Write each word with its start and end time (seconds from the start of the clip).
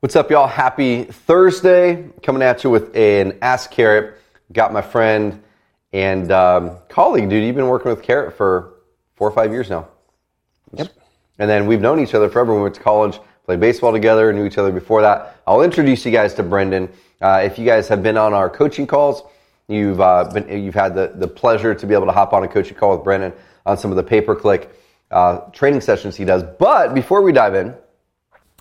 What's 0.00 0.14
up, 0.14 0.30
y'all? 0.30 0.46
Happy 0.46 1.02
Thursday. 1.02 2.08
Coming 2.22 2.40
at 2.40 2.62
you 2.62 2.70
with 2.70 2.94
an 2.94 3.36
Ask 3.42 3.72
Carrot. 3.72 4.16
Got 4.52 4.72
my 4.72 4.80
friend 4.80 5.42
and 5.92 6.30
um, 6.30 6.76
colleague, 6.88 7.28
dude. 7.28 7.42
You've 7.42 7.56
been 7.56 7.66
working 7.66 7.90
with 7.90 8.00
Carrot 8.00 8.36
for 8.36 8.74
four 9.16 9.28
or 9.28 9.32
five 9.32 9.50
years 9.50 9.68
now. 9.68 9.88
Yep. 10.74 10.92
And 11.40 11.50
then 11.50 11.66
we've 11.66 11.80
known 11.80 11.98
each 11.98 12.14
other 12.14 12.28
forever. 12.28 12.54
We 12.54 12.62
went 12.62 12.76
to 12.76 12.80
college, 12.80 13.18
played 13.44 13.58
baseball 13.58 13.90
together, 13.90 14.32
knew 14.32 14.44
each 14.46 14.56
other 14.56 14.70
before 14.70 15.02
that. 15.02 15.40
I'll 15.48 15.62
introduce 15.62 16.06
you 16.06 16.12
guys 16.12 16.32
to 16.34 16.44
Brendan. 16.44 16.90
Uh, 17.20 17.42
if 17.44 17.58
you 17.58 17.66
guys 17.66 17.88
have 17.88 18.00
been 18.00 18.16
on 18.16 18.32
our 18.32 18.48
coaching 18.48 18.86
calls, 18.86 19.24
you've 19.66 20.00
uh, 20.00 20.30
been, 20.32 20.62
you've 20.62 20.76
had 20.76 20.94
the, 20.94 21.10
the 21.16 21.26
pleasure 21.26 21.74
to 21.74 21.86
be 21.86 21.94
able 21.94 22.06
to 22.06 22.12
hop 22.12 22.32
on 22.32 22.44
a 22.44 22.48
coaching 22.48 22.76
call 22.76 22.94
with 22.94 23.02
Brendan 23.02 23.32
on 23.66 23.76
some 23.76 23.90
of 23.90 23.96
the 23.96 24.04
pay 24.04 24.20
per 24.20 24.36
click 24.36 24.70
uh, 25.10 25.38
training 25.50 25.80
sessions 25.80 26.14
he 26.14 26.24
does. 26.24 26.44
But 26.44 26.94
before 26.94 27.20
we 27.20 27.32
dive 27.32 27.56
in, 27.56 27.74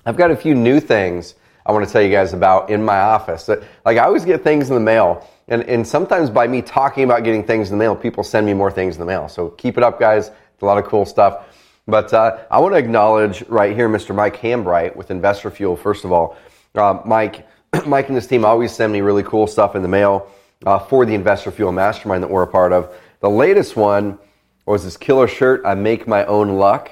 I've 0.07 0.15
got 0.15 0.31
a 0.31 0.37
few 0.37 0.55
new 0.55 0.79
things 0.79 1.35
I 1.65 1.73
want 1.73 1.85
to 1.85 1.91
tell 1.91 2.01
you 2.01 2.09
guys 2.09 2.31
about 2.31 2.69
in 2.69 2.81
my 2.81 2.97
office. 2.97 3.49
Like 3.49 3.97
I 3.97 4.05
always 4.05 4.23
get 4.23 4.41
things 4.41 4.69
in 4.69 4.75
the 4.75 4.81
mail, 4.81 5.27
and, 5.49 5.63
and 5.63 5.85
sometimes 5.85 6.29
by 6.29 6.47
me 6.47 6.61
talking 6.61 7.03
about 7.03 7.25
getting 7.25 7.43
things 7.43 7.69
in 7.69 7.77
the 7.77 7.83
mail, 7.83 7.93
people 7.93 8.23
send 8.23 8.45
me 8.45 8.53
more 8.53 8.71
things 8.71 8.95
in 8.95 9.01
the 9.01 9.05
mail. 9.05 9.27
So 9.27 9.49
keep 9.49 9.77
it 9.77 9.83
up, 9.83 9.99
guys. 9.99 10.29
It's 10.29 10.61
a 10.61 10.65
lot 10.65 10.77
of 10.77 10.85
cool 10.85 11.05
stuff. 11.05 11.53
But 11.87 12.13
uh, 12.13 12.37
I 12.49 12.59
want 12.59 12.73
to 12.73 12.79
acknowledge 12.79 13.43
right 13.49 13.75
here 13.75 13.89
Mr. 13.89 14.15
Mike 14.15 14.37
Hambright 14.37 14.95
with 14.95 15.11
Investor 15.11 15.51
Fuel. 15.51 15.75
First 15.75 16.05
of 16.05 16.13
all, 16.13 16.37
uh, 16.75 17.01
Mike, 17.03 17.45
Mike 17.85 18.07
and 18.07 18.15
his 18.15 18.27
team 18.27 18.45
always 18.45 18.71
send 18.71 18.93
me 18.93 19.01
really 19.01 19.23
cool 19.23 19.45
stuff 19.45 19.75
in 19.75 19.81
the 19.81 19.89
mail 19.89 20.31
uh, 20.65 20.79
for 20.79 21.05
the 21.05 21.15
Investor 21.15 21.51
Fuel 21.51 21.73
Mastermind 21.73 22.23
that 22.23 22.29
we're 22.29 22.43
a 22.43 22.47
part 22.47 22.71
of. 22.71 22.95
The 23.19 23.29
latest 23.29 23.75
one 23.75 24.19
was 24.65 24.85
this 24.85 24.95
killer 24.95 25.27
shirt. 25.27 25.63
I 25.65 25.75
make 25.75 26.07
my 26.07 26.23
own 26.27 26.55
luck. 26.55 26.91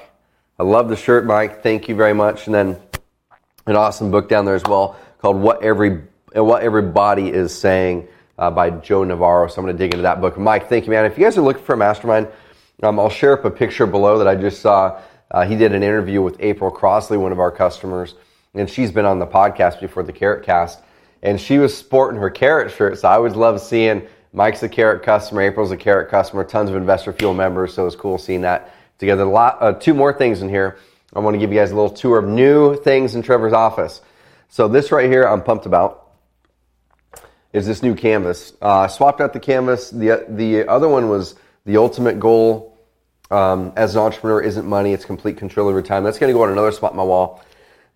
I 0.58 0.62
love 0.62 0.88
the 0.88 0.96
shirt, 0.96 1.26
Mike. 1.26 1.62
Thank 1.62 1.86
you 1.86 1.94
very 1.94 2.14
much. 2.14 2.46
And 2.46 2.54
then 2.54 2.80
an 3.66 3.76
awesome 3.76 4.10
book 4.10 4.28
down 4.28 4.44
there 4.44 4.54
as 4.54 4.64
well 4.64 4.96
called 5.18 5.36
"What 5.36 5.62
Every 5.62 6.02
What 6.32 6.62
Everybody 6.62 7.28
Is 7.28 7.56
Saying" 7.56 8.08
uh, 8.38 8.50
by 8.50 8.70
Joe 8.70 9.04
Navarro. 9.04 9.48
So 9.48 9.60
I'm 9.60 9.64
going 9.64 9.76
to 9.76 9.84
dig 9.84 9.92
into 9.92 10.02
that 10.02 10.20
book. 10.20 10.38
Mike, 10.38 10.68
thank 10.68 10.86
you, 10.86 10.90
man. 10.90 11.04
If 11.04 11.18
you 11.18 11.24
guys 11.24 11.36
are 11.38 11.42
looking 11.42 11.62
for 11.62 11.74
a 11.74 11.76
mastermind, 11.76 12.28
um, 12.82 12.98
I'll 12.98 13.10
share 13.10 13.38
up 13.38 13.44
a 13.44 13.50
picture 13.50 13.86
below 13.86 14.18
that 14.18 14.28
I 14.28 14.34
just 14.34 14.60
saw. 14.60 15.00
Uh, 15.30 15.44
he 15.44 15.56
did 15.56 15.74
an 15.74 15.82
interview 15.82 16.22
with 16.22 16.36
April 16.40 16.70
Crossley, 16.70 17.16
one 17.16 17.32
of 17.32 17.40
our 17.40 17.50
customers, 17.50 18.14
and 18.54 18.70
she's 18.70 18.92
been 18.92 19.04
on 19.04 19.18
the 19.18 19.26
podcast 19.26 19.80
before 19.80 20.02
the 20.02 20.12
Carrot 20.12 20.44
Cast, 20.44 20.80
and 21.22 21.40
she 21.40 21.58
was 21.58 21.76
sporting 21.76 22.20
her 22.20 22.30
Carrot 22.30 22.70
shirt. 22.70 22.98
So 22.98 23.08
I 23.08 23.14
always 23.14 23.34
love 23.34 23.60
seeing 23.60 24.06
Mike's 24.32 24.62
a 24.62 24.68
Carrot 24.68 25.02
customer, 25.02 25.42
April's 25.42 25.72
a 25.72 25.76
Carrot 25.76 26.10
customer, 26.10 26.44
tons 26.44 26.70
of 26.70 26.76
Investor 26.76 27.12
Fuel 27.14 27.34
members. 27.34 27.74
So 27.74 27.86
it's 27.86 27.96
cool 27.96 28.18
seeing 28.18 28.42
that 28.42 28.72
together. 28.98 29.24
A 29.24 29.28
lot, 29.28 29.56
uh, 29.60 29.72
two 29.72 29.94
more 29.94 30.12
things 30.12 30.42
in 30.42 30.48
here. 30.48 30.78
I 31.16 31.20
want 31.20 31.32
to 31.32 31.38
give 31.38 31.50
you 31.50 31.58
guys 31.58 31.70
a 31.70 31.74
little 31.74 31.88
tour 31.88 32.18
of 32.18 32.28
new 32.28 32.76
things 32.76 33.14
in 33.14 33.22
Trevor's 33.22 33.54
office. 33.54 34.02
So 34.50 34.68
this 34.68 34.92
right 34.92 35.08
here, 35.08 35.24
I'm 35.24 35.42
pumped 35.42 35.64
about, 35.64 36.12
is 37.54 37.66
this 37.66 37.82
new 37.82 37.94
canvas. 37.94 38.52
Uh, 38.60 38.86
swapped 38.86 39.22
out 39.22 39.32
the 39.32 39.40
canvas. 39.40 39.90
The 39.90 40.26
the 40.28 40.68
other 40.68 40.88
one 40.88 41.08
was 41.08 41.34
the 41.64 41.78
ultimate 41.78 42.20
goal 42.20 42.78
um, 43.30 43.72
as 43.76 43.96
an 43.96 44.02
entrepreneur 44.02 44.42
isn't 44.42 44.66
money; 44.66 44.92
it's 44.92 45.06
complete 45.06 45.38
control 45.38 45.68
over 45.68 45.80
time. 45.80 46.04
That's 46.04 46.18
going 46.18 46.30
to 46.30 46.34
go 46.34 46.42
on 46.42 46.50
another 46.50 46.70
spot 46.70 46.94
my 46.94 47.02
wall. 47.02 47.42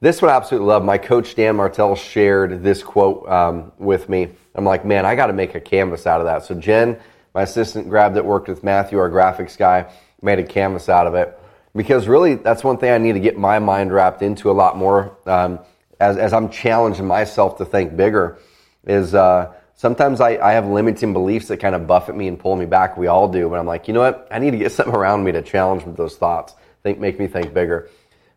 This 0.00 0.22
one 0.22 0.30
I 0.30 0.36
absolutely 0.36 0.68
love. 0.68 0.82
My 0.82 0.96
coach 0.96 1.34
Dan 1.34 1.56
Martell 1.56 1.96
shared 1.96 2.62
this 2.62 2.82
quote 2.82 3.28
um, 3.28 3.72
with 3.76 4.08
me. 4.08 4.30
I'm 4.54 4.64
like, 4.64 4.86
man, 4.86 5.04
I 5.04 5.14
got 5.14 5.26
to 5.26 5.34
make 5.34 5.54
a 5.54 5.60
canvas 5.60 6.06
out 6.06 6.22
of 6.22 6.26
that. 6.26 6.46
So 6.46 6.54
Jen, 6.54 6.98
my 7.34 7.42
assistant, 7.42 7.90
grabbed 7.90 8.16
it, 8.16 8.24
worked 8.24 8.48
with 8.48 8.64
Matthew, 8.64 8.98
our 8.98 9.10
graphics 9.10 9.58
guy, 9.58 9.92
made 10.22 10.38
a 10.38 10.44
canvas 10.44 10.88
out 10.88 11.06
of 11.06 11.14
it 11.14 11.39
because 11.74 12.08
really 12.08 12.34
that's 12.34 12.64
one 12.64 12.78
thing 12.78 12.90
I 12.90 12.98
need 12.98 13.12
to 13.12 13.20
get 13.20 13.38
my 13.38 13.58
mind 13.58 13.92
wrapped 13.92 14.22
into 14.22 14.50
a 14.50 14.52
lot 14.52 14.76
more 14.76 15.16
um, 15.26 15.60
as, 16.00 16.16
as 16.16 16.32
I'm 16.32 16.50
challenging 16.50 17.06
myself 17.06 17.58
to 17.58 17.64
think 17.64 17.96
bigger 17.96 18.38
is 18.84 19.14
uh, 19.14 19.52
sometimes 19.74 20.20
I, 20.20 20.38
I 20.38 20.52
have 20.52 20.66
limiting 20.66 21.12
beliefs 21.12 21.48
that 21.48 21.58
kind 21.58 21.74
of 21.74 21.86
buffet 21.86 22.16
me 22.16 22.26
and 22.26 22.38
pull 22.38 22.56
me 22.56 22.66
back. 22.66 22.96
We 22.96 23.06
all 23.06 23.28
do. 23.28 23.48
But 23.48 23.58
I'm 23.58 23.66
like, 23.66 23.86
you 23.86 23.94
know 23.94 24.00
what? 24.00 24.26
I 24.30 24.38
need 24.38 24.52
to 24.52 24.58
get 24.58 24.72
something 24.72 24.94
around 24.94 25.24
me 25.24 25.32
to 25.32 25.42
challenge 25.42 25.84
those 25.96 26.16
thoughts. 26.16 26.54
Think, 26.82 26.98
make 26.98 27.18
me 27.18 27.26
think 27.26 27.52
bigger. 27.52 27.90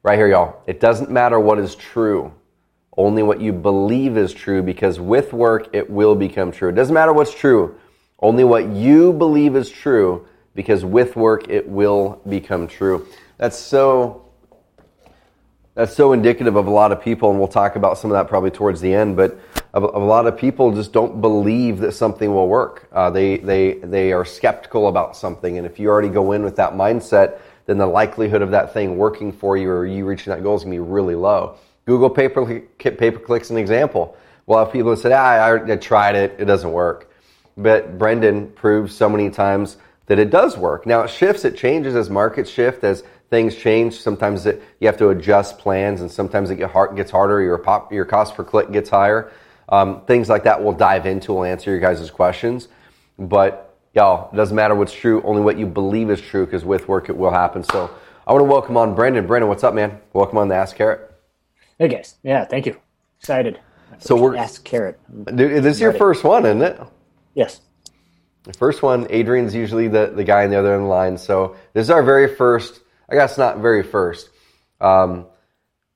Right 0.03 0.17
here, 0.17 0.27
y'all. 0.27 0.61
It 0.67 0.79
doesn't 0.81 1.09
matter 1.09 1.39
what 1.39 1.59
is 1.59 1.75
true. 1.75 2.33
Only 2.95 3.23
what 3.23 3.41
you 3.41 3.53
believe 3.53 4.17
is 4.17 4.33
true 4.33 4.61
because 4.61 5.00
with 5.00 5.33
work, 5.33 5.69
it 5.73 5.89
will 5.89 6.15
become 6.15 6.51
true. 6.51 6.69
It 6.69 6.75
doesn't 6.75 6.94
matter 6.94 7.13
what's 7.13 7.33
true. 7.33 7.79
Only 8.19 8.44
what 8.44 8.67
you 8.67 9.13
believe 9.13 9.55
is 9.55 9.69
true 9.69 10.27
because 10.53 10.85
with 10.85 11.15
work, 11.15 11.50
it 11.50 11.67
will 11.67 12.21
become 12.27 12.67
true 12.67 13.07
that's 13.38 13.57
so 13.57 14.25
that's 15.75 15.95
so 15.95 16.13
indicative 16.13 16.55
of 16.55 16.67
a 16.67 16.69
lot 16.69 16.91
of 16.91 17.01
people, 17.01 17.31
and 17.31 17.39
we'll 17.39 17.47
talk 17.47 17.75
about 17.75 17.97
some 17.97 18.11
of 18.11 18.16
that 18.16 18.27
probably 18.27 18.51
towards 18.51 18.79
the 18.79 18.94
end. 18.94 19.17
But 19.17 19.39
a, 19.73 19.79
a 19.79 19.81
lot 19.81 20.27
of 20.27 20.38
people 20.38 20.71
just 20.73 20.94
don't 20.94 21.19
believe 21.19 21.79
that 21.79 21.94
something 21.94 22.31
will 22.31 22.47
work. 22.47 22.88
Uh, 22.91 23.09
they 23.09 23.38
they 23.38 23.73
they 23.75 24.13
are 24.13 24.25
skeptical 24.25 24.88
about 24.88 25.17
something, 25.17 25.57
and 25.57 25.66
if 25.66 25.79
you 25.79 25.89
already 25.89 26.09
go 26.09 26.31
in 26.33 26.44
with 26.44 26.55
that 26.57 26.73
mindset, 26.73 27.39
then 27.66 27.77
the 27.77 27.88
likelihood 27.88 28.41
of 28.41 28.51
that 28.51 28.73
thing 28.73 28.97
working 28.97 29.31
for 29.31 29.57
you 29.57 29.69
or 29.69 29.85
you 29.85 30.05
reaching 30.05 30.31
that 30.31 30.44
goal 30.44 30.55
is 30.55 30.63
going 30.63 30.77
to 30.77 30.83
be 30.83 30.89
really 30.91 31.15
low. 31.15 31.55
Google 31.85 32.09
pay 32.09 32.29
per 32.29 32.45
pay 32.45 33.11
per 33.11 33.19
click's 33.19 33.50
an 33.50 33.57
example. 33.57 34.15
Well, 34.45 34.65
if 34.65 34.73
people 34.73 34.91
have 34.91 35.00
said, 35.00 35.13
ah, 35.13 35.23
I, 35.23 35.71
I 35.71 35.75
tried 35.77 36.15
it, 36.15 36.35
it 36.38 36.45
doesn't 36.45 36.71
work. 36.71 37.09
But 37.55 37.97
Brendan 37.97 38.51
proves 38.51 38.95
so 38.95 39.07
many 39.07 39.29
times 39.29 39.77
that 40.07 40.19
it 40.19 40.29
does 40.29 40.57
work. 40.57 40.85
Now 40.85 41.01
it 41.01 41.09
shifts, 41.09 41.45
it 41.45 41.55
changes 41.55 41.95
as 41.95 42.09
markets 42.09 42.50
shift, 42.50 42.83
as 42.83 43.03
things 43.33 43.55
change. 43.55 43.99
Sometimes 43.99 44.45
it, 44.45 44.61
you 44.79 44.85
have 44.88 44.97
to 44.97 45.09
adjust 45.09 45.57
plans, 45.57 46.01
and 46.01 46.11
sometimes 46.11 46.51
it 46.51 46.57
get 46.57 46.69
hard, 46.69 46.95
gets 46.95 47.09
harder. 47.09 47.41
Your 47.41 47.57
pop, 47.57 47.91
your 47.91 48.05
cost 48.05 48.35
per 48.35 48.44
click 48.44 48.71
gets 48.71 48.91
higher. 48.91 49.31
Um, 49.67 50.05
things 50.05 50.29
like 50.29 50.44
that 50.44 50.63
we'll 50.63 50.73
dive 50.73 51.07
into. 51.07 51.33
We'll 51.33 51.45
answer 51.45 51.71
your 51.71 51.79
guys' 51.79 52.11
questions. 52.11 52.67
But 53.17 53.75
y'all, 53.95 54.29
it 54.31 54.35
doesn't 54.35 54.55
matter 54.55 54.75
what's 54.75 54.94
true. 54.94 55.23
Only 55.23 55.41
what 55.41 55.57
you 55.57 55.66
believe 55.66 56.11
is 56.11 56.21
true, 56.21 56.45
because 56.45 56.63
with 56.63 56.88
work 56.88 57.09
it 57.09 57.17
will 57.17 57.31
happen. 57.31 57.63
So 57.63 57.89
I 58.27 58.33
want 58.33 58.41
to 58.41 58.49
welcome 58.51 58.77
on 58.77 58.94
Brandon. 58.94 59.25
Brandon, 59.25 59.50
what's 59.50 59.63
up, 59.63 59.73
man? 59.73 60.00
Welcome 60.13 60.38
on 60.38 60.47
the 60.47 60.55
Ask 60.55 60.75
Carrot. 60.75 61.11
Hey 61.79 61.88
guys, 61.88 62.15
yeah, 62.21 62.45
thank 62.45 62.67
you. 62.67 62.79
Excited. 63.19 63.59
So 63.97 64.15
we're 64.15 64.35
Ask 64.35 64.63
Carrot. 64.63 65.00
Dude, 65.25 65.63
this 65.63 65.77
is 65.77 65.81
your 65.81 65.94
first 65.94 66.23
one, 66.23 66.45
isn't 66.45 66.61
it? 66.61 66.79
Yes. 67.33 67.61
The 68.44 68.53
first 68.53 68.83
one, 68.83 69.07
Adrian's 69.09 69.55
usually 69.55 69.88
the, 69.88 70.13
the 70.15 70.23
guy 70.23 70.44
in 70.44 70.51
the 70.51 70.59
other 70.59 70.73
end 70.73 70.83
of 70.83 70.88
the 70.88 70.89
line. 70.89 71.17
So 71.17 71.55
this 71.73 71.81
is 71.81 71.89
our 71.89 72.03
very 72.03 72.35
first 72.35 72.81
I 73.13 73.16
guess 73.16 73.38
not 73.38 73.59
very 73.59 73.84
first. 73.84 74.31
Um, 74.81 75.28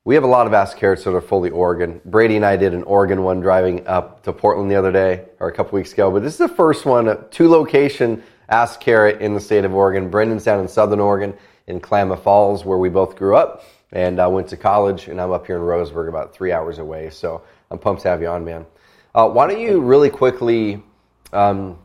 we 0.05 0.13
have 0.13 0.23
a 0.23 0.27
lot 0.27 0.45
of 0.45 0.53
Ask 0.53 0.77
Carrots 0.77 1.03
that 1.05 1.15
are 1.15 1.19
fully 1.19 1.49
Oregon. 1.49 1.99
Brady 2.05 2.35
and 2.35 2.45
I 2.45 2.57
did 2.57 2.75
an 2.75 2.83
Oregon 2.83 3.23
one 3.23 3.39
driving 3.39 3.87
up 3.87 4.21
to 4.25 4.31
Portland 4.31 4.69
the 4.69 4.75
other 4.75 4.91
day 4.91 5.25
or 5.39 5.47
a 5.47 5.51
couple 5.51 5.77
weeks 5.77 5.93
ago, 5.93 6.11
but 6.11 6.21
this 6.21 6.33
is 6.33 6.37
the 6.37 6.47
first 6.47 6.85
one, 6.85 7.17
two 7.31 7.49
location 7.49 8.21
Ask 8.49 8.79
Carrot 8.79 9.19
in 9.19 9.33
the 9.33 9.39
state 9.39 9.65
of 9.65 9.73
Oregon. 9.73 10.11
Brendan's 10.11 10.43
down 10.43 10.59
in 10.59 10.67
Southern 10.67 10.99
Oregon 10.99 11.33
in 11.65 11.79
Klamath 11.79 12.21
Falls, 12.21 12.63
where 12.63 12.77
we 12.77 12.87
both 12.87 13.15
grew 13.15 13.35
up, 13.35 13.63
and 13.91 14.19
I 14.19 14.27
went 14.27 14.49
to 14.49 14.57
college, 14.57 15.07
and 15.07 15.19
I'm 15.19 15.31
up 15.31 15.47
here 15.47 15.55
in 15.55 15.63
Roseburg, 15.63 16.09
about 16.09 16.35
three 16.35 16.51
hours 16.51 16.77
away. 16.77 17.09
So 17.09 17.41
I'm 17.71 17.79
pumped 17.79 18.03
to 18.03 18.09
have 18.09 18.21
you 18.21 18.27
on, 18.27 18.45
man. 18.45 18.63
Uh, 19.15 19.27
why 19.27 19.47
don't 19.47 19.59
you 19.59 19.81
really 19.81 20.11
quickly 20.11 20.83
um, 21.33 21.79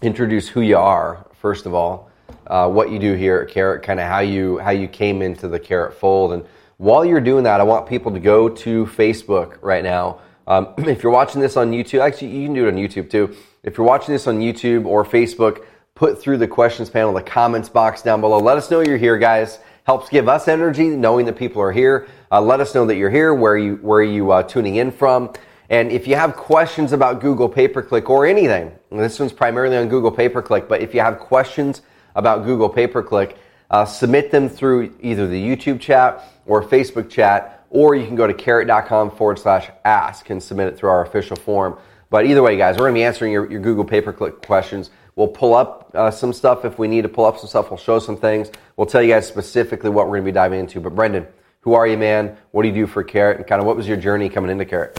introduce 0.00 0.46
who 0.46 0.60
you 0.60 0.76
are, 0.76 1.26
first 1.40 1.66
of 1.66 1.74
all, 1.74 2.09
uh, 2.46 2.68
what 2.68 2.90
you 2.90 2.98
do 2.98 3.14
here 3.14 3.40
at 3.40 3.48
Carrot, 3.52 3.82
kind 3.82 4.00
of 4.00 4.06
how 4.06 4.20
you 4.20 4.58
how 4.58 4.70
you 4.70 4.88
came 4.88 5.22
into 5.22 5.48
the 5.48 5.58
Carrot 5.58 5.94
fold. 5.94 6.32
And 6.32 6.44
while 6.76 7.04
you're 7.04 7.20
doing 7.20 7.44
that, 7.44 7.60
I 7.60 7.64
want 7.64 7.86
people 7.86 8.12
to 8.12 8.20
go 8.20 8.48
to 8.48 8.86
Facebook 8.86 9.58
right 9.62 9.84
now. 9.84 10.20
Um, 10.46 10.74
if 10.78 11.02
you're 11.02 11.12
watching 11.12 11.40
this 11.40 11.56
on 11.56 11.70
YouTube, 11.70 12.00
actually 12.00 12.28
you 12.28 12.46
can 12.46 12.54
do 12.54 12.66
it 12.66 12.72
on 12.72 12.76
YouTube 12.76 13.10
too. 13.10 13.36
If 13.62 13.76
you're 13.76 13.86
watching 13.86 14.12
this 14.12 14.26
on 14.26 14.40
YouTube 14.40 14.86
or 14.86 15.04
Facebook, 15.04 15.64
put 15.94 16.20
through 16.20 16.38
the 16.38 16.48
questions 16.48 16.88
panel, 16.88 17.12
the 17.12 17.22
comments 17.22 17.68
box 17.68 18.02
down 18.02 18.20
below. 18.20 18.38
Let 18.38 18.56
us 18.56 18.70
know 18.70 18.80
you're 18.80 18.96
here, 18.96 19.18
guys. 19.18 19.58
Helps 19.84 20.08
give 20.08 20.28
us 20.28 20.48
energy 20.48 20.88
knowing 20.88 21.26
that 21.26 21.36
people 21.36 21.60
are 21.60 21.72
here. 21.72 22.08
Uh, 22.32 22.40
let 22.40 22.60
us 22.60 22.74
know 22.74 22.86
that 22.86 22.96
you're 22.96 23.10
here, 23.10 23.34
where 23.34 23.56
you 23.56 23.76
where 23.76 24.00
are 24.00 24.02
you 24.02 24.30
uh, 24.30 24.42
tuning 24.42 24.76
in 24.76 24.90
from. 24.90 25.32
And 25.68 25.92
if 25.92 26.08
you 26.08 26.16
have 26.16 26.34
questions 26.34 26.92
about 26.92 27.20
Google 27.20 27.48
Pay 27.48 27.68
Per 27.68 27.82
Click 27.82 28.10
or 28.10 28.26
anything, 28.26 28.72
this 28.90 29.20
one's 29.20 29.32
primarily 29.32 29.76
on 29.76 29.88
Google 29.88 30.10
Pay 30.10 30.28
Per 30.28 30.42
Click, 30.42 30.68
but 30.68 30.80
if 30.80 30.94
you 30.94 31.00
have 31.00 31.20
questions 31.20 31.82
about 32.14 32.44
Google 32.44 32.68
Pay 32.68 32.86
Per 32.86 33.02
Click, 33.02 33.36
uh, 33.70 33.84
submit 33.84 34.30
them 34.30 34.48
through 34.48 34.94
either 35.00 35.26
the 35.26 35.40
YouTube 35.40 35.80
chat 35.80 36.24
or 36.46 36.62
Facebook 36.62 37.08
chat, 37.08 37.64
or 37.70 37.94
you 37.94 38.06
can 38.06 38.16
go 38.16 38.26
to 38.26 38.34
carrot.com 38.34 39.12
forward 39.12 39.38
slash 39.38 39.70
ask 39.84 40.28
and 40.30 40.42
submit 40.42 40.68
it 40.68 40.76
through 40.76 40.90
our 40.90 41.02
official 41.02 41.36
form. 41.36 41.78
But 42.10 42.26
either 42.26 42.42
way, 42.42 42.56
guys, 42.56 42.74
we're 42.74 42.84
going 42.84 42.94
to 42.94 42.98
be 42.98 43.04
answering 43.04 43.32
your, 43.32 43.50
your 43.50 43.60
Google 43.60 43.84
Pay 43.84 44.00
Per 44.00 44.12
Click 44.12 44.44
questions. 44.44 44.90
We'll 45.14 45.28
pull 45.28 45.54
up 45.54 45.90
uh, 45.94 46.10
some 46.10 46.32
stuff 46.32 46.64
if 46.64 46.78
we 46.78 46.88
need 46.88 47.02
to 47.02 47.08
pull 47.08 47.24
up 47.24 47.38
some 47.38 47.48
stuff. 47.48 47.70
We'll 47.70 47.78
show 47.78 47.98
some 47.98 48.16
things. 48.16 48.50
We'll 48.76 48.86
tell 48.86 49.02
you 49.02 49.12
guys 49.12 49.28
specifically 49.28 49.90
what 49.90 50.06
we're 50.06 50.14
going 50.14 50.24
to 50.24 50.32
be 50.32 50.34
diving 50.34 50.60
into. 50.60 50.80
But 50.80 50.94
Brendan, 50.94 51.26
who 51.60 51.74
are 51.74 51.86
you, 51.86 51.96
man? 51.96 52.36
What 52.50 52.62
do 52.62 52.68
you 52.68 52.74
do 52.74 52.86
for 52.86 53.04
Carrot? 53.04 53.36
And 53.36 53.46
kind 53.46 53.60
of 53.60 53.66
what 53.66 53.76
was 53.76 53.86
your 53.86 53.96
journey 53.96 54.28
coming 54.28 54.50
into 54.50 54.64
Carrot? 54.64 54.98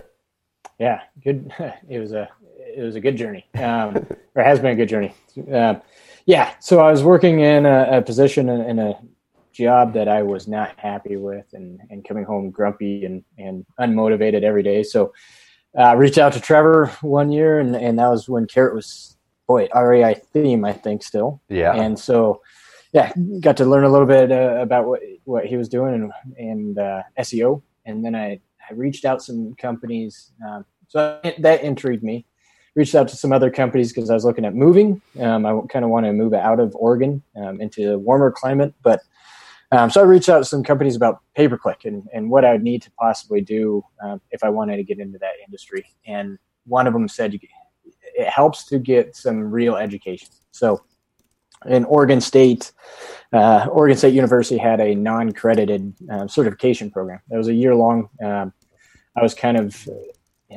Yeah, 0.80 1.02
good. 1.24 1.52
It 1.90 2.00
was 2.00 2.14
a 2.14 2.30
it 2.76 2.82
was 2.82 2.96
a 2.96 3.02
good 3.02 3.18
journey, 3.18 3.46
um, 3.56 4.06
or 4.34 4.44
has 4.44 4.60
been 4.60 4.72
a 4.72 4.76
good 4.76 4.88
journey. 4.88 5.14
Uh, 5.52 5.76
yeah, 6.32 6.54
so 6.62 6.80
I 6.80 6.90
was 6.90 7.04
working 7.04 7.42
in 7.42 7.66
a, 7.66 7.98
a 7.98 8.02
position 8.02 8.48
in, 8.48 8.62
in, 8.62 8.80
a 8.80 8.98
job 9.52 9.92
that 9.92 10.08
I 10.08 10.24
was 10.24 10.48
not 10.48 10.80
happy 10.80 11.18
with 11.18 11.46
and, 11.52 11.82
and 11.90 12.08
coming 12.08 12.24
home 12.24 12.52
grumpy 12.52 13.04
and, 13.04 13.22
and 13.38 13.66
unmotivated 13.82 14.42
every 14.42 14.64
day. 14.64 14.82
So 14.82 15.12
I 15.78 15.92
uh, 15.92 15.96
reached 15.96 16.18
out 16.18 16.32
to 16.32 16.40
Trevor 16.40 16.86
one 17.02 17.34
year 17.34 17.60
and, 17.60 17.76
and 17.76 18.00
that 18.00 18.08
was 18.08 18.30
when 18.30 18.48
Carrot 18.48 18.74
was, 18.74 19.18
boy, 19.46 19.68
REI 19.76 20.22
theme, 20.32 20.64
I 20.64 20.72
think 20.72 21.04
still. 21.04 21.42
Yeah. 21.50 21.74
And 21.74 22.00
so, 22.00 22.42
yeah, 22.94 23.12
got 23.42 23.58
to 23.58 23.66
learn 23.66 23.84
a 23.84 23.90
little 23.90 24.08
bit 24.08 24.32
uh, 24.32 24.60
about 24.62 24.88
what, 24.88 25.02
what 25.26 25.46
he 25.46 25.58
was 25.58 25.68
doing 25.68 25.96
and, 25.96 26.14
and 26.38 26.80
uh, 26.80 27.04
SEO. 27.20 27.62
And 27.84 28.06
then 28.06 28.16
I, 28.16 28.40
I 28.70 28.74
reached 28.74 29.04
out 29.04 29.22
some 29.22 29.54
companies. 29.56 30.32
Um, 30.48 30.64
so 30.88 31.20
that 31.40 31.62
intrigued 31.62 32.04
me 32.04 32.26
reached 32.76 32.96
out 32.96 33.08
to 33.10 33.18
some 33.18 33.34
other 33.34 33.50
companies 33.50 33.92
because 33.92 34.10
I 34.10 34.14
was 34.14 34.26
looking 34.26 34.46
at 34.46 34.56
moving. 34.56 35.02
Um, 35.20 35.46
I 35.46 35.60
kind 35.70 35.84
of 35.84 35.92
want 35.92 36.06
to 36.06 36.14
move 36.14 36.34
out 36.34 36.60
of 36.60 36.76
Oregon 36.76 37.22
um, 37.36 37.60
into 37.60 37.94
a 37.94 37.98
warmer 38.00 38.32
climate, 38.32 38.74
but 38.82 39.02
um, 39.74 39.90
so 39.90 40.02
I 40.02 40.04
reached 40.04 40.28
out 40.28 40.40
to 40.40 40.46
some 40.46 40.64
companies 40.64 40.96
about 40.96 41.22
pay 41.34 41.48
per 41.48 41.58
click 41.58 41.86
and, 41.86 42.08
and 42.14 42.30
what 42.30 42.44
I 42.44 42.52
would 42.54 42.64
need 42.64 42.82
to 42.84 42.92
possibly 42.92 43.40
do 43.42 43.84
um, 44.04 44.20
if 44.32 44.44
I 44.44 44.50
wanted 44.50 44.78
to 44.78 44.84
get 44.84 45.00
into 45.00 45.18
that 45.20 45.34
industry. 45.46 45.86
And 46.06 46.38
one 46.66 46.88
of 46.88 46.94
them 46.94 47.08
said 47.08 47.34
it 47.34 48.28
helps 48.28 48.66
to 48.66 48.80
get 48.80 49.16
some 49.16 49.40
real 49.40 49.78
education. 49.78 50.28
So 50.52 50.82
in 51.66 51.86
Oregon 51.86 52.20
State, 52.20 52.74
uh, 53.32 53.68
Oregon 53.72 53.98
State 53.98 54.14
University 54.14 54.58
had 54.58 54.82
a 54.82 54.94
non-credited 54.94 55.94
uh, 56.12 56.28
certification 56.28 56.92
program. 56.92 57.22
It 57.30 57.38
was 57.38 57.48
a 57.48 57.54
year 57.54 57.74
long. 57.76 58.10
Um, 58.24 58.54
I 59.16 59.22
was 59.22 59.34
kind 59.34 59.58
of 59.58 59.88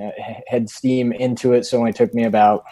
uh, 0.00 0.10
had 0.46 0.68
steam 0.68 1.12
into 1.12 1.52
it, 1.52 1.64
so 1.64 1.76
it 1.76 1.80
only 1.80 1.92
took 1.92 2.14
me 2.14 2.24
about 2.24 2.64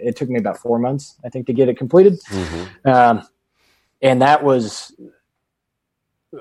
it 0.00 0.16
took 0.16 0.28
me 0.28 0.38
about 0.38 0.58
four 0.58 0.78
months, 0.78 1.16
I 1.24 1.28
think, 1.28 1.46
to 1.46 1.52
get 1.52 1.68
it 1.68 1.78
completed. 1.78 2.20
Mm-hmm. 2.30 2.88
Um, 2.88 3.26
and 4.02 4.20
that 4.22 4.44
was 4.44 4.94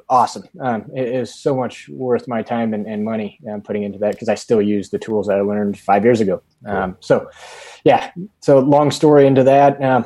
awesome. 0.09 0.43
Um, 0.59 0.85
it 0.93 1.07
is 1.07 1.33
so 1.33 1.55
much 1.55 1.87
worth 1.89 2.27
my 2.27 2.41
time 2.41 2.73
and, 2.73 2.85
and 2.85 3.03
money 3.05 3.39
um, 3.51 3.61
putting 3.61 3.83
into 3.83 3.99
that 3.99 4.11
because 4.11 4.29
I 4.29 4.35
still 4.35 4.61
use 4.61 4.89
the 4.89 4.99
tools 4.99 5.27
that 5.27 5.37
I 5.37 5.41
learned 5.41 5.79
five 5.79 6.03
years 6.03 6.19
ago. 6.19 6.41
Um, 6.65 6.97
so, 6.99 7.29
yeah. 7.83 8.11
So 8.41 8.59
long 8.59 8.91
story 8.91 9.27
into 9.27 9.43
that. 9.43 9.81
Um, 9.81 10.05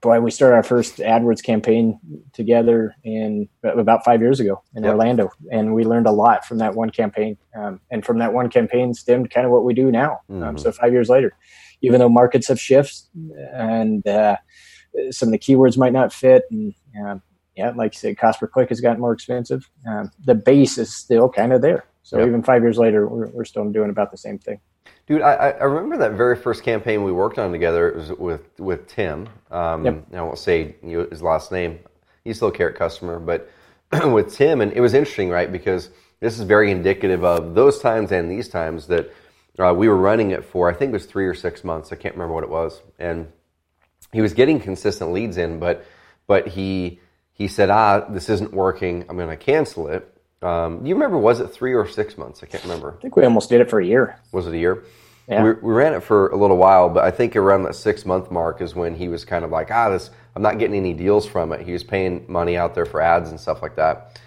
boy, 0.00 0.20
we 0.20 0.30
started 0.30 0.56
our 0.56 0.62
first 0.62 0.96
AdWords 0.96 1.42
campaign 1.42 1.98
together 2.32 2.94
in 3.04 3.48
about 3.62 4.04
five 4.04 4.20
years 4.20 4.40
ago 4.40 4.62
in 4.74 4.84
yep. 4.84 4.92
Orlando, 4.92 5.30
and 5.50 5.74
we 5.74 5.84
learned 5.84 6.06
a 6.06 6.12
lot 6.12 6.44
from 6.44 6.58
that 6.58 6.74
one 6.74 6.90
campaign. 6.90 7.36
Um, 7.54 7.80
and 7.90 8.04
from 8.04 8.18
that 8.18 8.32
one 8.32 8.48
campaign 8.48 8.94
stemmed 8.94 9.30
kind 9.30 9.46
of 9.46 9.52
what 9.52 9.64
we 9.64 9.74
do 9.74 9.90
now. 9.90 10.20
Um, 10.28 10.36
mm-hmm. 10.36 10.56
so 10.58 10.72
five 10.72 10.92
years 10.92 11.08
later, 11.08 11.36
even 11.82 12.00
though 12.00 12.08
markets 12.08 12.48
have 12.48 12.60
shifted 12.60 13.08
and 13.52 14.06
uh, 14.06 14.36
some 15.10 15.28
of 15.28 15.32
the 15.32 15.38
keywords 15.38 15.76
might 15.76 15.92
not 15.92 16.12
fit 16.12 16.44
and 16.50 16.74
yeah, 17.56 17.72
like 17.76 17.94
you 17.94 17.98
said, 17.98 18.18
cost 18.18 18.40
per 18.40 18.46
click 18.46 18.70
has 18.70 18.80
gotten 18.80 19.00
more 19.00 19.12
expensive. 19.12 19.68
Um, 19.86 20.10
the 20.24 20.34
base 20.34 20.78
is 20.78 20.94
still 20.94 21.28
kind 21.28 21.52
of 21.52 21.60
there. 21.60 21.84
So 22.02 22.18
yep. 22.18 22.28
even 22.28 22.42
five 22.42 22.62
years 22.62 22.78
later, 22.78 23.06
we're, 23.06 23.28
we're 23.28 23.44
still 23.44 23.68
doing 23.70 23.90
about 23.90 24.10
the 24.10 24.16
same 24.16 24.38
thing. 24.38 24.60
Dude, 25.06 25.22
I, 25.22 25.50
I, 25.50 25.64
remember 25.64 25.96
that 25.98 26.12
very 26.12 26.36
first 26.36 26.62
campaign 26.62 27.02
we 27.02 27.10
worked 27.10 27.38
on 27.38 27.50
together. 27.50 27.88
It 27.88 27.96
was 27.96 28.10
with 28.12 28.60
with 28.60 28.86
Tim. 28.86 29.28
Um, 29.50 29.84
yep. 29.84 30.06
I 30.14 30.22
won't 30.22 30.38
say 30.38 30.76
his 30.82 31.22
last 31.22 31.50
name. 31.50 31.80
He's 32.22 32.36
still 32.36 32.48
a 32.48 32.52
carrot 32.52 32.76
customer, 32.76 33.18
but 33.18 33.50
with 34.04 34.34
Tim, 34.34 34.60
and 34.60 34.72
it 34.72 34.80
was 34.80 34.94
interesting, 34.94 35.30
right? 35.30 35.50
Because 35.50 35.90
this 36.20 36.38
is 36.38 36.44
very 36.44 36.70
indicative 36.70 37.24
of 37.24 37.54
those 37.54 37.80
times 37.80 38.12
and 38.12 38.30
these 38.30 38.48
times 38.48 38.86
that 38.86 39.12
uh, 39.58 39.74
we 39.74 39.88
were 39.88 39.96
running 39.96 40.30
it 40.30 40.44
for. 40.44 40.70
I 40.70 40.74
think 40.74 40.90
it 40.90 40.92
was 40.92 41.06
three 41.06 41.26
or 41.26 41.34
six 41.34 41.64
months. 41.64 41.92
I 41.92 41.96
can't 41.96 42.14
remember 42.14 42.34
what 42.34 42.44
it 42.44 42.50
was, 42.50 42.80
and 42.98 43.32
he 44.12 44.20
was 44.20 44.32
getting 44.32 44.60
consistent 44.60 45.12
leads 45.12 45.36
in, 45.36 45.58
but 45.58 45.84
but 46.26 46.48
he 46.48 47.00
he 47.32 47.48
said, 47.48 47.70
ah, 47.70 48.00
this 48.10 48.28
isn't 48.28 48.52
working. 48.52 49.06
I'm 49.08 49.16
going 49.16 49.28
to 49.28 49.36
cancel 49.36 49.88
it. 49.88 50.06
Um, 50.42 50.86
you 50.86 50.94
remember, 50.94 51.18
was 51.18 51.40
it 51.40 51.48
three 51.48 51.74
or 51.74 51.86
six 51.86 52.16
months? 52.16 52.42
I 52.42 52.46
can't 52.46 52.62
remember. 52.62 52.94
I 52.98 53.02
think 53.02 53.16
we 53.16 53.24
almost 53.24 53.50
did 53.50 53.60
it 53.60 53.68
for 53.68 53.78
a 53.78 53.84
year. 53.84 54.18
Was 54.32 54.46
it 54.46 54.54
a 54.54 54.58
year? 54.58 54.84
Yeah. 55.28 55.44
We, 55.44 55.52
we 55.52 55.72
ran 55.74 55.92
it 55.92 56.02
for 56.02 56.28
a 56.28 56.36
little 56.36 56.56
while, 56.56 56.88
but 56.88 57.04
I 57.04 57.10
think 57.10 57.36
around 57.36 57.64
that 57.64 57.74
six 57.74 58.06
month 58.06 58.30
mark 58.30 58.62
is 58.62 58.74
when 58.74 58.94
he 58.94 59.08
was 59.08 59.24
kind 59.24 59.44
of 59.44 59.50
like, 59.50 59.70
ah, 59.70 59.90
this, 59.90 60.10
I'm 60.34 60.42
not 60.42 60.58
getting 60.58 60.76
any 60.76 60.94
deals 60.94 61.26
from 61.26 61.52
it. 61.52 61.60
He 61.60 61.72
was 61.72 61.84
paying 61.84 62.24
money 62.26 62.56
out 62.56 62.74
there 62.74 62.86
for 62.86 63.02
ads 63.02 63.30
and 63.30 63.38
stuff 63.38 63.60
like 63.60 63.76
that. 63.76 64.18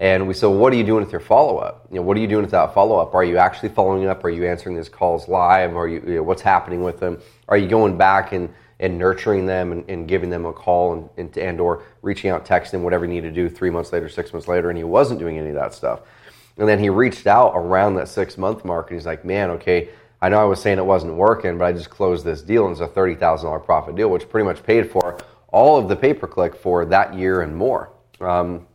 And 0.00 0.26
we 0.26 0.34
said, 0.34 0.46
well, 0.46 0.58
what 0.58 0.72
are 0.72 0.76
you 0.76 0.84
doing 0.84 1.04
with 1.04 1.12
your 1.12 1.20
follow 1.20 1.58
up? 1.58 1.86
You 1.90 1.96
know, 1.96 2.02
what 2.02 2.16
are 2.16 2.20
you 2.20 2.26
doing 2.26 2.42
with 2.42 2.50
that 2.50 2.74
follow 2.74 2.98
up? 2.98 3.14
Are 3.14 3.22
you 3.22 3.36
actually 3.36 3.68
following 3.68 4.06
up? 4.06 4.24
Are 4.24 4.30
you 4.30 4.46
answering 4.46 4.74
these 4.74 4.88
calls 4.88 5.28
live? 5.28 5.76
Are 5.76 5.86
you, 5.86 6.02
you 6.06 6.14
know, 6.16 6.22
what's 6.22 6.42
happening 6.42 6.82
with 6.82 6.98
them? 6.98 7.20
Are 7.48 7.56
you 7.58 7.68
going 7.68 7.96
back 7.96 8.32
and 8.32 8.52
and 8.80 8.98
nurturing 8.98 9.46
them 9.46 9.72
and, 9.72 9.88
and, 9.88 10.08
giving 10.08 10.30
them 10.30 10.46
a 10.46 10.52
call 10.52 10.94
and, 10.94 11.08
and, 11.18 11.36
and 11.36 11.60
or 11.60 11.84
reaching 12.00 12.30
out, 12.30 12.46
texting, 12.46 12.80
whatever 12.80 13.04
you 13.04 13.12
need 13.12 13.20
to 13.20 13.30
do 13.30 13.48
three 13.48 13.70
months 13.70 13.92
later, 13.92 14.08
six 14.08 14.32
months 14.32 14.48
later, 14.48 14.70
and 14.70 14.78
he 14.78 14.84
wasn't 14.84 15.20
doing 15.20 15.38
any 15.38 15.50
of 15.50 15.54
that 15.54 15.74
stuff. 15.74 16.00
And 16.56 16.66
then 16.66 16.78
he 16.78 16.88
reached 16.88 17.26
out 17.26 17.52
around 17.54 17.94
that 17.96 18.08
six 18.08 18.38
month 18.38 18.64
mark 18.64 18.90
and 18.90 18.98
he's 18.98 19.06
like, 19.06 19.24
man, 19.24 19.50
okay, 19.50 19.90
I 20.22 20.30
know 20.30 20.38
I 20.38 20.44
was 20.44 20.60
saying 20.60 20.78
it 20.78 20.84
wasn't 20.84 21.14
working, 21.14 21.58
but 21.58 21.66
I 21.66 21.72
just 21.72 21.90
closed 21.90 22.24
this 22.24 22.42
deal 22.42 22.66
and 22.66 22.72
it's 22.72 22.80
a 22.80 22.88
$30,000 22.88 23.64
profit 23.64 23.96
deal, 23.96 24.08
which 24.08 24.28
pretty 24.28 24.46
much 24.46 24.62
paid 24.62 24.90
for 24.90 25.18
all 25.48 25.78
of 25.78 25.88
the 25.88 25.96
pay 25.96 26.14
per 26.14 26.26
click 26.26 26.56
for 26.56 26.84
that 26.86 27.14
year 27.14 27.42
and 27.42 27.54
more. 27.54 27.90
Um, 28.20 28.66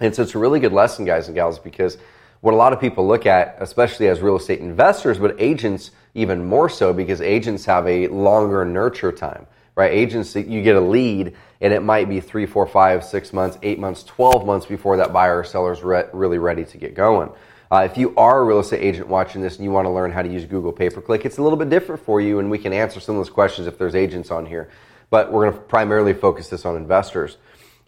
and 0.00 0.14
so 0.14 0.22
it's 0.22 0.34
a 0.34 0.38
really 0.38 0.60
good 0.60 0.72
lesson, 0.72 1.04
guys 1.04 1.28
and 1.28 1.34
gals, 1.34 1.58
because 1.58 1.98
what 2.40 2.54
a 2.54 2.56
lot 2.56 2.72
of 2.72 2.80
people 2.80 3.06
look 3.06 3.26
at, 3.26 3.56
especially 3.60 4.08
as 4.08 4.20
real 4.20 4.36
estate 4.36 4.60
investors, 4.60 5.18
but 5.18 5.34
agents 5.38 5.90
even 6.14 6.44
more 6.44 6.68
so 6.68 6.92
because 6.92 7.20
agents 7.20 7.64
have 7.64 7.86
a 7.86 8.08
longer 8.08 8.64
nurture 8.64 9.12
time, 9.12 9.46
right? 9.74 9.92
Agents, 9.92 10.34
you 10.34 10.62
get 10.62 10.76
a 10.76 10.80
lead 10.80 11.34
and 11.60 11.72
it 11.72 11.82
might 11.82 12.08
be 12.08 12.20
three, 12.20 12.46
four, 12.46 12.66
five, 12.66 13.04
six 13.04 13.32
months, 13.32 13.58
eight 13.62 13.78
months, 13.78 14.02
12 14.04 14.46
months 14.46 14.66
before 14.66 14.96
that 14.98 15.12
buyer 15.12 15.38
or 15.38 15.44
seller 15.44 15.72
is 15.72 15.82
re- 15.82 16.04
really 16.12 16.38
ready 16.38 16.64
to 16.64 16.78
get 16.78 16.94
going. 16.94 17.30
Uh, 17.70 17.88
if 17.90 17.98
you 17.98 18.14
are 18.16 18.40
a 18.40 18.44
real 18.44 18.60
estate 18.60 18.80
agent 18.80 19.08
watching 19.08 19.42
this 19.42 19.56
and 19.56 19.64
you 19.64 19.70
want 19.70 19.86
to 19.86 19.90
learn 19.90 20.12
how 20.12 20.22
to 20.22 20.28
use 20.28 20.44
Google 20.44 20.72
pay 20.72 20.88
per 20.88 21.00
click, 21.00 21.24
it's 21.24 21.38
a 21.38 21.42
little 21.42 21.58
bit 21.58 21.68
different 21.68 22.04
for 22.04 22.20
you, 22.20 22.38
and 22.38 22.50
we 22.50 22.58
can 22.58 22.72
answer 22.72 23.00
some 23.00 23.16
of 23.16 23.20
those 23.20 23.32
questions 23.32 23.66
if 23.66 23.76
there's 23.76 23.94
agents 23.94 24.30
on 24.30 24.46
here. 24.46 24.70
But 25.10 25.32
we're 25.32 25.50
going 25.50 25.54
to 25.54 25.64
primarily 25.66 26.14
focus 26.14 26.48
this 26.48 26.64
on 26.64 26.76
investors. 26.76 27.36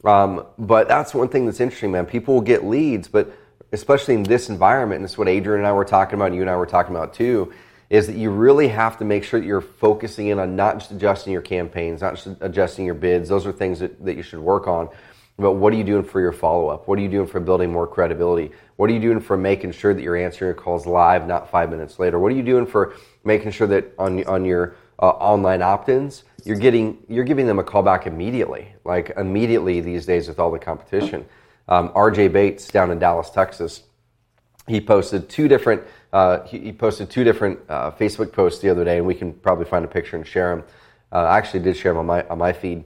Um, 0.05 0.47
but 0.59 0.89
that's 0.89 1.15
one 1.15 1.29
thing 1.29 1.47
that's 1.47 1.61
interesting, 1.61 1.93
man. 1.93 2.06
People 2.06 2.35
will 2.35 2.41
get 2.41 2.65
leads, 2.65 3.09
but 3.09 3.33
especially 3.73 4.15
in 4.15 4.23
this 4.23 4.49
environment, 4.49 5.00
and 5.00 5.05
is 5.05 5.19
what 5.19 5.29
Adrian 5.29 5.61
and 5.61 5.67
I 5.67 5.73
were 5.73 5.85
talking 5.85 6.15
about, 6.15 6.26
and 6.26 6.35
you 6.35 6.43
and 6.43 6.50
I 6.50 6.56
were 6.56 6.67
talking 6.67 6.94
about 6.94 7.15
too, 7.15 7.53
is 7.91 8.06
that 8.06 8.17
you 8.17 8.31
really 8.31 8.69
have 8.69 8.99
to 8.99 9.05
make 9.05 9.25
sure 9.25 9.41
that 9.41 9.47
you're 9.47 9.61
focusing 9.61 10.26
in 10.29 10.38
on 10.38 10.56
not 10.56 10.79
just 10.79 10.91
adjusting 10.91 11.32
your 11.32 11.43
campaigns, 11.43 12.00
not 12.03 12.17
just 12.17 12.29
adjusting 12.41 12.85
your 12.85 12.94
bids. 12.94 13.29
Those 13.29 13.47
are 13.47 13.53
things 13.53 13.81
that, 13.81 14.05
that 14.05 14.17
you 14.17 14.23
should 14.23 14.41
work 14.41 14.67
on. 14.67 14.91
But 15.38 15.53
what 15.53 15.73
are 15.73 15.76
you 15.76 15.85
doing 15.85 16.03
for 16.03 16.20
your 16.20 16.32
follow 16.32 16.69
up? 16.69 16.88
What 16.88 16.99
are 16.99 17.03
you 17.03 17.09
doing 17.09 17.29
for 17.29 17.38
building 17.38 17.73
more 17.73 17.87
credibility? 17.87 18.50
What 18.76 18.91
are 18.91 18.93
you 18.93 19.00
doing 19.00 19.20
for 19.20 19.37
making 19.37 19.73
sure 19.73 19.94
that 19.94 20.03
you're 20.03 20.17
answering 20.17 20.49
your 20.49 20.54
calls 20.54 20.85
live, 20.85 21.26
not 21.26 21.49
five 21.49 21.71
minutes 21.71 21.99
later? 21.99 22.19
What 22.19 22.33
are 22.33 22.35
you 22.35 22.42
doing 22.42 22.66
for 22.66 22.95
making 23.25 23.52
sure 23.52 23.69
that 23.69 23.95
on 23.99 24.25
on 24.25 24.45
your 24.45 24.75
uh, 25.00 25.11
online 25.11 25.62
opt-ins, 25.62 26.25
you're 26.45 26.57
getting 26.57 26.99
you're 27.09 27.25
giving 27.25 27.47
them 27.47 27.61
a 27.61 27.64
call 27.64 27.83
back 27.83 28.07
immediately, 28.07 28.75
like 28.85 29.12
immediately 29.16 29.81
these 29.81 30.04
days 30.04 30.26
with 30.26 30.40
all 30.40 30.50
the 30.50 30.59
competition. 30.59 31.25
Um, 31.68 31.90
RJ 31.90 32.32
Bates 32.32 32.68
down 32.68 32.90
in 32.90 32.98
Dallas, 32.98 33.30
Texas, 33.30 33.82
he 34.66 34.80
posted 34.80 35.28
two 35.28 35.48
different 35.48 35.82
uh, 36.12 36.42
he, 36.44 36.58
he, 36.58 36.72
posted 36.72 37.10
two 37.10 37.22
different 37.22 37.58
uh, 37.68 37.90
Facebook 37.90 38.32
posts 38.32 38.62
the 38.62 38.70
other 38.70 38.82
day, 38.82 38.96
and 38.96 39.06
we 39.06 39.14
can 39.14 39.32
probably 39.32 39.66
find 39.66 39.84
a 39.84 39.88
picture 39.88 40.16
and 40.16 40.26
share 40.26 40.56
them. 40.56 40.64
Uh, 41.12 41.25
I 41.25 41.37
actually 41.37 41.60
did 41.60 41.76
share 41.76 41.92
them 41.92 41.98
on 41.98 42.06
my 42.06 42.26
on 42.28 42.38
my 42.38 42.52
feed, 42.52 42.84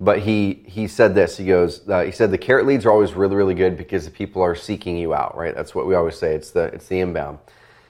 but 0.00 0.18
he 0.18 0.64
he 0.66 0.86
said 0.86 1.14
this. 1.14 1.38
He 1.38 1.46
goes, 1.46 1.88
uh, 1.88 2.02
he 2.02 2.12
said 2.12 2.30
the 2.30 2.38
carrot 2.38 2.66
leads 2.66 2.84
are 2.84 2.90
always 2.90 3.14
really 3.14 3.36
really 3.36 3.54
good 3.54 3.78
because 3.78 4.04
the 4.04 4.10
people 4.10 4.42
are 4.42 4.54
seeking 4.54 4.98
you 4.98 5.14
out, 5.14 5.36
right? 5.36 5.54
That's 5.54 5.74
what 5.74 5.86
we 5.86 5.94
always 5.94 6.18
say. 6.18 6.34
It's 6.34 6.50
the 6.50 6.64
it's 6.64 6.88
the 6.88 7.00
inbound. 7.00 7.38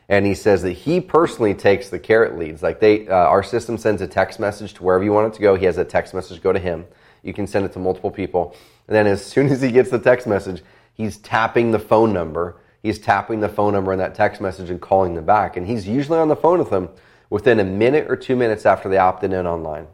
And 0.09 0.25
he 0.25 0.35
says 0.35 0.63
that 0.63 0.73
he 0.73 1.01
personally 1.01 1.55
takes 1.55 1.91
the 1.91 1.99
carrot 1.99 2.39
leads. 2.39 2.63
Like 2.63 2.81
they, 2.81 3.07
uh, 3.09 3.15
our 3.15 3.43
system 3.43 3.77
sends 3.77 4.01
a 4.01 4.07
text 4.07 4.41
message 4.41 4.73
to 4.75 4.83
wherever 4.83 5.05
you 5.05 5.13
want 5.13 5.35
it 5.35 5.37
to 5.37 5.43
go. 5.43 5.55
He 5.55 5.67
has 5.67 5.77
a 5.77 5.85
text 5.85 6.15
message 6.15 6.41
go 6.41 6.51
to 6.51 6.59
him. 6.59 6.87
You 7.23 7.35
can 7.35 7.47
send 7.47 7.67
it 7.67 7.73
to 7.75 7.79
multiple 7.79 8.11
people. 8.11 8.57
And 8.89 8.97
then 8.97 9.07
as 9.07 9.25
soon 9.25 9.49
as 9.49 9.63
he 9.63 9.71
gets 9.71 9.91
the 9.91 9.99
text 9.99 10.27
message, 10.27 10.63
he's 10.95 11.19
tapping 11.19 11.71
the 11.71 11.79
phone 11.79 12.13
number 12.13 12.57
he's 12.83 12.99
tapping 12.99 13.41
the 13.41 13.49
phone 13.49 13.73
number 13.73 13.93
in 13.93 13.99
that 13.99 14.15
text 14.15 14.41
message 14.41 14.71
and 14.71 14.81
calling 14.81 15.15
them 15.15 15.25
back. 15.25 15.57
And 15.57 15.67
he's 15.67 15.87
usually 15.87 16.19
on 16.19 16.29
the 16.29 16.37
phone 16.37 16.59
with 16.59 16.71
them 16.71 16.89
within 17.31 17.61
a 17.61 17.65
minute 17.65 18.11
or 18.11 18.17
two 18.17 18.37
minutes 18.37 18.67
after 18.67 18.89
they 18.89 18.99
opted 18.99 19.33
in 19.33 19.47
online. 19.47 19.87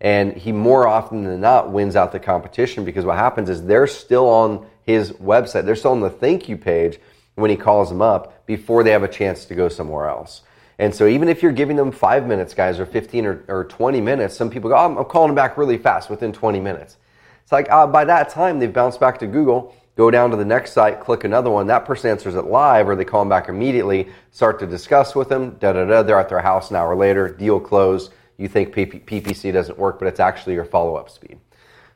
And 0.00 0.34
he 0.34 0.52
more 0.52 0.86
often 0.86 1.24
than 1.24 1.40
not 1.40 1.70
wins 1.70 1.96
out 1.96 2.12
the 2.12 2.20
competition 2.20 2.84
because 2.84 3.04
what 3.04 3.16
happens 3.16 3.48
is 3.48 3.64
they're 3.64 3.86
still 3.86 4.28
on 4.28 4.66
his 4.82 5.12
website. 5.12 5.64
They're 5.64 5.76
still 5.76 5.92
on 5.92 6.00
the 6.00 6.10
thank 6.10 6.48
you 6.48 6.58
page 6.58 6.98
when 7.34 7.50
he 7.50 7.56
calls 7.56 7.88
them 7.88 8.02
up 8.02 8.46
before 8.46 8.84
they 8.84 8.90
have 8.90 9.02
a 9.02 9.08
chance 9.08 9.46
to 9.46 9.54
go 9.54 9.68
somewhere 9.68 10.08
else. 10.08 10.42
And 10.78 10.94
so 10.94 11.06
even 11.06 11.28
if 11.30 11.42
you're 11.42 11.52
giving 11.52 11.76
them 11.76 11.90
five 11.90 12.26
minutes, 12.26 12.52
guys, 12.52 12.78
or 12.78 12.84
15 12.84 13.24
or, 13.24 13.44
or 13.48 13.64
20 13.64 14.02
minutes, 14.02 14.36
some 14.36 14.50
people 14.50 14.68
go, 14.68 14.76
oh, 14.76 14.98
I'm, 14.98 15.04
calling 15.06 15.28
them 15.28 15.34
back 15.34 15.56
really 15.56 15.78
fast 15.78 16.10
within 16.10 16.34
20 16.34 16.60
minutes. 16.60 16.98
It's 17.46 17.52
like 17.52 17.70
uh, 17.70 17.86
by 17.86 18.04
that 18.04 18.28
time, 18.28 18.58
they've 18.58 18.72
bounced 18.72 19.00
back 19.00 19.18
to 19.20 19.26
Google 19.26 19.74
go 19.96 20.10
down 20.10 20.30
to 20.30 20.36
the 20.36 20.44
next 20.44 20.72
site, 20.72 21.00
click 21.00 21.24
another 21.24 21.50
one. 21.50 21.66
That 21.66 21.84
person 21.84 22.10
answers 22.10 22.34
it 22.34 22.44
live, 22.44 22.88
or 22.88 22.94
they 22.94 23.04
call 23.04 23.22
them 23.22 23.30
back 23.30 23.48
immediately, 23.48 24.08
start 24.30 24.58
to 24.60 24.66
discuss 24.66 25.14
with 25.14 25.28
them. 25.28 25.56
Da 25.58 25.72
da 25.72 25.84
da. 25.84 26.02
They're 26.02 26.20
at 26.20 26.28
their 26.28 26.40
house 26.40 26.70
an 26.70 26.76
hour 26.76 26.94
later. 26.94 27.28
Deal 27.28 27.58
closed. 27.58 28.12
You 28.36 28.48
think 28.48 28.74
PPC 28.74 29.52
doesn't 29.52 29.78
work, 29.78 29.98
but 29.98 30.06
it's 30.06 30.20
actually 30.20 30.54
your 30.54 30.66
follow 30.66 30.96
up 30.96 31.08
speed. 31.08 31.40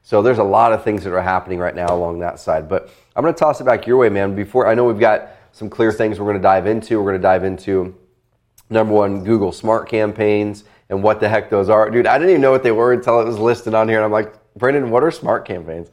So 0.03 0.23
there's 0.23 0.39
a 0.39 0.45
lot 0.45 0.73
of 0.73 0.83
things 0.83 1.05
that 1.05 1.13
are 1.13 1.21
happening 1.21 1.59
right 1.59 1.75
now 1.75 1.95
along 1.95 2.21
that 2.21 2.41
side. 2.41 2.67
But 2.67 2.89
I'm 3.15 3.23
going 3.23 3.35
to 3.35 3.39
toss 3.39 3.61
it 3.61 3.65
back 3.65 3.87
your 3.87 3.99
way, 3.99 4.09
man. 4.09 4.35
Before 4.35 4.67
I 4.67 4.75
know 4.75 4.85
we've 4.85 4.99
got 4.99 5.29
some 5.53 5.69
clear 5.69 5.93
things 5.93 6.19
we're 6.19 6.25
going 6.25 6.39
to 6.39 6.43
dive 6.43 6.67
into. 6.67 6.99
We're 6.99 7.11
going 7.11 7.21
to 7.21 7.23
dive 7.23 7.45
into 7.45 7.95
number 8.71 8.95
one, 8.95 9.23
Google 9.25 9.53
Smart 9.53 9.91
Campaigns 9.91 10.65
and 10.89 11.03
what 11.03 11.21
the 11.21 11.29
heck 11.29 11.51
those 11.51 11.69
are. 11.69 11.91
Dude, 11.91 12.07
I 12.07 12.17
didn't 12.17 12.31
even 12.31 12.41
know 12.41 12.51
what 12.51 12.63
they 12.63 12.73
were 12.73 12.95
until 12.95 13.21
it 13.21 13.25
was 13.25 13.39
listed 13.39 13.75
on 13.75 13.87
here. 13.89 13.99
And 13.99 14.05
I'm 14.07 14.11
like, 14.11 14.33
Brendan, 14.61 14.91
what 14.91 15.03
are 15.03 15.11
smart 15.11 15.47
campaigns? 15.47 15.91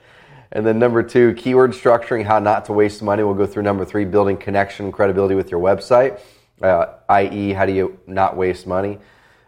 And 0.51 0.65
then 0.65 0.77
number 0.77 1.01
two, 1.01 1.33
keyword 1.33 1.71
structuring, 1.71 2.23
how 2.23 2.39
not 2.39 2.65
to 2.65 2.73
waste 2.73 3.01
money. 3.01 3.23
We'll 3.23 3.33
go 3.33 3.47
through 3.47 3.63
number 3.63 3.83
three, 3.83 4.05
building 4.05 4.37
connection 4.37 4.91
credibility 4.91 5.35
with 5.35 5.49
your 5.49 5.59
website, 5.59 6.21
uh, 6.61 6.93
i.e., 7.09 7.53
how 7.53 7.65
do 7.65 7.73
you 7.73 7.99
not 8.07 8.37
waste 8.37 8.67
money? 8.67 8.99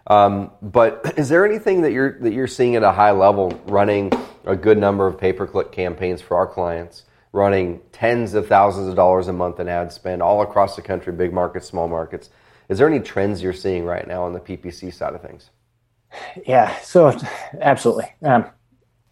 Um, 0.08 0.52
but 0.62 1.14
is 1.18 1.30
there 1.30 1.46
anything 1.46 1.82
that 1.84 1.92
you're 1.92 2.20
that 2.20 2.34
you're 2.34 2.48
seeing 2.48 2.76
at 2.76 2.84
a 2.84 2.92
high 2.92 3.12
level 3.12 3.62
running 3.68 4.12
a 4.46 4.56
good 4.56 4.78
number 4.78 5.06
of 5.06 5.18
pay 5.18 5.32
per 5.32 5.46
click 5.46 5.72
campaigns 5.72 6.22
for 6.22 6.36
our 6.36 6.48
clients, 6.48 7.04
running 7.32 7.82
tens 7.92 8.34
of 8.34 8.48
thousands 8.48 8.88
of 8.88 8.96
dollars 8.96 9.28
a 9.28 9.34
month 9.34 9.60
in 9.60 9.68
ad 9.68 9.92
spend 9.92 10.22
all 10.22 10.42
across 10.42 10.76
the 10.76 10.82
country, 10.82 11.14
big 11.14 11.32
markets, 11.32 11.68
small 11.68 11.88
markets? 11.88 12.30
Is 12.68 12.78
there 12.78 12.88
any 12.88 13.00
trends 13.00 13.42
you're 13.42 13.54
seeing 13.54 13.86
right 13.86 14.08
now 14.08 14.24
on 14.24 14.34
the 14.34 14.40
PPC 14.40 14.94
side 14.94 15.14
of 15.14 15.22
things? 15.22 15.50
Yeah, 16.46 16.76
so 16.82 17.16
absolutely, 17.62 18.12
um, 18.24 18.46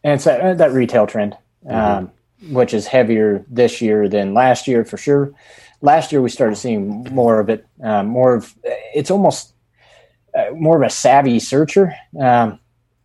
and 0.04 0.22
so 0.22 0.54
that, 0.54 0.72
retail 0.72 1.08
trend, 1.08 1.38
mm-hmm. 1.66 1.76
um, 1.76 2.12
which 2.52 2.74
is 2.74 2.88
heavier 2.88 3.46
this 3.50 3.82
year 3.82 4.08
than 4.08 4.34
last 4.34 4.68
year 4.68 4.86
for 4.86 4.98
sure. 4.98 5.34
Last 5.82 6.12
year 6.12 6.22
we 6.22 6.30
started 6.30 6.56
seeing 6.56 7.04
more 7.12 7.40
of 7.40 7.50
it, 7.50 7.66
um, 7.84 8.08
more 8.08 8.36
of 8.36 8.56
it's 8.94 9.12
almost 9.12 9.54
uh, 10.36 10.52
more 10.54 10.82
of 10.82 10.86
a 10.86 10.90
savvy 10.90 11.40
searcher, 11.40 11.94
um, 12.20 12.60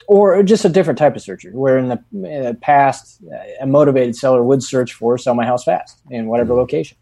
or 0.07 0.43
just 0.43 0.65
a 0.65 0.69
different 0.69 0.99
type 0.99 1.17
of 1.17 1.23
searcher. 1.23 1.51
Where 1.51 1.79
in 1.79 1.89
the, 1.89 2.03
in 2.13 2.45
the, 2.45 2.55
past, 2.61 3.23
a 3.61 3.67
motivated 3.67 4.17
seller 4.17 4.43
would 4.43 4.63
search 4.63 4.95
for 4.95 5.19
"sell 5.19 5.35
my 5.35 5.47
house 5.47 5.65
fast" 5.65 6.01
in 6.11 6.27
whatever 6.27 6.53
mm-hmm. 6.53 6.61
location. 6.61 6.99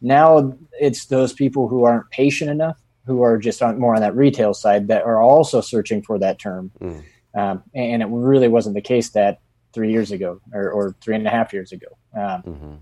Now 0.00 0.56
it's 0.80 1.06
those 1.06 1.32
people 1.32 1.68
who 1.68 1.84
aren't 1.84 2.10
patient 2.10 2.50
enough, 2.50 2.80
who 3.06 3.22
are 3.22 3.38
just 3.38 3.62
on 3.62 3.78
more 3.78 3.94
on 3.94 4.00
that 4.02 4.14
retail 4.14 4.52
side, 4.52 4.88
that 4.88 5.02
are 5.02 5.20
also 5.20 5.60
searching 5.60 6.02
for 6.02 6.18
that 6.18 6.38
term. 6.38 6.70
Mm. 6.80 7.02
Um, 7.34 7.62
and 7.74 8.02
it 8.02 8.08
really 8.08 8.48
wasn't 8.48 8.74
the 8.74 8.80
case 8.80 9.10
that 9.10 9.40
three 9.72 9.90
years 9.90 10.12
ago 10.12 10.40
or, 10.52 10.70
or 10.70 10.96
three 11.00 11.16
and 11.16 11.26
a 11.26 11.30
half 11.30 11.52
years 11.52 11.72
ago. 11.72 11.86
Um, 12.14 12.42
mm-hmm. 12.42 12.74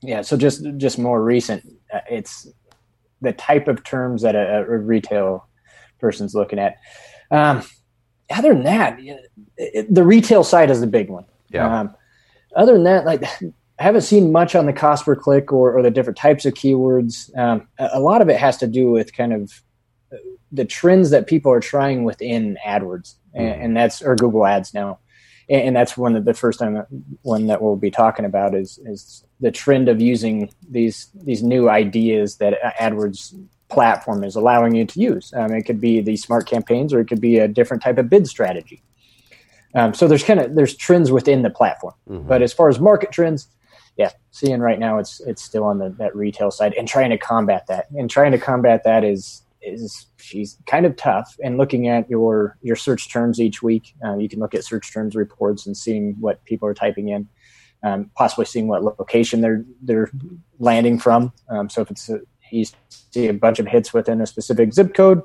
Yeah, 0.00 0.22
so 0.22 0.36
just 0.36 0.64
just 0.78 0.98
more 0.98 1.22
recent. 1.22 1.64
Uh, 1.92 2.00
it's 2.10 2.48
the 3.20 3.32
type 3.32 3.68
of 3.68 3.84
terms 3.84 4.22
that 4.22 4.34
a, 4.34 4.58
a 4.58 4.78
retail 4.78 5.46
person's 6.00 6.34
looking 6.34 6.58
at. 6.58 6.78
Um, 7.30 7.62
other 8.30 8.52
than 8.52 8.64
that, 8.64 8.98
it, 9.56 9.94
the 9.94 10.02
retail 10.02 10.42
side 10.42 10.70
is 10.70 10.80
the 10.80 10.86
big 10.86 11.08
one. 11.08 11.24
Yeah. 11.50 11.80
Um, 11.80 11.94
other 12.56 12.72
than 12.72 12.84
that, 12.84 13.04
like 13.04 13.22
I 13.22 13.82
haven't 13.82 14.02
seen 14.02 14.32
much 14.32 14.54
on 14.54 14.66
the 14.66 14.72
cost 14.72 15.04
per 15.04 15.14
click 15.14 15.52
or, 15.52 15.76
or 15.76 15.82
the 15.82 15.90
different 15.90 16.18
types 16.18 16.44
of 16.44 16.54
keywords. 16.54 17.36
Um, 17.38 17.68
a, 17.78 17.90
a, 17.94 18.00
lot 18.00 18.22
of 18.22 18.28
it 18.28 18.36
has 18.36 18.56
to 18.58 18.66
do 18.66 18.90
with 18.90 19.14
kind 19.14 19.32
of 19.32 19.62
the 20.50 20.64
trends 20.64 21.10
that 21.10 21.26
people 21.26 21.50
are 21.50 21.60
trying 21.60 22.04
within 22.04 22.58
AdWords, 22.66 23.14
and, 23.34 23.48
and 23.48 23.76
that's 23.76 24.02
or 24.02 24.16
Google 24.16 24.46
Ads 24.46 24.74
now, 24.74 24.98
and, 25.48 25.62
and 25.62 25.76
that's 25.76 25.96
one 25.96 26.16
of 26.16 26.24
the 26.24 26.34
first 26.34 26.58
time 26.58 26.74
that, 26.74 26.86
one 27.22 27.46
that 27.46 27.62
we'll 27.62 27.76
be 27.76 27.90
talking 27.90 28.24
about 28.24 28.54
is 28.54 28.78
is 28.84 29.24
the 29.40 29.50
trend 29.50 29.88
of 29.88 30.00
using 30.00 30.52
these 30.68 31.08
these 31.14 31.42
new 31.42 31.68
ideas 31.68 32.36
that 32.36 32.58
AdWords 32.80 33.34
platform 33.68 34.22
is 34.22 34.36
allowing 34.36 34.74
you 34.74 34.84
to 34.84 35.00
use. 35.00 35.32
Um, 35.34 35.52
it 35.52 35.62
could 35.62 35.80
be 35.80 36.00
the 36.00 36.16
smart 36.16 36.46
campaigns, 36.46 36.92
or 36.92 37.00
it 37.00 37.08
could 37.08 37.20
be 37.20 37.38
a 37.38 37.48
different 37.48 37.82
type 37.82 37.98
of 37.98 38.10
bid 38.10 38.26
strategy. 38.28 38.82
Um, 39.74 39.94
so 39.94 40.06
there's 40.06 40.22
kind 40.22 40.40
of 40.40 40.54
there's 40.54 40.76
trends 40.76 41.10
within 41.10 41.42
the 41.42 41.50
platform, 41.50 41.94
mm-hmm. 42.08 42.28
but 42.28 42.42
as 42.42 42.52
far 42.52 42.68
as 42.68 42.78
market 42.78 43.10
trends, 43.10 43.48
yeah, 43.96 44.10
seeing 44.30 44.60
right 44.60 44.78
now 44.78 44.98
it's 44.98 45.20
it's 45.20 45.42
still 45.42 45.64
on 45.64 45.78
the 45.78 45.88
that 45.98 46.14
retail 46.14 46.50
side 46.50 46.74
and 46.74 46.86
trying 46.86 47.10
to 47.10 47.18
combat 47.18 47.66
that. 47.68 47.86
And 47.96 48.10
trying 48.10 48.32
to 48.32 48.38
combat 48.38 48.84
that 48.84 49.04
is 49.04 49.42
is 49.62 50.06
she's 50.18 50.58
kind 50.66 50.86
of 50.86 50.96
tough. 50.96 51.36
And 51.42 51.58
looking 51.58 51.88
at 51.88 52.08
your 52.08 52.56
your 52.62 52.76
search 52.76 53.10
terms 53.12 53.40
each 53.40 53.62
week, 53.62 53.94
uh, 54.04 54.16
you 54.16 54.28
can 54.28 54.38
look 54.40 54.54
at 54.54 54.64
search 54.64 54.92
terms 54.92 55.14
reports 55.14 55.66
and 55.66 55.76
seeing 55.76 56.16
what 56.20 56.44
people 56.44 56.68
are 56.68 56.74
typing 56.74 57.08
in, 57.08 57.28
um, 57.82 58.10
possibly 58.14 58.44
seeing 58.44 58.68
what 58.68 58.82
location 58.82 59.40
they're 59.40 59.64
they're 59.82 60.10
landing 60.58 60.98
from. 60.98 61.32
Um, 61.48 61.68
so 61.68 61.82
if 61.82 61.90
it's 61.90 62.08
a, 62.08 62.20
you 62.50 62.64
see 62.88 63.28
a 63.28 63.34
bunch 63.34 63.58
of 63.58 63.66
hits 63.66 63.92
within 63.92 64.20
a 64.20 64.26
specific 64.26 64.74
zip 64.74 64.94
code, 64.94 65.22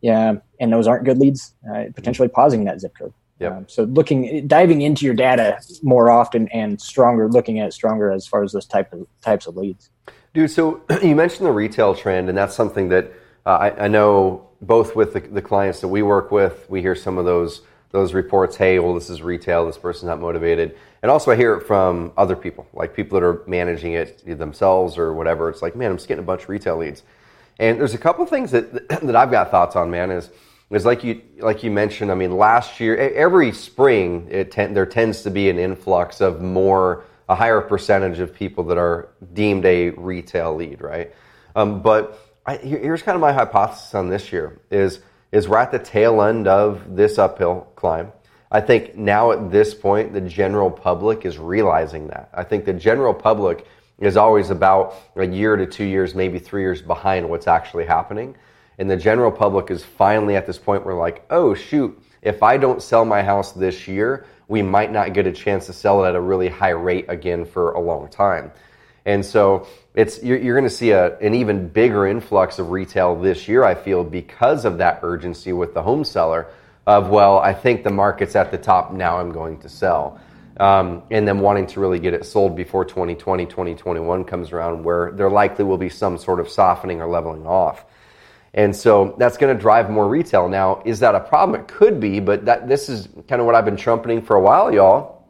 yeah, 0.00 0.34
and 0.58 0.72
those 0.72 0.86
aren't 0.86 1.04
good 1.04 1.18
leads, 1.18 1.54
uh, 1.74 1.84
potentially 1.94 2.28
pausing 2.28 2.64
that 2.64 2.80
zip 2.80 2.94
code. 2.98 3.12
Yep. 3.40 3.52
Um, 3.52 3.66
so 3.68 3.84
looking, 3.84 4.46
diving 4.46 4.82
into 4.82 5.06
your 5.06 5.14
data 5.14 5.58
more 5.82 6.10
often 6.10 6.46
and 6.48 6.80
stronger, 6.80 7.28
looking 7.28 7.58
at 7.58 7.68
it 7.68 7.72
stronger 7.72 8.12
as 8.12 8.26
far 8.26 8.44
as 8.44 8.52
those 8.52 8.66
type 8.66 8.92
of 8.92 9.06
types 9.22 9.46
of 9.46 9.56
leads. 9.56 9.90
Dude, 10.34 10.50
so 10.50 10.82
you 11.02 11.16
mentioned 11.16 11.46
the 11.46 11.52
retail 11.52 11.94
trend, 11.94 12.28
and 12.28 12.36
that's 12.36 12.54
something 12.54 12.90
that 12.90 13.12
I, 13.56 13.84
I, 13.84 13.88
know 13.88 14.48
both 14.60 14.94
with 14.94 15.14
the, 15.14 15.20
the, 15.20 15.42
clients 15.42 15.80
that 15.80 15.88
we 15.88 16.02
work 16.02 16.30
with, 16.30 16.68
we 16.68 16.80
hear 16.80 16.94
some 16.94 17.18
of 17.18 17.24
those 17.24 17.62
those 17.90 18.14
reports. 18.14 18.56
Hey, 18.56 18.78
well, 18.78 18.94
this 18.94 19.10
is 19.10 19.20
retail. 19.22 19.66
This 19.66 19.78
person's 19.78 20.08
not 20.08 20.20
motivated, 20.20 20.76
and 21.02 21.10
also 21.10 21.30
I 21.30 21.36
hear 21.36 21.54
it 21.54 21.66
from 21.66 22.12
other 22.16 22.36
people, 22.36 22.68
like 22.72 22.94
people 22.94 23.18
that 23.18 23.26
are 23.26 23.42
managing 23.46 23.92
it 23.92 24.24
themselves 24.38 24.96
or 24.96 25.12
whatever. 25.12 25.48
It's 25.48 25.62
like, 25.62 25.74
man, 25.74 25.90
I'm 25.90 25.96
just 25.96 26.08
getting 26.08 26.22
a 26.22 26.26
bunch 26.26 26.42
of 26.42 26.48
retail 26.48 26.76
leads, 26.76 27.02
and 27.58 27.80
there's 27.80 27.94
a 27.94 27.98
couple 27.98 28.24
things 28.26 28.50
that 28.52 28.88
that 28.88 29.16
I've 29.16 29.30
got 29.30 29.50
thoughts 29.50 29.76
on, 29.76 29.90
man. 29.90 30.10
Is 30.10 30.30
is 30.70 30.84
like 30.84 31.02
you 31.02 31.22
like 31.38 31.62
you 31.62 31.70
mentioned. 31.70 32.10
I 32.10 32.14
mean, 32.14 32.36
last 32.36 32.80
year, 32.80 32.96
every 32.96 33.52
spring, 33.52 34.28
it 34.30 34.50
ten, 34.50 34.74
there 34.74 34.86
tends 34.86 35.22
to 35.22 35.30
be 35.30 35.50
an 35.50 35.58
influx 35.58 36.20
of 36.20 36.40
more 36.40 37.04
a 37.30 37.34
higher 37.34 37.60
percentage 37.60 38.18
of 38.18 38.34
people 38.34 38.64
that 38.64 38.76
are 38.76 39.08
deemed 39.34 39.64
a 39.64 39.90
retail 39.90 40.52
lead, 40.56 40.80
right? 40.80 41.14
Um, 41.54 41.80
but 41.80 42.29
I, 42.46 42.56
here's 42.56 43.02
kind 43.02 43.14
of 43.14 43.20
my 43.20 43.32
hypothesis 43.32 43.94
on 43.94 44.08
this 44.08 44.32
year 44.32 44.60
is 44.70 45.00
is 45.32 45.48
we're 45.48 45.58
at 45.58 45.70
the 45.70 45.78
tail 45.78 46.22
end 46.22 46.48
of 46.48 46.96
this 46.96 47.18
uphill 47.18 47.68
climb. 47.76 48.12
I 48.50 48.60
think 48.60 48.96
now 48.96 49.30
at 49.30 49.52
this 49.52 49.74
point, 49.74 50.12
the 50.12 50.20
general 50.20 50.70
public 50.70 51.24
is 51.24 51.38
realizing 51.38 52.08
that. 52.08 52.30
I 52.34 52.42
think 52.42 52.64
the 52.64 52.72
general 52.72 53.14
public 53.14 53.64
is 54.00 54.16
always 54.16 54.50
about 54.50 54.96
a 55.14 55.26
year 55.26 55.54
to 55.54 55.66
two 55.66 55.84
years, 55.84 56.14
maybe 56.16 56.40
three 56.40 56.62
years 56.62 56.82
behind 56.82 57.28
what's 57.28 57.46
actually 57.46 57.84
happening. 57.84 58.34
And 58.78 58.90
the 58.90 58.96
general 58.96 59.30
public 59.30 59.70
is 59.70 59.84
finally 59.84 60.34
at 60.34 60.46
this 60.46 60.58
point 60.58 60.84
where, 60.84 60.96
like, 60.96 61.24
oh, 61.30 61.54
shoot, 61.54 62.02
if 62.22 62.42
I 62.42 62.56
don't 62.56 62.82
sell 62.82 63.04
my 63.04 63.22
house 63.22 63.52
this 63.52 63.86
year, 63.86 64.26
we 64.48 64.62
might 64.62 64.90
not 64.90 65.12
get 65.12 65.26
a 65.26 65.32
chance 65.32 65.66
to 65.66 65.72
sell 65.72 66.04
it 66.04 66.08
at 66.08 66.16
a 66.16 66.20
really 66.20 66.48
high 66.48 66.70
rate 66.70 67.04
again 67.08 67.44
for 67.44 67.72
a 67.72 67.80
long 67.80 68.08
time. 68.08 68.50
And 69.04 69.24
so 69.24 69.66
it's 69.94 70.22
you're, 70.22 70.38
you're 70.38 70.56
going 70.56 70.68
to 70.68 70.74
see 70.74 70.90
a, 70.90 71.18
an 71.18 71.34
even 71.34 71.68
bigger 71.68 72.06
influx 72.06 72.58
of 72.58 72.70
retail 72.70 73.16
this 73.16 73.48
year. 73.48 73.64
I 73.64 73.74
feel 73.74 74.04
because 74.04 74.64
of 74.64 74.78
that 74.78 75.00
urgency 75.02 75.52
with 75.52 75.74
the 75.74 75.82
home 75.82 76.04
seller 76.04 76.48
of 76.86 77.08
well, 77.08 77.38
I 77.38 77.52
think 77.52 77.84
the 77.84 77.90
market's 77.90 78.36
at 78.36 78.50
the 78.50 78.58
top 78.58 78.92
now. 78.92 79.18
I'm 79.18 79.32
going 79.32 79.60
to 79.60 79.68
sell, 79.68 80.20
um, 80.58 81.02
and 81.10 81.26
then 81.26 81.40
wanting 81.40 81.66
to 81.68 81.80
really 81.80 81.98
get 81.98 82.14
it 82.14 82.24
sold 82.24 82.56
before 82.56 82.84
2020, 82.84 83.46
2021 83.46 84.24
comes 84.24 84.52
around, 84.52 84.84
where 84.84 85.12
there 85.12 85.30
likely 85.30 85.64
will 85.64 85.78
be 85.78 85.88
some 85.88 86.18
sort 86.18 86.40
of 86.40 86.48
softening 86.48 87.00
or 87.00 87.08
leveling 87.08 87.46
off. 87.46 87.84
And 88.52 88.74
so 88.74 89.14
that's 89.18 89.36
going 89.36 89.54
to 89.54 89.60
drive 89.60 89.90
more 89.90 90.08
retail. 90.08 90.48
Now, 90.48 90.82
is 90.84 91.00
that 91.00 91.14
a 91.14 91.20
problem? 91.20 91.60
It 91.60 91.68
could 91.68 92.00
be, 92.00 92.18
but 92.18 92.46
that 92.46 92.68
this 92.68 92.88
is 92.88 93.08
kind 93.28 93.40
of 93.40 93.46
what 93.46 93.54
I've 93.54 93.64
been 93.64 93.76
trumpeting 93.76 94.22
for 94.22 94.34
a 94.34 94.40
while, 94.40 94.74
y'all. 94.74 95.28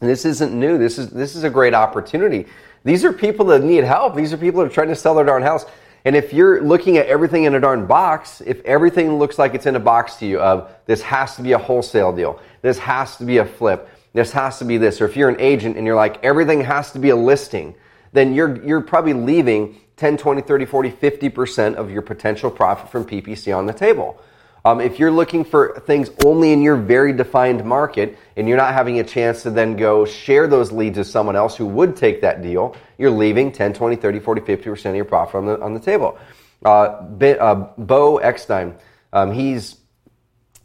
And 0.00 0.08
this 0.08 0.24
isn't 0.24 0.52
new. 0.52 0.78
This 0.78 0.98
is 0.98 1.10
this 1.10 1.36
is 1.36 1.44
a 1.44 1.50
great 1.50 1.74
opportunity 1.74 2.46
these 2.84 3.04
are 3.04 3.12
people 3.12 3.46
that 3.46 3.62
need 3.62 3.84
help. 3.84 4.14
These 4.14 4.32
are 4.32 4.36
people 4.36 4.60
that 4.60 4.70
are 4.70 4.74
trying 4.74 4.88
to 4.88 4.96
sell 4.96 5.14
their 5.14 5.24
darn 5.24 5.42
house. 5.42 5.64
And 6.04 6.14
if 6.14 6.34
you're 6.34 6.62
looking 6.62 6.98
at 6.98 7.06
everything 7.06 7.44
in 7.44 7.54
a 7.54 7.60
darn 7.60 7.86
box, 7.86 8.42
if 8.42 8.62
everything 8.64 9.18
looks 9.18 9.38
like 9.38 9.54
it's 9.54 9.64
in 9.64 9.74
a 9.74 9.80
box 9.80 10.16
to 10.16 10.26
you 10.26 10.38
of 10.38 10.70
this 10.84 11.00
has 11.00 11.34
to 11.36 11.42
be 11.42 11.52
a 11.52 11.58
wholesale 11.58 12.12
deal, 12.12 12.40
this 12.60 12.78
has 12.78 13.16
to 13.16 13.24
be 13.24 13.38
a 13.38 13.44
flip, 13.44 13.88
this 14.12 14.30
has 14.32 14.58
to 14.58 14.66
be 14.66 14.76
this, 14.76 15.00
or 15.00 15.06
if 15.06 15.16
you're 15.16 15.30
an 15.30 15.40
agent 15.40 15.78
and 15.78 15.86
you're 15.86 15.96
like 15.96 16.22
everything 16.22 16.60
has 16.60 16.92
to 16.92 16.98
be 16.98 17.08
a 17.08 17.16
listing, 17.16 17.74
then 18.12 18.34
you're 18.34 18.62
you're 18.64 18.82
probably 18.82 19.14
leaving 19.14 19.80
10, 19.96 20.18
20, 20.18 20.42
30, 20.42 20.64
40, 20.66 20.90
50% 20.90 21.74
of 21.76 21.90
your 21.90 22.02
potential 22.02 22.50
profit 22.50 22.90
from 22.90 23.04
PPC 23.06 23.56
on 23.56 23.64
the 23.64 23.72
table. 23.72 24.20
Um, 24.66 24.80
if 24.80 24.98
you're 24.98 25.10
looking 25.10 25.44
for 25.44 25.78
things 25.80 26.08
only 26.24 26.52
in 26.52 26.62
your 26.62 26.76
very 26.76 27.12
defined 27.12 27.62
market 27.64 28.16
and 28.36 28.48
you're 28.48 28.56
not 28.56 28.72
having 28.72 28.98
a 28.98 29.04
chance 29.04 29.42
to 29.42 29.50
then 29.50 29.76
go 29.76 30.06
share 30.06 30.46
those 30.46 30.72
leads 30.72 30.96
with 30.96 31.06
someone 31.06 31.36
else 31.36 31.54
who 31.54 31.66
would 31.66 31.96
take 31.96 32.22
that 32.22 32.40
deal, 32.40 32.74
you're 32.96 33.10
leaving 33.10 33.52
10, 33.52 33.74
20, 33.74 33.96
30, 33.96 34.20
40, 34.20 34.40
50% 34.40 34.86
of 34.86 34.96
your 34.96 35.04
profit 35.04 35.34
on 35.34 35.46
the, 35.46 35.60
on 35.60 35.74
the 35.74 35.80
table. 35.80 36.18
Uh, 36.64 37.04
uh, 37.22 37.54
Bo 37.76 38.16
Eckstein, 38.16 38.74
um, 39.12 39.32
he's 39.32 39.76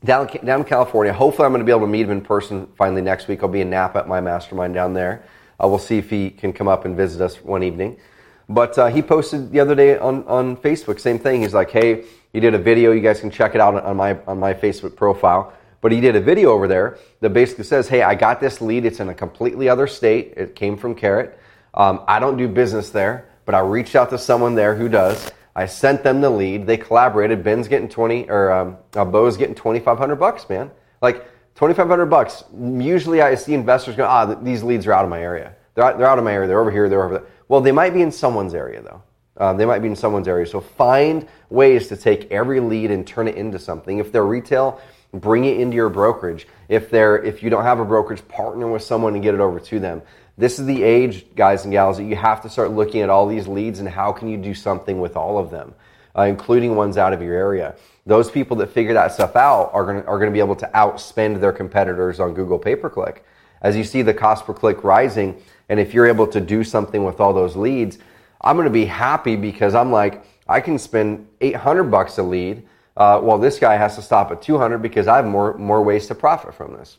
down, 0.05 0.27
down 0.45 0.61
in 0.61 0.65
California. 0.65 1.11
Hopefully, 1.11 1.45
I'm 1.45 1.51
going 1.51 1.59
to 1.59 1.65
be 1.65 1.71
able 1.71 1.81
to 1.81 1.87
meet 1.87 2.05
him 2.05 2.11
in 2.11 2.21
person 2.21 2.67
finally 2.77 3.01
next 3.01 3.27
week. 3.27 3.43
I'll 3.43 3.49
be 3.49 3.59
in 3.59 3.69
Napa 3.69 3.99
at 3.99 4.07
my 4.07 4.21
mastermind 4.21 4.73
down 4.73 4.93
there. 4.93 5.25
Uh, 5.61 5.67
we'll 5.67 5.77
see 5.77 5.97
if 5.97 6.09
he 6.09 6.29
can 6.29 6.53
come 6.53 6.69
up 6.69 6.85
and 6.85 6.95
visit 6.95 7.19
us 7.19 7.43
one 7.43 7.63
evening. 7.63 7.99
But 8.47 8.77
uh, 8.77 8.87
he 8.87 9.01
posted 9.01 9.51
the 9.51 9.59
other 9.59 9.75
day 9.75 9.97
on, 9.97 10.23
on 10.23 10.55
Facebook, 10.55 11.01
same 11.01 11.19
thing. 11.19 11.41
He's 11.41 11.53
like, 11.53 11.69
hey, 11.69 12.05
he 12.33 12.39
did 12.39 12.53
a 12.53 12.59
video. 12.59 12.91
You 12.91 13.01
guys 13.01 13.19
can 13.19 13.31
check 13.31 13.55
it 13.55 13.61
out 13.61 13.75
on 13.75 13.97
my 13.97 14.19
on 14.27 14.39
my 14.39 14.53
Facebook 14.53 14.95
profile. 14.95 15.53
But 15.81 15.93
he 15.93 16.01
did 16.01 16.15
a 16.15 16.19
video 16.21 16.51
over 16.51 16.67
there 16.67 16.99
that 17.21 17.29
basically 17.29 17.63
says, 17.63 17.87
"Hey, 17.87 18.01
I 18.01 18.13
got 18.15 18.39
this 18.39 18.59
lead. 18.61 18.85
It's 18.85 18.99
in 18.99 19.09
a 19.09 19.13
completely 19.13 19.69
other 19.69 19.87
state. 19.87 20.33
It 20.35 20.55
came 20.55 20.77
from 20.77 20.93
Carrot. 20.93 21.39
Um, 21.73 22.01
I 22.07 22.19
don't 22.19 22.37
do 22.37 22.47
business 22.47 22.89
there, 22.89 23.29
but 23.45 23.55
I 23.55 23.59
reached 23.59 23.95
out 23.95 24.09
to 24.09 24.17
someone 24.17 24.55
there 24.55 24.75
who 24.75 24.89
does. 24.89 25.31
I 25.55 25.65
sent 25.65 26.03
them 26.03 26.21
the 26.21 26.29
lead. 26.29 26.67
They 26.67 26.77
collaborated. 26.77 27.43
Ben's 27.43 27.67
getting 27.67 27.89
twenty, 27.89 28.29
or 28.29 28.51
um, 28.51 28.77
uh, 28.95 29.05
Bo's 29.05 29.37
getting 29.37 29.55
twenty 29.55 29.79
five 29.79 29.97
hundred 29.97 30.17
bucks, 30.17 30.47
man. 30.49 30.69
Like 31.01 31.25
twenty 31.55 31.73
five 31.73 31.87
hundred 31.87 32.07
bucks. 32.07 32.43
Usually, 32.53 33.21
I 33.21 33.35
see 33.35 33.53
investors 33.53 33.95
go, 33.95 34.05
"Ah, 34.05 34.25
these 34.25 34.63
leads 34.63 34.85
are 34.85 34.93
out 34.93 35.05
of 35.05 35.09
my 35.09 35.21
area. 35.21 35.55
They're 35.75 35.85
out, 35.85 35.97
they're 35.97 36.07
out 36.07 36.17
of 36.17 36.25
my 36.25 36.33
area. 36.33 36.47
They're 36.47 36.59
over 36.59 36.71
here. 36.71 36.89
They're 36.89 37.03
over 37.03 37.19
there." 37.19 37.27
Well, 37.47 37.61
they 37.61 37.71
might 37.71 37.93
be 37.93 38.01
in 38.01 38.11
someone's 38.11 38.53
area 38.53 38.81
though. 38.81 39.01
Um, 39.39 39.57
they 39.57 39.65
might 39.65 39.79
be 39.79 39.87
in 39.87 39.95
someone's 39.95 40.27
area. 40.27 40.45
So 40.45 40.59
find 40.59 41.27
ways 41.49 41.87
to 41.87 41.97
take 41.97 42.29
every 42.31 42.59
lead 42.59 42.91
and 42.91 43.07
turn 43.07 43.27
it 43.27 43.35
into 43.35 43.57
something. 43.57 43.99
If 43.99 44.11
they're 44.11 44.25
retail, 44.25 44.81
bring 45.13 45.45
it 45.45 45.59
into 45.59 45.75
your 45.75 45.89
brokerage. 45.89 46.47
If 46.67 46.89
they're 46.89 47.17
if 47.23 47.41
you 47.41 47.49
don't 47.49 47.63
have 47.63 47.79
a 47.79 47.85
brokerage, 47.85 48.27
partner 48.27 48.69
with 48.69 48.83
someone 48.83 49.13
and 49.13 49.23
get 49.23 49.33
it 49.33 49.39
over 49.39 49.59
to 49.59 49.79
them. 49.79 50.01
This 50.37 50.59
is 50.59 50.65
the 50.65 50.83
age, 50.83 51.25
guys 51.35 51.65
and 51.65 51.71
gals, 51.71 51.97
that 51.97 52.05
you 52.05 52.15
have 52.15 52.41
to 52.43 52.49
start 52.49 52.71
looking 52.71 53.01
at 53.01 53.09
all 53.09 53.27
these 53.27 53.47
leads 53.47 53.79
and 53.79 53.89
how 53.89 54.13
can 54.13 54.29
you 54.29 54.37
do 54.37 54.53
something 54.53 55.01
with 55.01 55.17
all 55.17 55.37
of 55.37 55.51
them, 55.51 55.73
uh, 56.17 56.21
including 56.23 56.75
ones 56.75 56.97
out 56.97 57.11
of 57.11 57.21
your 57.21 57.33
area. 57.33 57.75
Those 58.05 58.31
people 58.31 58.55
that 58.57 58.67
figure 58.67 58.93
that 58.93 59.11
stuff 59.11 59.35
out 59.35 59.71
are 59.73 59.83
going 59.85 59.97
are 60.05 60.17
going 60.17 60.29
to 60.29 60.33
be 60.33 60.39
able 60.39 60.55
to 60.57 60.69
outspend 60.73 61.41
their 61.41 61.51
competitors 61.51 62.19
on 62.19 62.33
Google 62.33 62.59
pay 62.59 62.75
per 62.75 62.89
click. 62.89 63.25
As 63.61 63.75
you 63.75 63.83
see 63.83 64.01
the 64.01 64.13
cost 64.13 64.45
per 64.45 64.53
click 64.53 64.83
rising, 64.83 65.41
and 65.67 65.79
if 65.79 65.93
you're 65.93 66.07
able 66.07 66.27
to 66.27 66.39
do 66.39 66.63
something 66.63 67.03
with 67.03 67.19
all 67.19 67.33
those 67.33 67.55
leads, 67.55 67.97
I'm 68.41 68.55
going 68.55 68.67
to 68.67 68.73
be 68.73 68.85
happy 68.85 69.35
because 69.35 69.75
I'm 69.75 69.91
like, 69.91 70.25
I 70.47 70.61
can 70.61 70.79
spend 70.79 71.27
800 71.41 71.85
bucks 71.85 72.17
a 72.17 72.23
lead, 72.23 72.63
uh, 72.99 73.19
while 73.19 73.37
this 73.37 73.59
guy 73.59 73.77
has 73.77 73.95
to 73.95 74.01
stop 74.01 74.29
at 74.31 74.41
200 74.41 74.79
because 74.79 75.07
I 75.07 75.15
have 75.15 75.25
more 75.25 75.57
more 75.57 75.81
ways 75.81 76.07
to 76.07 76.15
profit 76.15 76.53
from 76.53 76.73
this. 76.73 76.97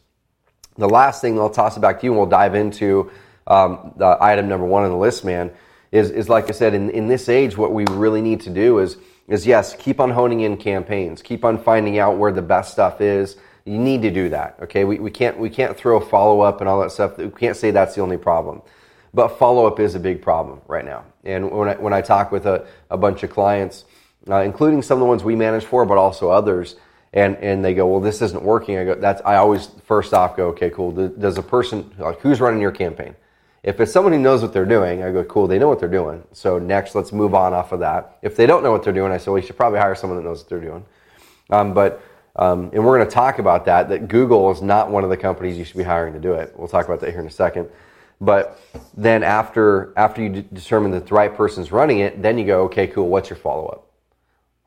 The 0.79 0.89
last 0.89 1.21
thing 1.21 1.39
I'll 1.39 1.51
toss 1.51 1.77
it 1.77 1.81
back 1.81 2.01
to 2.01 2.07
you, 2.07 2.13
and 2.13 2.19
we'll 2.19 2.29
dive 2.29 2.55
into 2.55 3.11
um, 3.47 3.93
the 3.97 4.17
item 4.21 4.49
number 4.49 4.67
one 4.67 4.85
on 4.85 4.91
the 4.91 4.97
list, 4.97 5.25
man. 5.25 5.51
Is, 5.93 6.11
is 6.11 6.29
like 6.29 6.49
I 6.49 6.53
said, 6.53 6.73
in, 6.73 6.89
in 6.91 7.09
this 7.09 7.29
age, 7.29 7.57
what 7.57 7.73
we 7.73 7.85
really 7.91 8.23
need 8.23 8.41
to 8.43 8.51
do 8.51 8.79
is 8.79 8.97
is 9.29 9.47
yes, 9.47 9.77
keep 9.77 10.01
on 10.01 10.11
honing 10.11 10.41
in 10.41 10.57
campaigns, 10.57 11.21
keep 11.21 11.45
on 11.45 11.63
finding 11.63 11.99
out 11.99 12.17
where 12.17 12.33
the 12.33 12.43
best 12.43 12.73
stuff 12.73 13.01
is. 13.01 13.37
You 13.65 13.79
need 13.79 14.03
to 14.03 14.11
do 14.11 14.31
that. 14.31 14.57
Okay, 14.63 14.85
we, 14.85 14.99
we 14.99 15.11
can't 15.11 15.39
we 15.39 15.51
can't 15.51 15.77
throw 15.77 16.01
follow 16.01 16.41
up 16.41 16.61
and 16.61 16.69
all 16.69 16.81
that 16.81 16.93
stuff. 16.93 17.19
We 17.19 17.29
can't 17.29 17.57
say 17.57 17.73
that's 17.73 17.95
the 17.95 18.01
only 18.01 18.17
problem. 18.17 18.63
But 19.13 19.39
follow 19.39 19.67
up 19.67 19.81
is 19.81 19.95
a 19.95 20.01
big 20.01 20.23
problem 20.23 20.61
right 20.69 20.85
now. 20.85 21.05
And 21.25 21.51
when 21.51 21.69
I, 21.69 21.75
when 21.75 21.93
I 21.93 22.01
talk 22.01 22.31
with 22.33 22.47
a, 22.47 22.67
a 22.91 22.97
bunch 22.97 23.23
of 23.23 23.31
clients, 23.31 23.85
uh, 24.29 24.37
including 24.37 24.83
some 24.83 24.99
of 24.99 25.01
the 25.01 25.07
ones 25.07 25.25
we 25.25 25.35
manage 25.35 25.65
for, 25.65 25.85
but 25.85 25.99
also 25.99 26.31
others, 26.31 26.77
and, 27.13 27.37
and 27.39 27.65
they 27.65 27.75
go, 27.75 27.87
well, 27.87 28.01
this 28.01 28.23
isn't 28.23 28.43
working. 28.43 28.79
I 28.79 28.85
go, 28.85 28.95
that's, 28.95 29.21
I 29.25 29.37
always 29.37 29.69
first 29.85 30.15
off 30.15 30.37
go, 30.37 30.49
okay, 30.49 30.71
cool. 30.71 30.93
Does 30.93 31.39
a 31.39 31.43
person, 31.43 31.93
like, 31.99 32.21
who's 32.21 32.41
running 32.41 32.61
your 32.61 32.71
campaign? 32.71 33.17
If 33.63 33.81
it's 33.81 33.93
someone 33.93 34.13
who 34.13 34.19
knows 34.19 34.43
what 34.43 34.53
they're 34.53 34.65
doing, 34.65 35.03
I 35.03 35.11
go, 35.11 35.25
cool, 35.25 35.47
they 35.47 35.59
know 35.59 35.69
what 35.69 35.81
they're 35.81 35.89
doing. 35.89 36.23
So 36.33 36.59
next, 36.59 36.95
let's 36.95 37.13
move 37.13 37.35
on 37.35 37.53
off 37.53 37.73
of 37.73 37.81
that. 37.81 38.19
If 38.23 38.37
they 38.37 38.47
don't 38.47 38.63
know 38.63 38.71
what 38.71 38.85
they're 38.85 38.93
doing, 38.93 39.13
I 39.13 39.19
say, 39.19 39.31
well, 39.31 39.41
you 39.41 39.47
should 39.47 39.57
probably 39.57 39.81
hire 39.81 39.95
someone 39.95 40.19
that 40.19 40.25
knows 40.25 40.39
what 40.39 40.49
they're 40.49 40.61
doing. 40.61 40.85
Um, 41.51 41.75
but, 41.75 42.01
um, 42.37 42.71
and 42.73 42.85
we're 42.85 42.97
going 42.97 43.09
to 43.09 43.13
talk 43.13 43.39
about 43.39 43.65
that, 43.67 43.89
that 43.89 44.09
Google 44.09 44.51
is 44.51 44.63
not 44.63 44.91
one 44.91 45.05
of 45.05 45.11
the 45.11 45.17
companies 45.17 45.59
you 45.59 45.65
should 45.65 45.77
be 45.77 45.83
hiring 45.83 46.15
to 46.15 46.21
do 46.21 46.35
it. 46.35 46.55
We'll 46.57 46.69
talk 46.69 46.87
about 46.87 47.01
that 47.01 47.11
here 47.11 47.21
in 47.21 47.27
a 47.27 47.31
second. 47.31 47.69
But 48.21 48.61
then 48.97 49.23
after 49.23 49.93
after 49.97 50.23
you 50.23 50.43
determine 50.43 50.91
that 50.93 51.07
the 51.07 51.15
right 51.15 51.35
person's 51.35 51.73
running 51.73 52.01
it, 52.01 52.21
then 52.21 52.37
you 52.37 52.45
go, 52.45 52.65
okay, 52.65 52.87
cool. 52.87 53.09
What's 53.09 53.31
your 53.31 53.39
follow 53.39 53.67
up? 53.67 53.87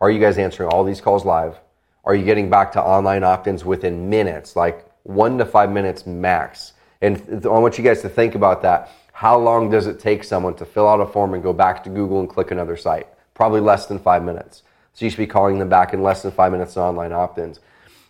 Are 0.02 0.10
you 0.10 0.20
guys 0.20 0.38
answering 0.38 0.70
all 0.70 0.84
these 0.84 1.02
calls 1.02 1.24
live? 1.24 1.56
Are 2.04 2.16
you 2.16 2.26
getting 2.26 2.50
back 2.50 2.74
to 2.74 2.82
online 2.82 3.24
opt-ins 3.24 3.64
within 3.64 4.10
minutes, 4.10 4.56
like 4.56 4.86
one 5.04 5.38
to 5.38 5.46
five 5.46 5.72
minutes 5.72 6.06
max? 6.06 6.74
And 7.02 7.46
I 7.46 7.50
want 7.50 7.78
you 7.78 7.84
guys 7.84 8.02
to 8.02 8.10
think 8.10 8.36
about 8.36 8.62
that. 8.64 8.90
How 9.14 9.38
long 9.38 9.70
does 9.70 9.88
it 9.88 10.00
take 10.00 10.24
someone 10.24 10.56
to 10.56 10.66
fill 10.66 10.88
out 10.88 11.00
a 11.00 11.06
form 11.06 11.34
and 11.34 11.44
go 11.44 11.54
back 11.54 11.84
to 11.84 11.90
Google 11.90 12.20
and 12.20 12.30
click 12.30 12.52
another 12.52 12.76
site? 12.76 13.08
Probably 13.34 13.62
less 13.62 13.86
than 13.86 14.00
five 14.00 14.24
minutes. 14.24 14.64
So 14.94 15.06
you 15.06 15.12
should 15.12 15.18
be 15.18 15.28
calling 15.28 15.60
them 15.60 15.70
back 15.70 15.94
in 15.94 16.02
less 16.02 16.24
than 16.24 16.32
five 16.32 16.52
minutes 16.52 16.76
on 16.76 16.90
online 16.90 17.14
opt-ins. 17.14 17.60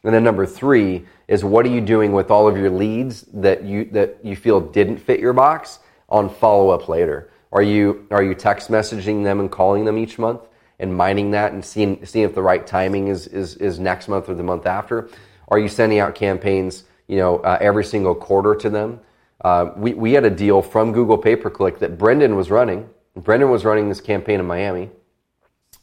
And 0.04 0.14
then 0.14 0.24
number 0.24 0.46
three 0.46 1.06
is 1.28 1.44
what 1.44 1.66
are 1.66 1.70
you 1.70 1.82
doing 1.82 2.12
with 2.12 2.30
all 2.30 2.48
of 2.48 2.58
your 2.58 2.70
leads 2.70 3.22
that 3.34 3.64
you 3.64 3.86
that 3.86 4.18
you 4.24 4.36
feel 4.36 4.60
didn't 4.60 4.98
fit 4.98 5.20
your 5.20 5.34
box 5.34 5.80
on 6.10 6.30
follow 6.30 6.70
up 6.70 6.90
later? 6.90 7.32
Are 7.52 7.62
you 7.62 8.06
are 8.12 8.24
you 8.24 8.36
text 8.36 8.70
messaging 8.70 9.24
them 9.24 9.40
and 9.40 9.50
calling 9.50 9.86
them 9.86 9.98
each 9.98 10.20
month 10.20 10.42
and 10.80 10.94
mining 10.94 11.32
that 11.32 11.54
and 11.54 11.64
seeing 11.64 12.06
seeing 12.06 12.26
if 12.26 12.36
the 12.36 12.42
right 12.42 12.68
timing 12.68 13.08
is 13.08 13.28
is, 13.28 13.56
is 13.58 13.80
next 13.80 14.10
month 14.10 14.28
or 14.28 14.36
the 14.36 14.44
month 14.44 14.66
after? 14.66 15.10
Are 15.48 15.60
you 15.60 15.70
sending 15.70 16.00
out 16.00 16.16
campaigns 16.16 16.84
you 17.08 17.18
know 17.18 17.38
uh, 17.40 17.58
every 17.62 17.86
single 17.86 18.14
quarter 18.14 18.56
to 18.56 18.70
them? 18.70 19.00
Uh, 19.40 19.72
we 19.78 19.94
we 19.94 20.12
had 20.12 20.26
a 20.26 20.30
deal 20.30 20.62
from 20.62 20.92
Google 20.92 21.18
pay 21.18 21.38
per 21.38 21.50
click 21.50 21.80
that 21.80 21.98
Brendan 21.98 22.36
was 22.36 22.52
running. 22.52 22.90
Brendan 23.16 23.50
was 23.50 23.64
running 23.64 23.88
this 23.88 24.02
campaign 24.02 24.42
in 24.42 24.46
Miami 24.46 24.90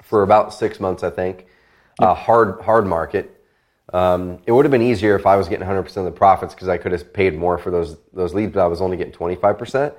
for 0.02 0.22
about 0.22 0.52
six 0.52 0.78
months, 0.78 1.02
I 1.02 1.11
think. 1.11 1.46
Uh, 1.98 2.12
hard 2.14 2.61
hard 2.61 2.87
market 2.87 3.39
um, 3.92 4.38
it 4.46 4.53
would 4.53 4.64
have 4.64 4.70
been 4.70 4.83
easier 4.83 5.16
if 5.16 5.26
I 5.26 5.37
was 5.37 5.48
getting 5.48 5.66
100% 5.66 5.96
of 5.96 6.05
the 6.05 6.11
profits 6.12 6.55
because 6.55 6.68
I 6.68 6.79
could 6.79 6.92
have 6.92 7.12
paid 7.12 7.37
more 7.37 7.59
for 7.59 7.70
those 7.70 7.96
those 8.12 8.35
leads, 8.35 8.53
but 8.53 8.61
I 8.61 8.66
was 8.66 8.81
only 8.81 8.96
getting 8.96 9.12
25%. 9.12 9.92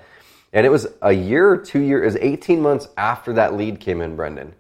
And 0.54 0.65
it 0.65 0.69
was 0.69 0.88
a 1.01 1.12
year 1.12 1.58
two 1.58 1.80
years, 1.80 2.01
it 2.15 2.19
was 2.19 2.30
18 2.30 2.62
months 2.62 2.88
after 2.97 3.34
that 3.34 3.56
lead 3.56 3.80
came 3.80 4.01
in, 4.01 4.15
Brendan. 4.15 4.54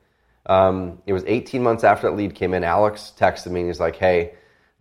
Um, 0.45 1.01
it 1.05 1.13
was 1.13 1.23
18 1.27 1.61
months 1.61 1.83
after 1.83 2.09
that 2.09 2.15
lead 2.15 2.33
came 2.33 2.53
in. 2.53 2.63
Alex 2.63 3.13
texted 3.17 3.51
me 3.51 3.61
and 3.61 3.69
he's 3.69 3.79
like, 3.79 3.95
hey, 3.97 4.33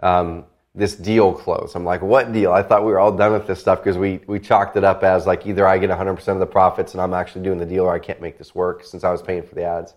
um, 0.02 0.44
this 0.74 0.94
deal 0.94 1.32
closed. 1.32 1.74
I'm 1.74 1.84
like, 1.84 2.00
what 2.00 2.32
deal? 2.32 2.52
I 2.52 2.62
thought 2.62 2.84
we 2.84 2.92
were 2.92 3.00
all 3.00 3.16
done 3.16 3.32
with 3.32 3.46
this 3.46 3.60
stuff 3.60 3.80
because 3.80 3.98
we, 3.98 4.20
we 4.26 4.38
chalked 4.38 4.76
it 4.76 4.84
up 4.84 5.02
as 5.02 5.26
like 5.26 5.46
either 5.46 5.66
I 5.66 5.78
get 5.78 5.90
100% 5.90 6.28
of 6.28 6.38
the 6.38 6.46
profits 6.46 6.94
and 6.94 7.00
I'm 7.00 7.12
actually 7.12 7.42
doing 7.42 7.58
the 7.58 7.66
deal 7.66 7.84
or 7.84 7.92
I 7.92 7.98
can't 7.98 8.20
make 8.20 8.38
this 8.38 8.54
work 8.54 8.84
since 8.84 9.02
I 9.02 9.10
was 9.10 9.20
paying 9.20 9.42
for 9.42 9.54
the 9.56 9.64
ads. 9.64 9.94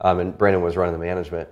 Um, 0.00 0.18
and 0.18 0.36
Brendan 0.36 0.62
was 0.62 0.76
running 0.76 0.94
the 0.94 1.04
management. 1.04 1.48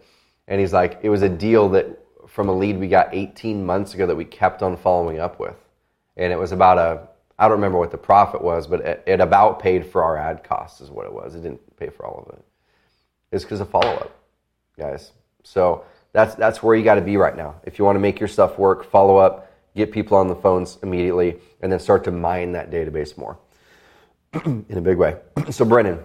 And 0.49 0.61
he's 0.61 0.72
like, 0.72 1.01
it 1.03 1.11
was 1.11 1.22
a 1.22 1.29
deal 1.29 1.68
that 1.70 2.06
from 2.37 2.51
a 2.51 2.53
lead 2.53 2.79
we 2.79 2.87
got 2.87 3.09
18 3.14 3.64
months 3.64 3.94
ago 3.94 4.07
that 4.07 4.14
we 4.14 4.22
kept 4.22 4.62
on 4.62 4.77
following 4.77 5.18
up 5.18 5.40
with. 5.40 5.57
And 6.18 6.31
it 6.31 6.37
was 6.37 6.53
about 6.53 6.77
a, 6.77 7.09
I 7.38 7.44
don't 7.44 7.53
remember 7.53 7.79
what 7.79 7.90
the 7.90 7.96
profit 7.96 8.42
was, 8.42 8.66
but 8.66 8.83
it, 8.83 9.03
it 9.07 9.20
about 9.22 9.59
paid 9.59 9.87
for 9.87 10.05
our 10.05 10.18
ad 10.18 10.44
costs, 10.44 10.83
is 10.83 10.90
what 10.90 11.07
it 11.07 11.12
was. 11.14 11.35
It 11.35 11.40
didn't 11.40 11.79
pay 11.79 11.88
for 11.88 12.05
all 12.05 12.27
of 12.29 12.38
it. 12.38 12.44
It's 13.33 13.42
because 13.42 13.61
of 13.62 13.70
follow 13.70 13.88
up, 13.88 14.14
guys. 14.77 15.12
So 15.44 15.87
that's, 16.12 16.35
that's 16.35 16.62
where 16.62 16.77
you 16.77 16.85
got 16.85 16.96
to 16.96 17.01
be 17.01 17.16
right 17.16 17.35
now. 17.35 17.55
If 17.64 17.79
you 17.79 17.87
want 17.87 17.96
to 17.96 18.01
make 18.01 18.20
your 18.20 18.29
stuff 18.29 18.59
work, 18.59 18.85
follow 18.85 19.16
up, 19.16 19.51
get 19.75 19.90
people 19.90 20.18
on 20.18 20.29
the 20.29 20.37
phones 20.37 20.77
immediately, 20.83 21.37
and 21.62 21.72
then 21.72 21.81
start 21.81 22.05
to 22.05 22.11
mine 22.11 22.53
that 22.53 22.70
database 22.70 23.16
more 23.16 23.38
in 24.44 24.77
a 24.77 24.83
big 24.83 24.99
way. 24.99 25.16
So, 25.51 25.64
Brennan, 25.64 26.05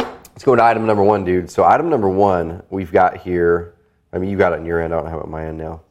let's 0.00 0.42
go 0.42 0.56
to 0.56 0.64
item 0.64 0.86
number 0.86 1.02
one, 1.02 1.26
dude. 1.26 1.50
So, 1.50 1.64
item 1.64 1.90
number 1.90 2.08
one 2.08 2.62
we've 2.70 2.90
got 2.90 3.18
here 3.18 3.75
I 4.12 4.18
mean, 4.18 4.30
you 4.30 4.36
got 4.36 4.52
it 4.52 4.60
on 4.60 4.66
your 4.66 4.80
end. 4.80 4.94
I 4.94 5.00
don't 5.00 5.10
have 5.10 5.20
it 5.20 5.24
on 5.24 5.30
my 5.30 5.46
end 5.46 5.58
now. 5.58 5.82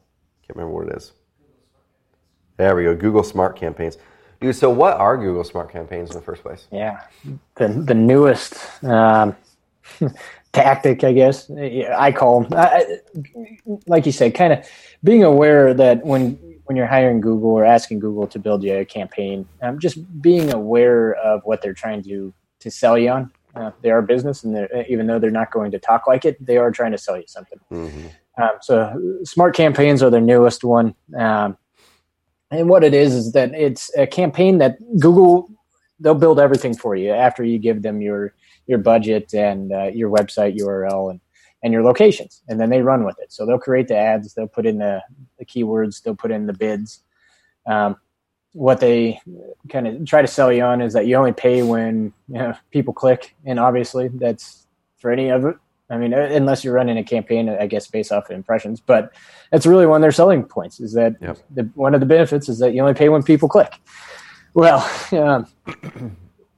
Can't 0.47 0.57
remember 0.57 0.73
what 0.73 0.87
it 0.87 0.97
is. 0.97 1.11
There 2.57 2.75
we 2.75 2.83
go. 2.83 2.95
Google 2.95 3.23
Smart 3.23 3.57
Campaigns. 3.57 3.97
Dude, 4.39 4.55
so 4.55 4.69
what 4.69 4.97
are 4.97 5.17
Google 5.17 5.43
Smart 5.43 5.71
Campaigns 5.71 6.09
in 6.11 6.15
the 6.15 6.21
first 6.21 6.43
place? 6.43 6.67
Yeah, 6.71 7.01
the 7.55 7.67
the 7.67 7.93
newest 7.93 8.83
um, 8.83 9.35
tactic, 10.53 11.03
I 11.03 11.13
guess. 11.13 11.49
I 11.49 12.11
call 12.11 12.41
them. 12.41 12.53
I, 12.57 12.99
like 13.87 14.05
you 14.05 14.11
said, 14.11 14.35
kind 14.35 14.53
of 14.53 14.65
being 15.03 15.23
aware 15.23 15.73
that 15.73 16.05
when 16.05 16.33
when 16.65 16.75
you're 16.75 16.87
hiring 16.87 17.21
Google 17.21 17.51
or 17.51 17.65
asking 17.65 17.99
Google 17.99 18.27
to 18.27 18.39
build 18.39 18.63
you 18.63 18.75
a 18.75 18.85
campaign, 18.85 19.47
um, 19.61 19.79
just 19.79 20.21
being 20.21 20.53
aware 20.53 21.13
of 21.15 21.41
what 21.43 21.61
they're 21.61 21.73
trying 21.73 22.03
to 22.03 22.33
to 22.59 22.71
sell 22.71 22.97
you 22.97 23.09
on. 23.09 23.31
Uh, 23.55 23.71
they 23.81 23.89
are 23.89 24.01
business, 24.01 24.43
and 24.43 24.67
even 24.89 25.07
though 25.07 25.19
they're 25.19 25.31
not 25.31 25.51
going 25.51 25.71
to 25.71 25.79
talk 25.79 26.07
like 26.07 26.25
it, 26.25 26.43
they 26.45 26.57
are 26.57 26.71
trying 26.71 26.91
to 26.91 26.97
sell 26.97 27.17
you 27.17 27.23
something. 27.27 27.59
Mm-hmm. 27.71 28.07
Um, 28.41 28.49
so, 28.61 29.19
smart 29.23 29.55
campaigns 29.55 30.03
are 30.03 30.09
their 30.09 30.21
newest 30.21 30.63
one. 30.63 30.93
Um, 31.17 31.57
and 32.51 32.69
what 32.69 32.83
it 32.83 32.93
is 32.93 33.13
is 33.13 33.31
that 33.31 33.53
it's 33.53 33.95
a 33.97 34.05
campaign 34.05 34.57
that 34.59 34.77
Google 34.99 35.49
they'll 35.99 36.15
build 36.15 36.39
everything 36.39 36.75
for 36.75 36.95
you 36.95 37.11
after 37.11 37.43
you 37.43 37.57
give 37.57 37.81
them 37.81 38.01
your 38.01 38.33
your 38.67 38.77
budget 38.77 39.33
and 39.33 39.71
uh, 39.71 39.85
your 39.85 40.09
website 40.09 40.57
URL 40.57 41.11
and 41.11 41.19
and 41.63 41.73
your 41.73 41.83
locations, 41.83 42.43
and 42.47 42.59
then 42.59 42.69
they 42.69 42.81
run 42.81 43.05
with 43.05 43.17
it. 43.19 43.33
So 43.33 43.45
they'll 43.45 43.57
create 43.57 43.87
the 43.87 43.97
ads, 43.97 44.35
they'll 44.35 44.47
put 44.47 44.67
in 44.67 44.77
the, 44.77 45.01
the 45.39 45.45
keywords, 45.45 46.03
they'll 46.03 46.15
put 46.15 46.29
in 46.29 46.45
the 46.45 46.53
bids. 46.53 47.01
Um, 47.65 47.95
what 48.55 48.79
they 48.79 49.19
kind 49.67 49.85
of 49.85 50.05
try 50.05 50.21
to 50.21 50.27
sell 50.27 50.49
you 50.49 50.63
on 50.63 50.81
is 50.81 50.93
that 50.93 51.05
you 51.05 51.17
only 51.17 51.33
pay 51.33 51.61
when 51.61 52.13
you 52.29 52.35
know, 52.35 52.53
people 52.71 52.93
click, 52.93 53.35
and 53.43 53.59
obviously 53.59 54.07
that's 54.07 54.65
for 54.97 55.11
any 55.11 55.27
of 55.27 55.43
it. 55.43 55.57
I 55.89 55.97
mean, 55.97 56.13
uh, 56.13 56.29
unless 56.31 56.63
you're 56.63 56.73
running 56.73 56.97
a 56.97 57.03
campaign, 57.03 57.49
I 57.49 57.67
guess 57.67 57.85
based 57.87 58.13
off 58.13 58.29
of 58.29 58.35
impressions, 58.35 58.79
but 58.79 59.11
that's 59.51 59.65
really 59.65 59.85
one 59.85 59.97
of 59.97 60.01
their 60.01 60.13
selling 60.13 60.45
points. 60.45 60.79
Is 60.79 60.93
that 60.93 61.17
yep. 61.21 61.37
the, 61.53 61.63
one 61.75 61.93
of 61.93 61.99
the 61.99 62.05
benefits 62.05 62.47
is 62.47 62.59
that 62.59 62.73
you 62.73 62.79
only 62.79 62.93
pay 62.93 63.09
when 63.09 63.23
people 63.23 63.49
click. 63.49 63.73
Well, 64.53 64.89
um, 65.11 65.47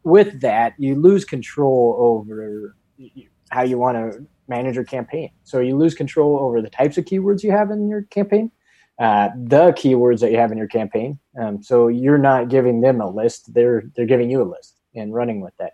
with 0.03 0.39
that, 0.41 0.75
you 0.77 0.93
lose 0.93 1.25
control 1.25 1.95
over 1.97 2.75
how 3.49 3.63
you 3.63 3.79
want 3.79 3.97
to 3.97 4.23
manage 4.47 4.75
your 4.75 4.85
campaign. 4.85 5.31
So 5.45 5.61
you 5.61 5.75
lose 5.75 5.95
control 5.95 6.37
over 6.37 6.61
the 6.61 6.69
types 6.69 6.99
of 6.99 7.05
keywords 7.05 7.41
you 7.41 7.51
have 7.51 7.71
in 7.71 7.89
your 7.89 8.03
campaign 8.03 8.51
uh, 8.99 9.29
the 9.35 9.71
keywords 9.73 10.19
that 10.21 10.31
you 10.31 10.37
have 10.37 10.51
in 10.51 10.57
your 10.57 10.67
campaign. 10.67 11.19
Um, 11.39 11.61
so 11.61 11.87
you're 11.87 12.17
not 12.17 12.49
giving 12.49 12.81
them 12.81 13.01
a 13.01 13.09
list; 13.09 13.53
they're 13.53 13.83
they're 13.95 14.05
giving 14.05 14.29
you 14.29 14.41
a 14.41 14.49
list 14.49 14.79
and 14.95 15.13
running 15.13 15.41
with 15.41 15.53
that. 15.59 15.73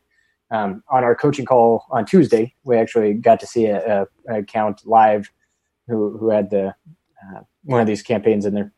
Um, 0.51 0.83
on 0.89 1.03
our 1.03 1.15
coaching 1.15 1.45
call 1.45 1.85
on 1.89 2.05
Tuesday, 2.05 2.53
we 2.63 2.77
actually 2.77 3.13
got 3.13 3.39
to 3.39 3.47
see 3.47 3.65
a, 3.65 4.05
a, 4.29 4.39
account 4.39 4.85
live 4.85 5.29
who 5.87 6.17
who 6.17 6.29
had 6.29 6.49
the 6.49 6.67
uh, 6.67 7.41
one 7.63 7.81
of 7.81 7.87
these 7.87 8.01
campaigns 8.01 8.45
in 8.45 8.53
there. 8.53 8.73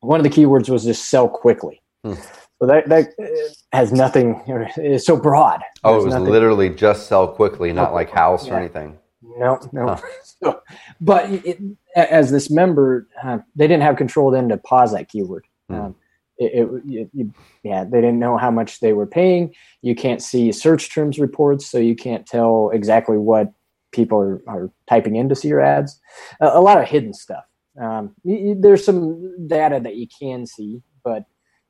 One 0.00 0.20
of 0.20 0.24
the 0.24 0.30
keywords 0.30 0.68
was 0.68 0.84
just 0.84 1.08
sell 1.08 1.28
quickly. 1.28 1.82
Hmm. 2.04 2.14
So 2.60 2.66
that 2.66 2.88
that 2.88 3.08
uh, 3.20 3.76
has 3.76 3.92
nothing. 3.92 4.42
It's 4.76 5.04
so 5.04 5.16
broad. 5.16 5.62
Oh, 5.84 6.00
it 6.00 6.04
was 6.04 6.14
nothing. 6.14 6.30
literally 6.30 6.70
just 6.70 7.08
sell 7.08 7.28
quickly, 7.28 7.72
not 7.72 7.92
like 7.92 8.10
house 8.10 8.46
yeah. 8.46 8.54
or 8.54 8.58
anything. 8.58 8.98
No, 9.22 9.58
no. 9.72 9.88
Huh. 9.88 10.00
So, 10.42 10.60
but 11.00 11.30
it, 11.30 11.58
as 11.96 12.30
this 12.30 12.50
member, 12.50 13.08
uh, 13.22 13.38
they 13.56 13.66
didn't 13.66 13.82
have 13.82 13.96
control 13.96 14.30
then 14.30 14.48
to 14.50 14.56
pause 14.56 14.92
that 14.92 15.08
keyword. 15.08 15.46
Hmm. 15.68 15.74
Um, 15.74 15.94
it, 16.38 16.68
it, 16.86 17.08
it, 17.14 17.26
yeah, 17.62 17.84
they 17.84 18.00
didn't 18.00 18.18
know 18.18 18.36
how 18.36 18.50
much 18.50 18.80
they 18.80 18.92
were 18.92 19.06
paying. 19.06 19.54
You 19.80 19.94
can't 19.94 20.22
see 20.22 20.52
search 20.52 20.92
terms 20.92 21.18
reports, 21.18 21.66
so 21.66 21.78
you 21.78 21.96
can't 21.96 22.26
tell 22.26 22.70
exactly 22.74 23.16
what 23.16 23.52
people 23.90 24.18
are, 24.18 24.42
are 24.46 24.70
typing 24.86 25.16
in 25.16 25.30
to 25.30 25.34
see 25.34 25.48
your 25.48 25.62
ads. 25.62 25.98
A, 26.40 26.48
a 26.48 26.60
lot 26.60 26.78
of 26.78 26.86
hidden 26.86 27.14
stuff. 27.14 27.44
Um, 27.80 28.14
you, 28.22 28.54
there's 28.58 28.84
some 28.84 29.48
data 29.48 29.80
that 29.82 29.96
you 29.96 30.06
can 30.20 30.46
see, 30.46 30.82
but 31.02 31.24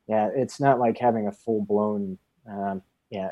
yeah, 0.07 0.29
it's 0.35 0.59
not 0.59 0.79
like 0.79 0.97
having 0.97 1.27
a 1.27 1.31
full 1.31 1.63
blown 1.63 2.17
um, 2.49 2.81
yeah 3.09 3.29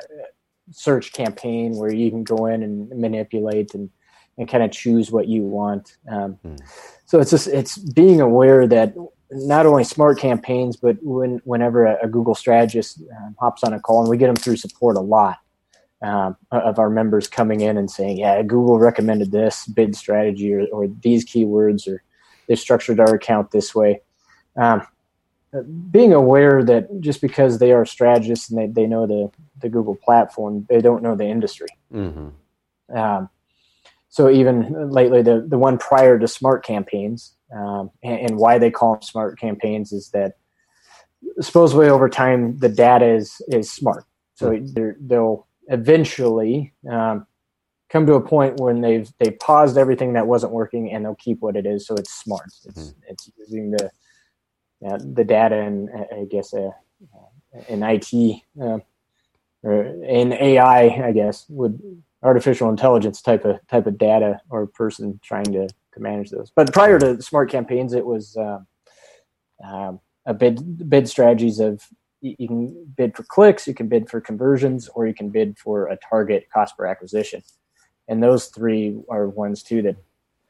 search 0.70 1.12
campaign 1.12 1.76
where 1.76 1.92
you 1.92 2.10
can 2.10 2.24
go 2.24 2.46
in 2.46 2.62
and 2.62 2.88
manipulate 2.90 3.74
and 3.74 3.90
and 4.38 4.48
kind 4.48 4.62
of 4.62 4.70
choose 4.70 5.10
what 5.10 5.28
you 5.28 5.42
want. 5.42 5.96
Um, 6.10 6.38
mm. 6.44 6.58
So 7.06 7.20
it's 7.20 7.30
just 7.30 7.48
it's 7.48 7.78
being 7.78 8.20
aware 8.20 8.66
that 8.66 8.94
not 9.30 9.66
only 9.66 9.84
smart 9.84 10.18
campaigns, 10.18 10.76
but 10.76 10.96
when 11.02 11.40
whenever 11.44 11.86
a, 11.86 11.98
a 12.04 12.08
Google 12.08 12.34
strategist 12.34 13.02
um, 13.18 13.36
hops 13.38 13.64
on 13.64 13.72
a 13.72 13.80
call, 13.80 14.00
and 14.00 14.10
we 14.10 14.16
get 14.16 14.26
them 14.26 14.36
through 14.36 14.56
support 14.56 14.96
a 14.96 15.00
lot 15.00 15.38
um, 16.02 16.36
of 16.50 16.78
our 16.78 16.90
members 16.90 17.28
coming 17.28 17.60
in 17.60 17.76
and 17.76 17.90
saying, 17.90 18.18
"Yeah, 18.18 18.42
Google 18.42 18.78
recommended 18.78 19.32
this 19.32 19.66
bid 19.66 19.96
strategy 19.96 20.52
or, 20.52 20.66
or 20.72 20.88
these 20.88 21.24
keywords, 21.24 21.88
or 21.88 22.02
they 22.48 22.56
structured 22.56 23.00
our 23.00 23.14
account 23.14 23.50
this 23.50 23.74
way." 23.74 24.02
Um, 24.56 24.86
being 25.90 26.12
aware 26.12 26.62
that 26.64 27.00
just 27.00 27.20
because 27.20 27.58
they 27.58 27.72
are 27.72 27.86
strategists 27.86 28.50
and 28.50 28.58
they, 28.58 28.66
they 28.66 28.86
know 28.86 29.06
the, 29.06 29.30
the 29.60 29.68
Google 29.68 29.96
platform, 29.96 30.66
they 30.68 30.80
don't 30.80 31.02
know 31.02 31.14
the 31.14 31.24
industry. 31.24 31.68
Mm-hmm. 31.92 32.96
Um, 32.96 33.30
so 34.16 34.30
even 34.30 34.88
lately, 34.90 35.20
the 35.20 35.44
the 35.46 35.58
one 35.58 35.76
prior 35.76 36.18
to 36.18 36.26
smart 36.26 36.64
campaigns, 36.64 37.34
um, 37.54 37.90
and, 38.02 38.18
and, 38.20 38.38
why 38.38 38.56
they 38.58 38.70
call 38.70 38.94
them 38.94 39.02
smart 39.02 39.38
campaigns 39.38 39.92
is 39.92 40.08
that 40.14 40.38
supposedly 41.42 41.90
over 41.90 42.08
time 42.08 42.56
the 42.56 42.70
data 42.70 43.04
is 43.04 43.42
is 43.48 43.70
smart. 43.70 44.06
So 44.36 44.52
mm-hmm. 44.52 45.06
they'll 45.06 45.46
eventually 45.68 46.72
um, 46.90 47.26
come 47.90 48.06
to 48.06 48.14
a 48.14 48.26
point 48.26 48.58
when 48.58 48.80
they've 48.80 49.06
they 49.18 49.32
paused 49.32 49.76
everything 49.76 50.14
that 50.14 50.26
wasn't 50.26 50.52
working 50.52 50.90
and 50.90 51.04
they'll 51.04 51.16
keep 51.16 51.42
what 51.42 51.54
it 51.54 51.66
is. 51.66 51.86
So 51.86 51.94
it's 51.94 52.14
smart. 52.14 52.46
It's 52.64 52.88
mm-hmm. 52.88 53.00
it's 53.10 53.30
using 53.36 53.72
the 53.72 53.90
uh, 54.88 54.98
the 54.98 55.24
data 55.24 55.56
and 55.60 55.90
I 56.10 56.24
guess 56.24 56.54
a, 56.54 56.68
uh, 56.68 57.62
an 57.68 57.82
IT 57.82 58.40
uh, 58.58 58.78
or 59.62 59.82
an 59.82 60.32
AI, 60.32 61.06
I 61.06 61.12
guess 61.12 61.44
would 61.50 62.02
artificial 62.26 62.68
intelligence 62.68 63.22
type 63.22 63.44
of 63.44 63.64
type 63.68 63.86
of 63.86 63.96
data 63.96 64.40
or 64.50 64.66
person 64.66 65.18
trying 65.22 65.44
to 65.44 65.68
to 65.68 66.00
manage 66.00 66.30
those. 66.30 66.50
But 66.54 66.72
prior 66.72 66.98
to 66.98 67.22
smart 67.22 67.50
campaigns, 67.50 67.94
it 67.94 68.04
was 68.04 68.36
uh, 68.36 68.58
um, 69.64 70.00
a 70.26 70.34
bid 70.34 70.90
bid 70.90 71.08
strategies 71.08 71.60
of 71.60 71.82
you 72.20 72.48
can 72.48 72.86
bid 72.96 73.14
for 73.14 73.22
clicks, 73.22 73.68
you 73.68 73.74
can 73.74 73.88
bid 73.88 74.08
for 74.10 74.20
conversions, 74.20 74.88
or 74.88 75.06
you 75.06 75.14
can 75.14 75.30
bid 75.30 75.56
for 75.58 75.86
a 75.86 75.98
target 76.10 76.48
cost 76.52 76.76
per 76.76 76.86
acquisition. 76.86 77.42
And 78.08 78.22
those 78.22 78.46
three 78.46 78.98
are 79.08 79.28
ones 79.28 79.62
too 79.62 79.82
that 79.82 79.96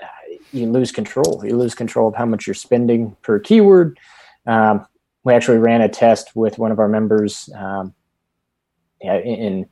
uh, 0.03 0.37
you 0.53 0.71
lose 0.71 0.93
control. 0.93 1.43
You 1.45 1.57
lose 1.57 1.75
control 1.75 2.09
of 2.09 2.15
how 2.15 2.27
much 2.27 2.47
you're 2.47 2.55
spending 2.55 3.17
per 3.23 3.39
keyword. 3.39 3.99
Um, 4.47 4.87
we 5.25 5.35
actually 5.35 5.59
ran 5.59 5.83
a 5.83 5.89
test 5.89 6.35
with 6.35 6.59
one 6.59 6.73
of 6.73 6.79
our 6.79 6.89
members 6.89 7.51
um, 7.55 7.95
in 9.01 9.69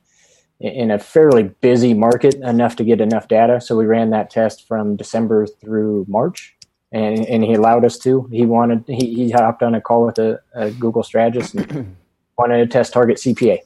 a 0.61 0.99
fairly 0.99 1.43
busy 1.43 1.93
market 1.93 2.35
enough 2.35 2.75
to 2.77 2.83
get 2.83 3.01
enough 3.01 3.27
data. 3.27 3.59
So 3.59 3.75
we 3.75 3.85
ran 3.85 4.09
that 4.11 4.29
test 4.29 4.67
from 4.67 4.95
December 4.95 5.47
through 5.47 6.05
March, 6.07 6.55
and, 6.91 7.25
and 7.27 7.43
he 7.43 7.53
allowed 7.53 7.85
us 7.85 7.97
to. 7.99 8.27
He 8.31 8.45
wanted 8.45 8.83
he, 8.87 9.13
he 9.13 9.31
hopped 9.31 9.63
on 9.63 9.75
a 9.75 9.81
call 9.81 10.05
with 10.05 10.17
a, 10.17 10.39
a 10.53 10.71
Google 10.71 11.03
strategist 11.03 11.55
and 11.55 11.95
wanted 12.37 12.57
to 12.57 12.67
test 12.67 12.93
target 12.93 13.17
CPA, 13.17 13.59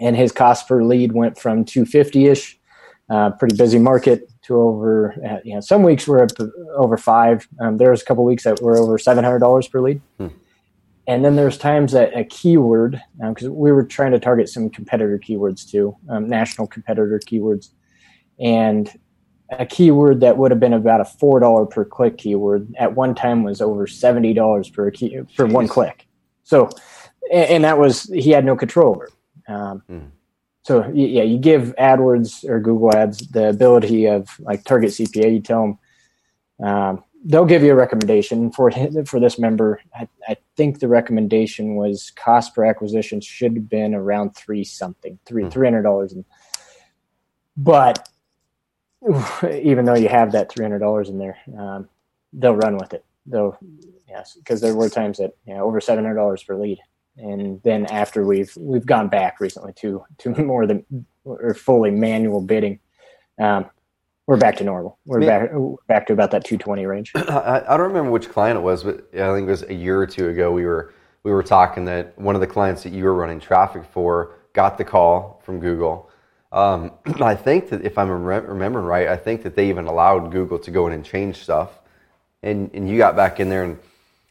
and 0.00 0.16
his 0.16 0.32
cost 0.32 0.66
per 0.66 0.82
lead 0.82 1.12
went 1.12 1.38
from 1.38 1.64
250 1.64 2.26
ish, 2.26 2.58
uh, 3.10 3.30
pretty 3.32 3.56
busy 3.56 3.78
market, 3.78 4.30
to 4.42 4.56
over 4.56 5.14
uh, 5.24 5.38
you 5.44 5.54
know 5.54 5.60
some 5.60 5.82
weeks 5.82 6.06
we're 6.06 6.22
up 6.22 6.30
over 6.74 6.96
five. 6.96 7.46
Um, 7.60 7.76
there 7.78 7.90
was 7.90 8.02
a 8.02 8.04
couple 8.04 8.24
weeks 8.24 8.44
that 8.44 8.60
were 8.60 8.76
over 8.76 8.98
seven 8.98 9.24
hundred 9.24 9.38
dollars 9.38 9.68
per 9.68 9.80
lead. 9.80 10.00
Hmm. 10.18 10.28
And 11.06 11.24
then 11.24 11.34
there's 11.34 11.58
times 11.58 11.92
that 11.92 12.16
a 12.16 12.24
keyword, 12.24 13.00
because 13.18 13.48
um, 13.48 13.56
we 13.56 13.72
were 13.72 13.82
trying 13.82 14.12
to 14.12 14.20
target 14.20 14.48
some 14.48 14.70
competitor 14.70 15.18
keywords 15.18 15.68
too, 15.68 15.96
um, 16.08 16.28
national 16.28 16.68
competitor 16.68 17.20
keywords, 17.26 17.70
and 18.38 18.90
a 19.50 19.66
keyword 19.66 20.20
that 20.20 20.38
would 20.38 20.50
have 20.50 20.60
been 20.60 20.72
about 20.72 21.00
a 21.00 21.04
four 21.04 21.40
dollar 21.40 21.66
per 21.66 21.84
click 21.84 22.18
keyword 22.18 22.72
at 22.78 22.94
one 22.94 23.14
time 23.14 23.42
was 23.42 23.60
over 23.60 23.86
seventy 23.86 24.32
dollars 24.32 24.70
per 24.70 24.90
key 24.90 25.20
for 25.34 25.46
one 25.46 25.68
click. 25.68 26.06
So, 26.44 26.70
and, 27.32 27.50
and, 27.50 27.64
that 27.64 27.78
was 27.78 28.04
he 28.04 28.30
had 28.30 28.44
no 28.44 28.56
control 28.56 28.90
over. 28.90 29.08
Um, 29.48 29.82
mm. 29.90 30.10
So 30.64 30.88
yeah, 30.94 31.24
you 31.24 31.38
give 31.38 31.74
AdWords 31.78 32.48
or 32.48 32.60
Google 32.60 32.94
Ads 32.94 33.28
the 33.28 33.48
ability 33.48 34.06
of 34.06 34.28
like 34.38 34.64
target 34.64 34.90
CPA. 34.90 35.32
You 35.32 35.40
tell 35.40 35.78
them 36.60 36.66
um, 36.66 37.04
they'll 37.24 37.44
give 37.44 37.62
you 37.62 37.72
a 37.72 37.76
recommendation 37.76 38.50
for 38.50 38.70
for 39.04 39.20
this 39.20 39.38
member. 39.38 39.80
I, 39.94 40.08
I, 40.28 40.36
think 40.56 40.80
the 40.80 40.88
recommendation 40.88 41.76
was 41.76 42.10
cost 42.10 42.54
per 42.54 42.64
acquisition 42.64 43.20
should 43.20 43.54
have 43.54 43.68
been 43.68 43.94
around 43.94 44.36
three 44.36 44.64
something, 44.64 45.18
three 45.24 45.44
hmm. 45.44 45.48
three 45.48 45.66
hundred 45.66 45.82
dollars. 45.82 46.14
But 47.56 48.08
even 49.44 49.84
though 49.84 49.94
you 49.94 50.08
have 50.08 50.32
that 50.32 50.50
three 50.50 50.64
hundred 50.64 50.80
dollars 50.80 51.08
in 51.08 51.18
there, 51.18 51.38
um, 51.58 51.88
they'll 52.32 52.56
run 52.56 52.76
with 52.76 52.92
it. 52.92 53.04
They'll 53.26 53.56
yes, 54.08 54.34
because 54.34 54.60
there 54.60 54.74
were 54.74 54.88
times 54.88 55.18
that 55.18 55.34
you 55.46 55.54
know 55.54 55.64
over 55.64 55.80
seven 55.80 56.04
hundred 56.04 56.16
dollars 56.16 56.42
per 56.42 56.56
lead, 56.56 56.78
and 57.16 57.62
then 57.62 57.86
after 57.86 58.24
we've 58.24 58.52
we've 58.56 58.86
gone 58.86 59.08
back 59.08 59.40
recently 59.40 59.72
to 59.74 60.04
to 60.18 60.30
more 60.42 60.66
than 60.66 60.84
or 61.24 61.54
fully 61.54 61.90
manual 61.90 62.40
bidding. 62.40 62.80
Um, 63.38 63.70
we're 64.26 64.36
back 64.36 64.56
to 64.56 64.64
normal. 64.64 64.98
We're 65.04 65.20
back 65.20 65.50
back 65.88 66.06
to 66.06 66.12
about 66.12 66.30
that 66.30 66.44
220 66.44 66.86
range. 66.86 67.12
I, 67.16 67.62
I, 67.66 67.76
don't 67.76 67.88
remember 67.88 68.10
which 68.10 68.28
client 68.28 68.56
it 68.56 68.62
was, 68.62 68.84
but 68.84 69.06
I 69.14 69.32
think 69.34 69.48
it 69.48 69.50
was 69.50 69.64
a 69.64 69.74
year 69.74 70.00
or 70.00 70.06
two 70.06 70.28
ago. 70.28 70.52
We 70.52 70.64
were 70.64 70.94
we 71.24 71.32
were 71.32 71.42
talking 71.42 71.84
that 71.86 72.16
one 72.18 72.34
of 72.34 72.40
the 72.40 72.46
clients 72.46 72.82
that 72.84 72.92
you 72.92 73.04
were 73.04 73.14
running 73.14 73.40
traffic 73.40 73.84
for 73.92 74.36
got 74.52 74.78
the 74.78 74.84
call 74.84 75.40
from 75.44 75.60
Google. 75.60 76.10
Um, 76.52 76.92
I 77.20 77.34
think 77.34 77.70
that 77.70 77.84
if 77.84 77.98
I'm 77.98 78.10
remembering 78.10 78.84
right, 78.84 79.08
I 79.08 79.16
think 79.16 79.42
that 79.42 79.56
they 79.56 79.68
even 79.68 79.86
allowed 79.86 80.30
Google 80.30 80.58
to 80.60 80.70
go 80.70 80.86
in 80.86 80.92
and 80.92 81.04
change 81.04 81.36
stuff, 81.36 81.80
and 82.42 82.70
and 82.74 82.88
you 82.88 82.98
got 82.98 83.16
back 83.16 83.40
in 83.40 83.48
there 83.48 83.64
and 83.64 83.78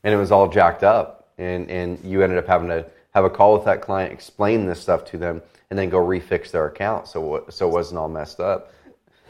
and 0.04 0.13
it 0.13 0.17
was 0.17 0.32
all 0.32 0.47
jacked 0.47 0.84
up, 0.84 1.27
and 1.38 1.69
and 1.69 1.99
you 2.04 2.23
ended 2.23 2.38
up 2.38 2.47
having 2.47 2.69
to 2.69 2.86
have 3.13 3.25
a 3.25 3.30
call 3.30 3.54
with 3.54 3.65
that 3.65 3.82
client, 3.82 4.13
explain 4.13 4.65
this 4.65 4.80
stuff 4.80 5.04
to 5.04 5.17
them, 5.17 5.41
and 5.69 5.77
then 5.77 5.89
go 5.89 5.97
refix 5.97 6.49
their 6.49 6.67
account 6.67 7.10
so 7.10 7.45
so 7.49 7.67
it 7.67 7.71
wasn't 7.73 7.99
all 7.99 8.08
messed 8.08 8.39
up. 8.39 8.71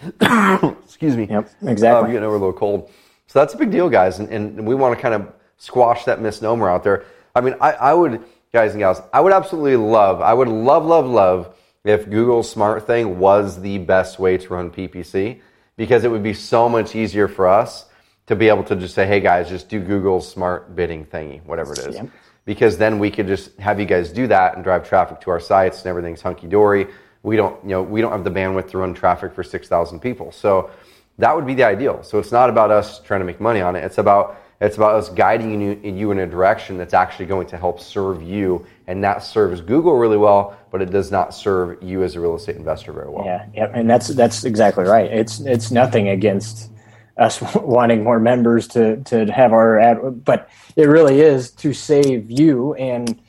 Excuse 0.84 1.16
me. 1.16 1.28
Yep, 1.30 1.50
exactly. 1.64 1.88
I'm 1.88 2.08
getting 2.08 2.24
over 2.24 2.36
a 2.36 2.40
little 2.40 2.54
cold. 2.54 2.90
So 3.28 3.40
that's 3.40 3.54
a 3.54 3.58
big 3.58 3.72
deal, 3.72 3.90
guys, 3.90 4.20
and, 4.20 4.30
and 4.30 4.66
we 4.66 4.76
want 4.76 4.96
to 4.96 5.02
kind 5.02 5.14
of 5.14 5.32
squash 5.58 6.06
that 6.06 6.22
misnomer 6.22 6.70
out 6.70 6.84
there. 6.84 7.06
I 7.36 7.42
mean, 7.42 7.56
I, 7.62 7.72
I 7.74 7.94
would, 7.94 8.24
guys 8.52 8.72
and 8.72 8.80
gals, 8.80 9.02
I 9.14 9.22
would 9.22 9.32
absolutely 9.32 9.78
love, 9.78 10.22
I 10.22 10.34
would 10.34 10.50
love, 10.50 10.86
love, 10.86 11.06
love 11.06 11.56
if 11.84 12.10
Google's 12.10 12.50
Smart 12.50 12.86
Thing 12.86 13.20
was 13.20 13.62
the 13.62 13.78
best 13.78 14.20
way 14.20 14.38
to 14.38 14.54
run 14.54 14.70
PPC 14.70 15.40
because 15.78 16.04
it 16.04 16.12
would 16.12 16.24
be 16.24 16.34
so 16.34 16.68
much 16.68 16.96
easier 16.96 17.28
for 17.28 17.48
us 17.48 17.86
to 18.28 18.36
be 18.36 18.50
able 18.50 18.64
to 18.66 18.76
just 18.76 18.94
say, 18.94 19.08
hey 19.08 19.20
guys, 19.20 19.50
just 19.50 19.70
do 19.70 19.80
Google's 19.80 20.30
Smart 20.30 20.76
Bidding 20.76 21.06
thingy, 21.06 21.44
whatever 21.46 21.74
it 21.74 21.80
is. 21.80 22.02
Because 22.46 22.78
then 22.78 23.00
we 23.00 23.10
could 23.12 23.28
just 23.28 23.58
have 23.60 23.80
you 23.80 23.86
guys 23.86 24.12
do 24.12 24.28
that 24.28 24.56
and 24.56 24.64
drive 24.64 24.88
traffic 24.88 25.22
to 25.22 25.32
our 25.32 25.40
sites 25.40 25.80
and 25.80 25.88
everything's 25.88 26.22
hunky 26.22 26.48
dory 26.48 26.88
we 27.24 27.36
don't, 27.36 27.62
you 27.64 27.70
know, 27.70 27.84
we 27.84 28.02
don't 28.02 28.12
have 28.12 28.24
the 28.24 28.32
bandwidth 28.32 28.70
to 28.72 28.78
run 28.78 28.94
traffic 28.94 29.34
for 29.34 29.44
6,000 29.44 30.00
people. 30.00 30.32
So 30.32 30.72
that 31.18 31.36
would 31.36 31.46
be 31.46 31.54
the 31.54 31.64
ideal. 31.64 32.04
So 32.04 32.20
it's 32.20 32.32
not 32.32 32.50
about 32.50 32.72
us 32.72 33.00
trying 33.00 33.22
to 33.22 33.26
make 33.26 33.40
money 33.40 33.62
on 33.62 33.76
it. 33.76 33.84
It's 33.84 33.98
about 33.98 34.38
it's 34.62 34.78
about 34.78 34.94
us 34.94 35.10
guiding 35.10 35.60
you, 35.60 35.92
you 35.92 36.12
in 36.12 36.20
a 36.20 36.28
direction 36.28 36.78
that's 36.78 36.94
actually 36.94 37.26
going 37.26 37.48
to 37.48 37.58
help 37.58 37.80
serve 37.80 38.22
you, 38.22 38.64
and 38.86 39.04
that 39.04 39.24
serves 39.24 39.60
Google 39.60 39.98
really 39.98 40.18
well, 40.18 40.56
but 40.70 40.84
it 40.84 40.92
does 40.92 41.10
not 41.10 41.34
serve 41.34 41.82
you 41.82 42.04
as 42.04 42.16
a 42.16 42.20
real 42.20 42.36
estate 42.36 42.58
investor 42.58 42.94
very 42.94 43.10
well. 43.10 43.26
Yeah, 43.26 43.48
yeah, 43.56 43.72
and 43.74 43.90
that's 43.90 44.10
that's 44.10 44.44
exactly 44.44 44.84
right. 44.84 45.12
It's 45.12 45.40
it's 45.40 45.72
nothing 45.72 46.10
against 46.10 46.70
us 47.18 47.42
wanting 47.56 48.04
more 48.04 48.20
members 48.20 48.68
to 48.70 48.98
to 49.06 49.26
have 49.32 49.52
our 49.52 49.80
ad, 49.80 50.24
but 50.24 50.48
it 50.76 50.86
really 50.86 51.22
is 51.22 51.50
to 51.52 51.74
save 51.74 52.30
you 52.30 52.76
and 52.76 53.20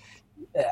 uh, 0.59 0.63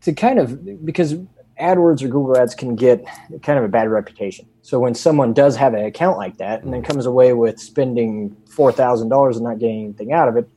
to 0.00 0.12
kind 0.12 0.40
of 0.40 0.84
because 0.84 1.14
AdWords 1.60 2.02
or 2.02 2.08
Google 2.08 2.38
Ads 2.38 2.54
can 2.54 2.74
get 2.74 3.04
kind 3.42 3.58
of 3.58 3.64
a 3.64 3.68
bad 3.68 3.88
reputation. 3.88 4.48
So 4.62 4.78
when 4.78 4.94
someone 4.94 5.32
does 5.32 5.56
have 5.56 5.74
an 5.74 5.84
account 5.84 6.16
like 6.16 6.38
that 6.38 6.62
and 6.62 6.72
then 6.72 6.82
comes 6.82 7.06
away 7.06 7.32
with 7.32 7.60
spending 7.60 8.36
four 8.48 8.72
thousand 8.72 9.08
dollars 9.08 9.36
and 9.36 9.44
not 9.44 9.58
getting 9.58 9.84
anything 9.84 10.12
out 10.12 10.28
of 10.28 10.36
it, 10.36 10.48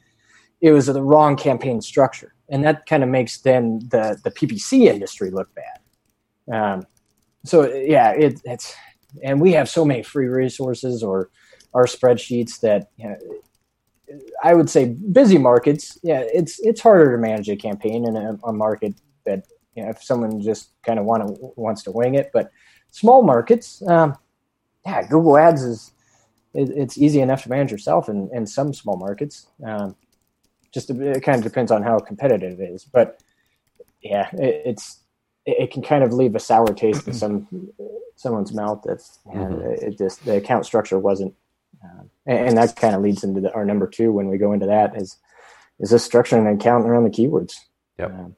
it 0.61 0.71
was 0.71 0.87
the 0.87 1.01
wrong 1.01 1.35
campaign 1.35 1.81
structure, 1.81 2.33
and 2.49 2.63
that 2.63 2.85
kind 2.85 3.03
of 3.03 3.09
makes 3.09 3.39
then 3.39 3.79
the 3.89 4.19
the 4.23 4.31
PPC 4.31 4.85
industry 4.85 5.31
look 5.31 5.49
bad. 5.55 5.79
Um, 6.53 6.87
so 7.43 7.71
yeah, 7.73 8.11
it, 8.11 8.41
it's 8.45 8.75
and 9.23 9.39
we 9.39 9.51
have 9.53 9.69
so 9.69 9.85
many 9.85 10.03
free 10.03 10.27
resources 10.27 11.03
or 11.03 11.29
our 11.73 11.85
spreadsheets 11.85 12.59
that 12.61 12.89
you 12.97 13.09
know, 13.09 13.17
I 14.43 14.53
would 14.53 14.69
say 14.69 14.95
busy 15.11 15.37
markets. 15.37 15.97
Yeah, 16.03 16.23
it's 16.33 16.59
it's 16.59 16.81
harder 16.81 17.11
to 17.11 17.17
manage 17.17 17.49
a 17.49 17.55
campaign 17.55 18.05
in 18.05 18.15
a, 18.15 18.37
a 18.43 18.53
market 18.53 18.95
that 19.25 19.45
you 19.75 19.83
know, 19.83 19.89
if 19.89 20.03
someone 20.03 20.41
just 20.41 20.69
kind 20.83 20.99
of 20.99 21.05
want 21.05 21.27
to 21.27 21.53
wants 21.55 21.83
to 21.83 21.91
wing 21.91 22.15
it. 22.15 22.31
But 22.33 22.51
small 22.91 23.21
markets, 23.21 23.83
um, 23.87 24.15
yeah, 24.85 25.03
Google 25.07 25.37
Ads 25.37 25.63
is 25.63 25.91
it, 26.53 26.69
it's 26.69 26.97
easy 26.97 27.19
enough 27.21 27.43
to 27.43 27.49
manage 27.49 27.71
yourself 27.71 28.09
in, 28.09 28.29
in 28.33 28.47
some 28.47 28.73
small 28.73 28.97
markets. 28.97 29.47
Um, 29.63 29.95
just 30.73 30.89
it 30.89 31.23
kind 31.23 31.37
of 31.37 31.43
depends 31.43 31.71
on 31.71 31.83
how 31.83 31.99
competitive 31.99 32.59
it 32.59 32.71
is, 32.71 32.83
but 32.83 33.21
yeah, 34.01 34.29
it, 34.33 34.61
it's 34.65 34.99
it, 35.45 35.71
can 35.71 35.81
kind 35.81 36.03
of 36.03 36.11
leave 36.11 36.35
a 36.35 36.39
sour 36.39 36.73
taste 36.73 37.07
in 37.07 37.13
some 37.23 37.69
someone's 38.15 38.53
mouth. 38.53 38.81
That 38.83 38.99
mm-hmm. 39.27 39.85
it 39.85 39.97
just 39.97 40.25
the 40.25 40.37
account 40.37 40.65
structure 40.65 40.99
wasn't, 40.99 41.33
uh, 41.83 42.03
and, 42.25 42.49
and, 42.49 42.57
that 42.57 42.75
kind 42.75 42.95
of 42.95 43.01
leads 43.01 43.23
into 43.23 43.41
the, 43.41 43.53
our 43.53 43.65
number 43.65 43.87
two 43.87 44.11
when 44.11 44.27
we 44.27 44.37
go 44.37 44.53
into 44.53 44.65
that 44.65 44.95
is 44.95 45.17
is 45.79 45.89
this 45.89 46.07
structuring 46.07 46.47
an 46.47 46.59
account 46.59 46.85
around 46.85 47.03
the 47.03 47.09
keywords. 47.09 47.53
Yep. 47.99 48.11
Um, 48.11 48.35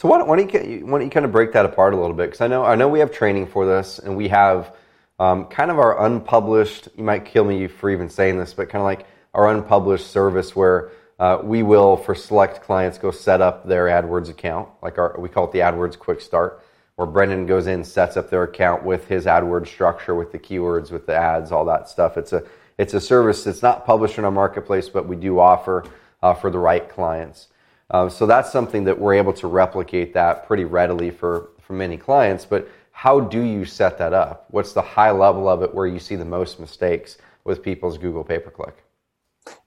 so 0.00 0.08
why 0.08 0.16
don't, 0.16 0.28
why 0.28 0.36
don't, 0.36 0.54
you, 0.54 0.86
why 0.86 0.92
don't 0.92 1.02
you 1.02 1.10
kind 1.10 1.26
of 1.26 1.32
break 1.32 1.52
that 1.52 1.66
apart 1.66 1.92
a 1.92 1.96
little 1.98 2.16
bit? 2.16 2.28
Because 2.28 2.40
I 2.40 2.46
know 2.46 2.64
I 2.64 2.74
know 2.74 2.88
we 2.88 3.00
have 3.00 3.12
training 3.12 3.46
for 3.46 3.66
this, 3.66 3.98
and 3.98 4.16
we 4.16 4.28
have 4.28 4.74
um, 5.18 5.44
kind 5.44 5.70
of 5.70 5.78
our 5.78 6.06
unpublished. 6.06 6.88
You 6.96 7.04
might 7.04 7.26
kill 7.26 7.44
me 7.44 7.66
for 7.66 7.90
even 7.90 8.08
saying 8.08 8.38
this, 8.38 8.54
but 8.54 8.70
kind 8.70 8.80
of 8.80 8.86
like 8.86 9.06
our 9.34 9.50
unpublished 9.50 10.06
service 10.06 10.56
where 10.56 10.92
uh, 11.18 11.40
we 11.42 11.62
will, 11.62 11.98
for 11.98 12.14
select 12.14 12.62
clients, 12.62 12.96
go 12.96 13.10
set 13.10 13.42
up 13.42 13.66
their 13.66 13.88
AdWords 13.88 14.30
account, 14.30 14.70
like 14.80 14.96
our 14.96 15.16
we 15.18 15.28
call 15.28 15.44
it 15.44 15.52
the 15.52 15.58
AdWords 15.58 15.98
Quick 15.98 16.22
Start, 16.22 16.64
where 16.96 17.06
Brendan 17.06 17.44
goes 17.44 17.66
in, 17.66 17.84
sets 17.84 18.16
up 18.16 18.30
their 18.30 18.44
account 18.44 18.82
with 18.82 19.06
his 19.06 19.26
AdWords 19.26 19.66
structure, 19.66 20.14
with 20.14 20.32
the 20.32 20.38
keywords, 20.38 20.90
with 20.90 21.04
the 21.04 21.14
ads, 21.14 21.52
all 21.52 21.66
that 21.66 21.90
stuff. 21.90 22.16
It's 22.16 22.32
a 22.32 22.42
it's 22.78 22.94
a 22.94 23.00
service 23.02 23.44
that's 23.44 23.60
not 23.60 23.84
published 23.84 24.16
in 24.16 24.24
our 24.24 24.30
marketplace, 24.30 24.88
but 24.88 25.06
we 25.06 25.16
do 25.16 25.38
offer 25.38 25.84
uh, 26.22 26.32
for 26.32 26.50
the 26.50 26.58
right 26.58 26.88
clients. 26.88 27.48
Uh, 27.90 28.08
so 28.08 28.26
that's 28.26 28.52
something 28.52 28.84
that 28.84 28.98
we're 28.98 29.14
able 29.14 29.32
to 29.32 29.48
replicate 29.48 30.14
that 30.14 30.46
pretty 30.46 30.64
readily 30.64 31.10
for 31.10 31.50
for 31.60 31.72
many 31.72 31.96
clients. 31.96 32.44
But 32.44 32.68
how 32.92 33.20
do 33.20 33.40
you 33.40 33.64
set 33.64 33.98
that 33.98 34.12
up? 34.12 34.46
What's 34.50 34.72
the 34.72 34.82
high 34.82 35.10
level 35.10 35.48
of 35.48 35.62
it 35.62 35.74
where 35.74 35.86
you 35.86 35.98
see 35.98 36.16
the 36.16 36.24
most 36.24 36.60
mistakes 36.60 37.18
with 37.44 37.62
people's 37.62 37.98
Google 37.98 38.24
pay 38.24 38.38
per 38.38 38.50
click? 38.50 38.84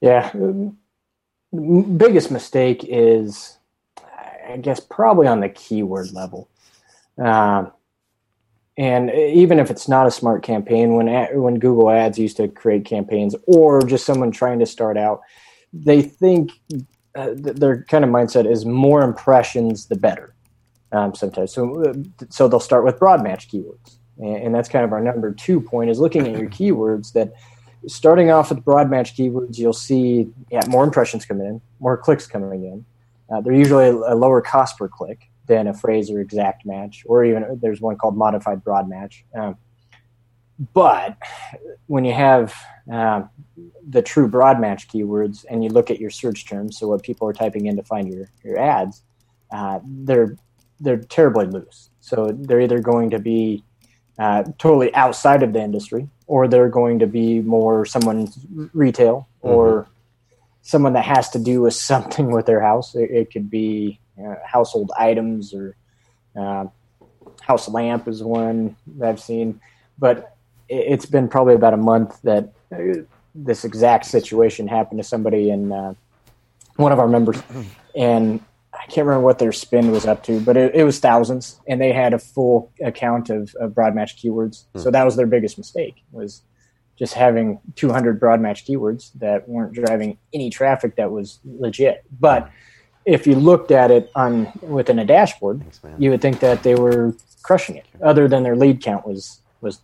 Yeah, 0.02 0.32
biggest 1.52 2.32
mistake 2.32 2.86
is, 2.88 3.58
I 4.48 4.58
guess, 4.58 4.80
probably 4.80 5.28
on 5.28 5.40
the 5.40 5.50
keyword 5.50 6.12
level. 6.14 6.50
Um, 7.18 7.72
and 8.78 9.12
even 9.12 9.60
if 9.60 9.70
it's 9.70 9.88
not 9.88 10.08
a 10.08 10.12
smart 10.12 10.44
campaign, 10.44 10.96
when 10.96 11.08
when 11.40 11.60
Google 11.60 11.90
Ads 11.90 12.18
used 12.18 12.38
to 12.38 12.48
create 12.48 12.86
campaigns, 12.86 13.36
or 13.46 13.82
just 13.82 14.06
someone 14.06 14.32
trying 14.32 14.60
to 14.60 14.66
start 14.66 14.98
out, 14.98 15.22
they 15.72 16.02
think 16.02 16.52
uh, 17.16 17.30
their 17.36 17.84
kind 17.84 18.04
of 18.04 18.10
mindset 18.10 18.50
is 18.50 18.66
more 18.66 19.02
impressions 19.02 19.88
the 19.88 19.96
better. 19.96 20.34
Um, 20.92 21.16
sometimes, 21.16 21.52
so 21.52 21.84
uh, 21.84 21.94
so 22.30 22.48
they'll 22.48 22.60
start 22.60 22.86
with 22.86 23.00
broad 23.00 23.24
match 23.24 23.50
keywords, 23.50 23.98
and, 24.20 24.38
and 24.38 24.56
that's 24.56 24.70
kind 24.70 24.86
of 24.86 24.94
our 24.94 25.02
number 25.02 25.34
two 25.34 25.60
point 25.60 25.90
is 25.90 26.00
looking 26.00 26.28
at 26.28 26.40
your 26.40 26.50
keywords 26.50 27.14
that 27.14 27.34
starting 27.88 28.32
off 28.32 28.50
with 28.50 28.64
broad 28.64 28.90
match 28.90 29.16
keywords, 29.16 29.58
you'll 29.58 29.74
see 29.74 30.30
yeah, 30.52 30.62
more 30.68 30.84
impressions 30.84 31.26
coming 31.26 31.48
in, 31.48 31.62
more 31.80 31.98
clicks 31.98 32.28
coming 32.28 32.64
in. 32.64 32.86
Uh, 33.30 33.42
they're 33.42 33.54
usually 33.54 33.88
a 33.88 34.16
lower 34.16 34.42
cost 34.42 34.78
per 34.78 34.88
click 34.88 35.30
than 35.48 35.68
a 35.68 35.74
phrase 35.74 36.10
or 36.10 36.20
exact 36.20 36.66
match, 36.66 37.04
or 37.08 37.26
even 37.26 37.60
there's 37.62 37.82
one 37.82 37.96
called 37.98 38.16
modified 38.16 38.64
broad 38.64 38.88
match. 38.88 39.26
Um, 39.36 39.58
but 40.74 41.18
when 41.88 42.06
you 42.06 42.14
have 42.14 42.54
um, 42.92 43.30
the 43.88 44.02
true 44.02 44.28
broad 44.28 44.60
match 44.60 44.88
keywords 44.88 45.46
and 45.50 45.64
you 45.64 45.70
look 45.70 45.90
at 45.92 46.00
your 46.00 46.10
search 46.10 46.46
terms, 46.46 46.78
so 46.78 46.88
what 46.88 47.04
people 47.04 47.28
are 47.28 47.34
typing 47.34 47.66
in 47.66 47.76
to 47.76 47.84
find 47.84 48.14
your, 48.14 48.30
your 48.44 48.58
ads, 48.58 49.04
uh, 49.52 49.80
they're 49.84 50.38
they're 50.80 50.98
terribly 50.98 51.46
loose. 51.46 51.90
So 52.02 52.36
they're 52.38 52.62
either 52.62 52.80
going 52.80 53.12
to 53.12 53.20
be 53.20 53.64
uh, 54.20 54.44
totally 54.58 54.94
outside 54.96 55.42
of 55.42 55.54
the 55.54 55.62
industry, 55.62 56.10
or 56.28 56.48
they're 56.48 56.70
going 56.70 57.00
to 57.00 57.08
be 57.08 57.40
more 57.40 57.86
someone 57.86 58.28
retail 58.74 59.28
or 59.42 59.84
mm-hmm. 59.84 59.92
someone 60.62 60.94
that 60.94 61.06
has 61.06 61.30
to 61.30 61.40
do 61.40 61.62
with 61.62 61.74
something 61.92 62.32
with 62.32 62.46
their 62.46 62.62
house. 62.62 62.96
It, 62.96 63.12
it 63.12 63.32
could 63.32 63.50
be 63.50 64.00
uh, 64.24 64.36
household 64.46 64.92
items 64.98 65.54
or 65.54 65.76
uh, 66.36 66.66
house 67.42 67.68
lamp 67.70 68.08
is 68.08 68.24
one 68.24 68.76
that 68.98 69.10
I've 69.10 69.22
seen, 69.22 69.60
but 69.98 70.33
it, 70.74 71.02
has 71.02 71.06
been 71.06 71.28
probably 71.28 71.56
about 71.56 71.74
a 71.74 71.78
month 71.78 72.22
that 72.24 72.54
uh, 72.72 73.02
this 73.36 73.66
exact 73.66 74.06
situation 74.06 74.68
happened 74.68 75.00
to 75.00 75.04
somebody 75.04 75.50
in 75.50 75.72
uh, 75.72 75.94
one 76.76 76.92
of 76.92 77.00
our 77.00 77.08
members, 77.08 77.42
and 77.96 78.40
I 78.74 78.86
can't 78.86 79.08
remember 79.08 79.26
what 79.26 79.40
their 79.40 79.52
spend 79.52 79.92
was 79.92 80.06
up 80.06 80.24
to, 80.24 80.40
but 80.40 80.58
it, 80.58 80.76
it 80.76 80.84
was 80.84 81.00
thousands, 81.00 81.60
and 81.68 81.80
they 81.80 81.94
had 81.94 82.14
a 82.14 82.20
full 82.20 82.72
account 82.84 83.30
of, 83.30 83.54
of 83.60 83.76
broad 83.76 83.96
match 83.96 84.18
keywords. 84.18 84.66
Hmm. 84.74 84.80
So 84.80 84.92
that 84.92 85.04
was 85.04 85.16
their 85.16 85.28
biggest 85.28 85.58
mistake 85.58 86.04
was 86.12 86.42
just 86.98 87.14
having 87.14 87.60
200 87.76 88.20
broad 88.20 88.40
match 88.40 88.66
keywords 88.66 89.12
that 89.16 89.48
weren't 89.50 89.74
driving 89.74 90.18
any 90.34 90.50
traffic 90.50 90.96
that 90.96 91.12
was 91.12 91.40
legit. 91.44 92.04
But 92.20 92.50
if 93.06 93.26
you 93.26 93.36
looked 93.36 93.72
at 93.72 93.92
it 93.92 94.12
on 94.16 94.52
within 94.62 95.00
a 95.00 95.06
dashboard, 95.06 95.60
Thanks, 95.60 95.82
you 95.98 96.12
would 96.12 96.22
think 96.22 96.40
that 96.40 96.64
they 96.64 96.76
were 96.76 97.16
crushing 97.42 97.76
it. 97.76 97.86
Other 98.02 98.28
than 98.28 98.44
their 98.44 98.56
lead 98.56 98.82
count 98.82 99.06
was 99.08 99.42
was, 99.62 99.80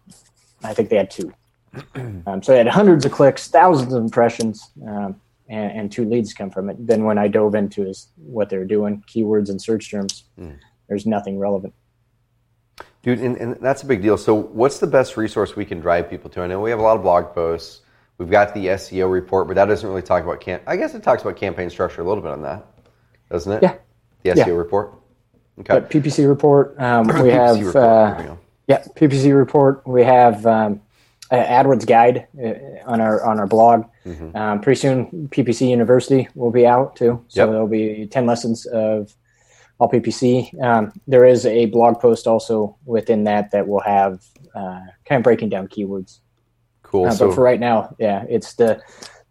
I 0.63 0.73
think 0.73 0.89
they 0.89 0.97
had 0.97 1.11
two. 1.11 1.33
Um, 2.25 2.43
so 2.43 2.51
they 2.51 2.57
had 2.57 2.67
hundreds 2.67 3.05
of 3.05 3.11
clicks, 3.11 3.47
thousands 3.47 3.93
of 3.93 4.03
impressions. 4.03 4.71
Um, 4.85 5.21
and, 5.49 5.71
and, 5.71 5.91
two 5.91 6.05
leads 6.05 6.33
come 6.33 6.51
from 6.51 6.69
it. 6.69 6.75
Then 6.85 7.03
when 7.03 7.17
I 7.17 7.27
dove 7.27 7.55
into 7.55 7.87
is 7.87 8.09
what 8.17 8.49
they're 8.49 8.65
doing, 8.65 9.03
keywords 9.07 9.49
and 9.49 9.61
search 9.61 9.89
terms, 9.89 10.25
mm. 10.39 10.55
there's 10.87 11.05
nothing 11.05 11.39
relevant. 11.39 11.73
Dude, 13.01 13.19
and, 13.19 13.35
and, 13.37 13.57
that's 13.61 13.81
a 13.81 13.85
big 13.85 14.01
deal. 14.01 14.17
So, 14.17 14.35
what's 14.35 14.79
the 14.79 14.87
best 14.87 15.17
resource 15.17 15.55
we 15.55 15.65
can 15.65 15.79
drive 15.79 16.09
people 16.09 16.29
to? 16.31 16.41
I 16.41 16.47
know 16.47 16.59
we 16.59 16.69
have 16.69 16.79
a 16.79 16.83
lot 16.83 16.97
of 16.97 17.01
blog 17.01 17.33
posts. 17.33 17.81
We've 18.17 18.29
got 18.29 18.53
the 18.53 18.67
SEO 18.67 19.11
report, 19.11 19.47
but 19.47 19.55
that 19.55 19.65
doesn't 19.65 19.87
really 19.87 20.01
talk 20.01 20.23
about 20.23 20.41
camp. 20.41 20.63
I 20.67 20.75
guess 20.75 20.93
it 20.93 21.01
talks 21.01 21.21
about 21.21 21.37
campaign 21.37 21.69
structure 21.69 22.01
a 22.01 22.03
little 22.03 22.21
bit 22.21 22.31
on 22.31 22.41
that, 22.41 22.65
doesn't 23.31 23.51
it? 23.51 23.63
Yeah. 23.63 23.75
The 24.23 24.31
SEO 24.31 24.47
yeah. 24.47 24.53
report. 24.53 24.93
Okay. 25.59 25.73
But 25.73 25.89
PPC 25.89 26.27
report. 26.27 26.79
Um, 26.79 27.07
we 27.07 27.13
PPC 27.13 27.31
have. 27.31 27.65
Report. 27.65 27.75
Uh, 27.75 28.35
yeah, 28.69 28.83
PPC 28.95 29.35
report. 29.35 29.85
We 29.87 30.03
have 30.03 30.45
um, 30.45 30.79
AdWords 31.31 31.87
guide 31.87 32.27
uh, 32.41 32.53
on 32.85 33.01
our 33.01 33.25
on 33.25 33.39
our 33.39 33.47
blog. 33.47 33.85
Mm-hmm. 34.05 34.37
Um, 34.37 34.61
pretty 34.61 34.79
soon, 34.79 35.27
PPC 35.31 35.69
University 35.69 36.29
will 36.35 36.51
be 36.51 36.67
out 36.67 36.95
too. 36.95 37.25
So 37.29 37.41
yep. 37.41 37.49
there'll 37.49 37.67
be 37.67 38.07
ten 38.07 38.27
lessons 38.27 38.67
of 38.67 39.13
all 39.79 39.89
PPC. 39.89 40.61
Um, 40.63 40.93
there 41.07 41.25
is 41.25 41.47
a 41.47 41.65
blog 41.65 41.99
post 41.99 42.27
also 42.27 42.77
within 42.85 43.23
that 43.23 43.51
that 43.51 43.67
will 43.67 43.81
have 43.81 44.23
uh, 44.53 44.81
kind 45.05 45.17
of 45.17 45.23
breaking 45.23 45.49
down 45.49 45.67
keywords. 45.67 46.19
Cool. 46.83 47.07
Uh, 47.07 47.11
so, 47.11 47.27
but 47.27 47.35
for 47.35 47.43
right 47.43 47.59
now, 47.59 47.95
yeah, 47.97 48.23
it's 48.29 48.53
the 48.53 48.81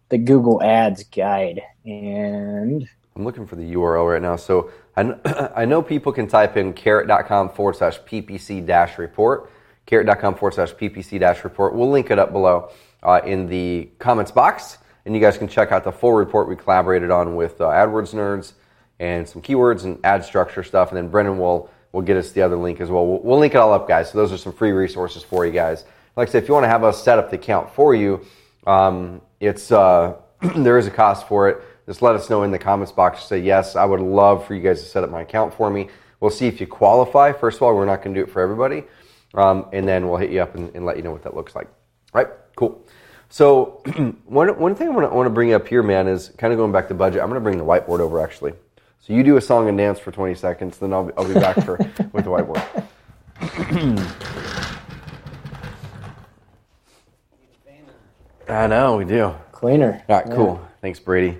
the 0.09 0.17
Google 0.17 0.61
Ads 0.61 1.03
guide, 1.05 1.61
and 1.85 2.89
I'm 3.19 3.25
looking 3.25 3.45
for 3.45 3.57
the 3.57 3.73
URL 3.73 4.13
right 4.13 4.21
now. 4.21 4.37
So 4.37 4.71
I, 4.95 5.51
I 5.61 5.65
know 5.65 5.81
people 5.81 6.11
can 6.11 6.27
type 6.27 6.57
in 6.57 6.73
carrot.com 6.73 7.49
forward 7.49 7.75
slash 7.75 7.99
PPC 7.99 8.65
dash 8.65 8.97
report 8.97 9.51
carrot.com 9.89 10.35
forward 10.35 10.53
slash 10.53 10.71
ppc 10.73 11.19
dash 11.19 11.43
report. 11.43 11.73
We'll 11.73 11.89
link 11.89 12.11
it 12.11 12.19
up 12.19 12.31
below 12.31 12.69
uh, 13.01 13.21
in 13.25 13.47
the 13.47 13.89
comments 13.97 14.31
box, 14.31 14.77
and 15.03 15.15
you 15.15 15.19
guys 15.19 15.35
can 15.35 15.47
check 15.47 15.71
out 15.71 15.83
the 15.83 15.91
full 15.91 16.13
report 16.13 16.47
we 16.47 16.55
collaborated 16.55 17.09
on 17.09 17.35
with 17.35 17.59
uh, 17.59 17.65
AdWords 17.65 18.13
nerds 18.13 18.53
and 18.99 19.27
some 19.27 19.41
keywords 19.41 19.85
and 19.85 19.99
ad 20.03 20.23
structure 20.23 20.61
stuff. 20.61 20.89
And 20.89 20.97
then 20.97 21.09
Brendan 21.09 21.39
will 21.39 21.71
will 21.91 22.03
get 22.03 22.17
us 22.17 22.31
the 22.31 22.43
other 22.43 22.55
link 22.55 22.79
as 22.81 22.91
well. 22.91 23.07
well. 23.07 23.19
We'll 23.23 23.39
link 23.39 23.55
it 23.55 23.57
all 23.57 23.73
up, 23.73 23.87
guys. 23.87 24.11
So 24.11 24.19
those 24.19 24.31
are 24.31 24.37
some 24.37 24.53
free 24.53 24.71
resources 24.71 25.23
for 25.23 25.43
you 25.43 25.51
guys. 25.51 25.85
Like 26.15 26.29
I 26.29 26.31
said, 26.31 26.43
if 26.43 26.49
you 26.49 26.53
want 26.53 26.65
to 26.65 26.69
have 26.69 26.83
us 26.83 27.03
set 27.03 27.17
up 27.17 27.31
the 27.31 27.37
account 27.37 27.71
for 27.73 27.95
you, 27.95 28.23
um, 28.67 29.21
it's 29.39 29.71
uh, 29.71 30.17
there 30.55 30.77
is 30.77 30.85
a 30.85 30.91
cost 30.91 31.27
for 31.27 31.49
it. 31.49 31.63
Just 31.89 32.03
let 32.03 32.13
us 32.13 32.29
know 32.29 32.43
in 32.43 32.51
the 32.51 32.59
comments 32.59 32.91
box. 32.91 33.23
Say 33.23 33.39
yes, 33.39 33.75
I 33.75 33.83
would 33.83 33.99
love 33.99 34.45
for 34.45 34.53
you 34.53 34.61
guys 34.61 34.79
to 34.83 34.87
set 34.87 35.03
up 35.03 35.09
my 35.09 35.21
account 35.21 35.55
for 35.55 35.71
me. 35.71 35.89
We'll 36.19 36.29
see 36.29 36.45
if 36.45 36.61
you 36.61 36.67
qualify. 36.67 37.31
First 37.31 37.57
of 37.57 37.63
all, 37.63 37.75
we're 37.75 37.87
not 37.87 38.03
going 38.03 38.13
to 38.13 38.19
do 38.19 38.23
it 38.23 38.31
for 38.31 38.43
everybody. 38.43 38.83
Um, 39.33 39.65
and 39.73 39.87
then 39.87 40.07
we'll 40.07 40.17
hit 40.17 40.29
you 40.29 40.39
up 40.39 40.53
and, 40.53 40.69
and, 40.75 40.85
let 40.85 40.97
you 40.97 41.01
know 41.03 41.09
what 41.11 41.23
that 41.23 41.35
looks 41.35 41.55
like. 41.55 41.65
All 42.13 42.21
right, 42.21 42.31
cool. 42.55 42.85
So 43.29 43.81
one 44.25 44.49
one 44.59 44.75
thing 44.75 44.89
I 44.89 44.91
want 44.91 45.09
to 45.09 45.15
want 45.15 45.25
to 45.25 45.31
bring 45.31 45.51
up 45.51 45.67
here, 45.67 45.81
man, 45.81 46.07
is 46.07 46.29
kind 46.37 46.53
of 46.53 46.57
going 46.57 46.71
back 46.71 46.89
to 46.89 46.93
budget. 46.93 47.23
I'm 47.23 47.29
going 47.29 47.41
to 47.41 47.43
bring 47.43 47.57
the 47.57 47.65
whiteboard 47.65 48.01
over 48.01 48.21
actually. 48.21 48.53
So 48.99 49.13
you 49.13 49.23
do 49.23 49.37
a 49.37 49.41
song 49.41 49.67
and 49.67 49.75
dance 49.75 49.97
for 49.97 50.11
20 50.11 50.35
seconds, 50.35 50.77
then 50.77 50.93
I'll 50.93 51.05
be, 51.05 51.13
I'll 51.17 51.27
be 51.27 51.33
back 51.33 51.55
for 51.65 51.77
with 52.13 52.23
the 52.23 52.29
whiteboard. 52.29 52.85
I 58.47 58.67
know 58.67 58.97
we 58.97 59.05
do. 59.05 59.33
Cleaner. 59.51 60.03
All 60.07 60.15
right, 60.17 60.29
cool. 60.31 60.63
Thanks, 60.81 60.99
Brady. 60.99 61.39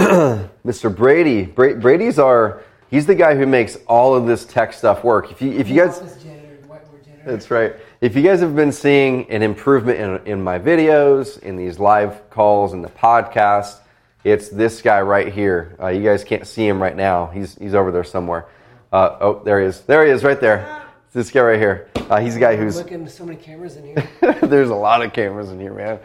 Mr. 0.66 0.94
Brady. 0.94 1.44
Bra- 1.44 1.74
Brady's 1.74 2.18
our. 2.18 2.62
He's 2.90 3.06
the 3.06 3.14
guy 3.14 3.36
who 3.36 3.46
makes 3.46 3.76
all 3.86 4.14
of 4.14 4.26
this 4.26 4.44
tech 4.44 4.72
stuff 4.72 5.04
work. 5.04 5.30
If 5.30 5.42
you 5.42 5.52
if 5.52 5.68
you 5.68 5.76
guys. 5.76 5.98
Office 5.98 6.22
janitor, 6.22 6.58
whiteboard 6.66 7.04
janitor. 7.04 7.30
That's 7.30 7.50
right. 7.50 7.76
If 8.00 8.16
you 8.16 8.22
guys 8.22 8.40
have 8.40 8.56
been 8.56 8.72
seeing 8.72 9.30
an 9.30 9.42
improvement 9.42 10.00
in, 10.00 10.32
in 10.32 10.42
my 10.42 10.58
videos, 10.58 11.38
in 11.40 11.56
these 11.56 11.78
live 11.78 12.30
calls, 12.30 12.72
in 12.72 12.80
the 12.80 12.88
podcast, 12.88 13.78
it's 14.24 14.48
this 14.48 14.80
guy 14.80 15.02
right 15.02 15.32
here. 15.32 15.76
Uh, 15.78 15.88
you 15.88 16.02
guys 16.02 16.24
can't 16.24 16.46
see 16.46 16.66
him 16.66 16.80
right 16.80 16.96
now. 16.96 17.26
He's, 17.26 17.56
he's 17.56 17.74
over 17.74 17.92
there 17.92 18.04
somewhere. 18.04 18.46
Uh, 18.92 19.18
oh, 19.20 19.42
there 19.44 19.60
he 19.60 19.66
is. 19.66 19.80
There 19.82 20.04
he 20.04 20.10
is, 20.10 20.24
right 20.24 20.40
there. 20.40 20.82
It's 21.06 21.14
this 21.14 21.30
guy 21.30 21.40
right 21.42 21.58
here. 21.58 21.90
Uh, 21.94 22.20
he's 22.20 22.34
the 22.34 22.40
guy 22.40 22.56
who's. 22.56 22.76
Looking 22.76 23.06
so 23.06 23.24
many 23.24 23.38
cameras 23.38 23.76
in 23.76 23.84
here. 23.84 24.08
There's 24.42 24.70
a 24.70 24.74
lot 24.74 25.02
of 25.02 25.12
cameras 25.12 25.50
in 25.50 25.60
here, 25.60 25.74
man. 25.74 25.98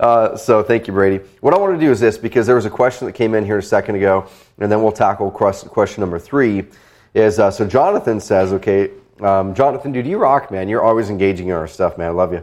Uh, 0.00 0.34
so 0.34 0.62
thank 0.62 0.86
you, 0.86 0.94
Brady. 0.94 1.22
What 1.42 1.52
I 1.52 1.58
want 1.58 1.78
to 1.78 1.86
do 1.86 1.92
is 1.92 2.00
this 2.00 2.16
because 2.16 2.46
there 2.46 2.56
was 2.56 2.64
a 2.64 2.70
question 2.70 3.06
that 3.06 3.12
came 3.12 3.34
in 3.34 3.44
here 3.44 3.58
a 3.58 3.62
second 3.62 3.96
ago, 3.96 4.26
and 4.58 4.72
then 4.72 4.82
we'll 4.82 4.92
tackle 4.92 5.30
question 5.30 6.00
number 6.00 6.18
three. 6.18 6.64
Is 7.12 7.38
uh, 7.38 7.50
so 7.50 7.66
Jonathan 7.66 8.18
says, 8.18 8.54
okay, 8.54 8.92
um, 9.20 9.54
Jonathan, 9.54 9.92
dude, 9.92 10.06
you 10.06 10.16
rock, 10.16 10.50
man. 10.50 10.70
You're 10.70 10.82
always 10.82 11.10
engaging 11.10 11.48
in 11.48 11.52
our 11.52 11.66
stuff, 11.66 11.98
man. 11.98 12.08
I 12.08 12.12
love 12.12 12.32
you. 12.32 12.42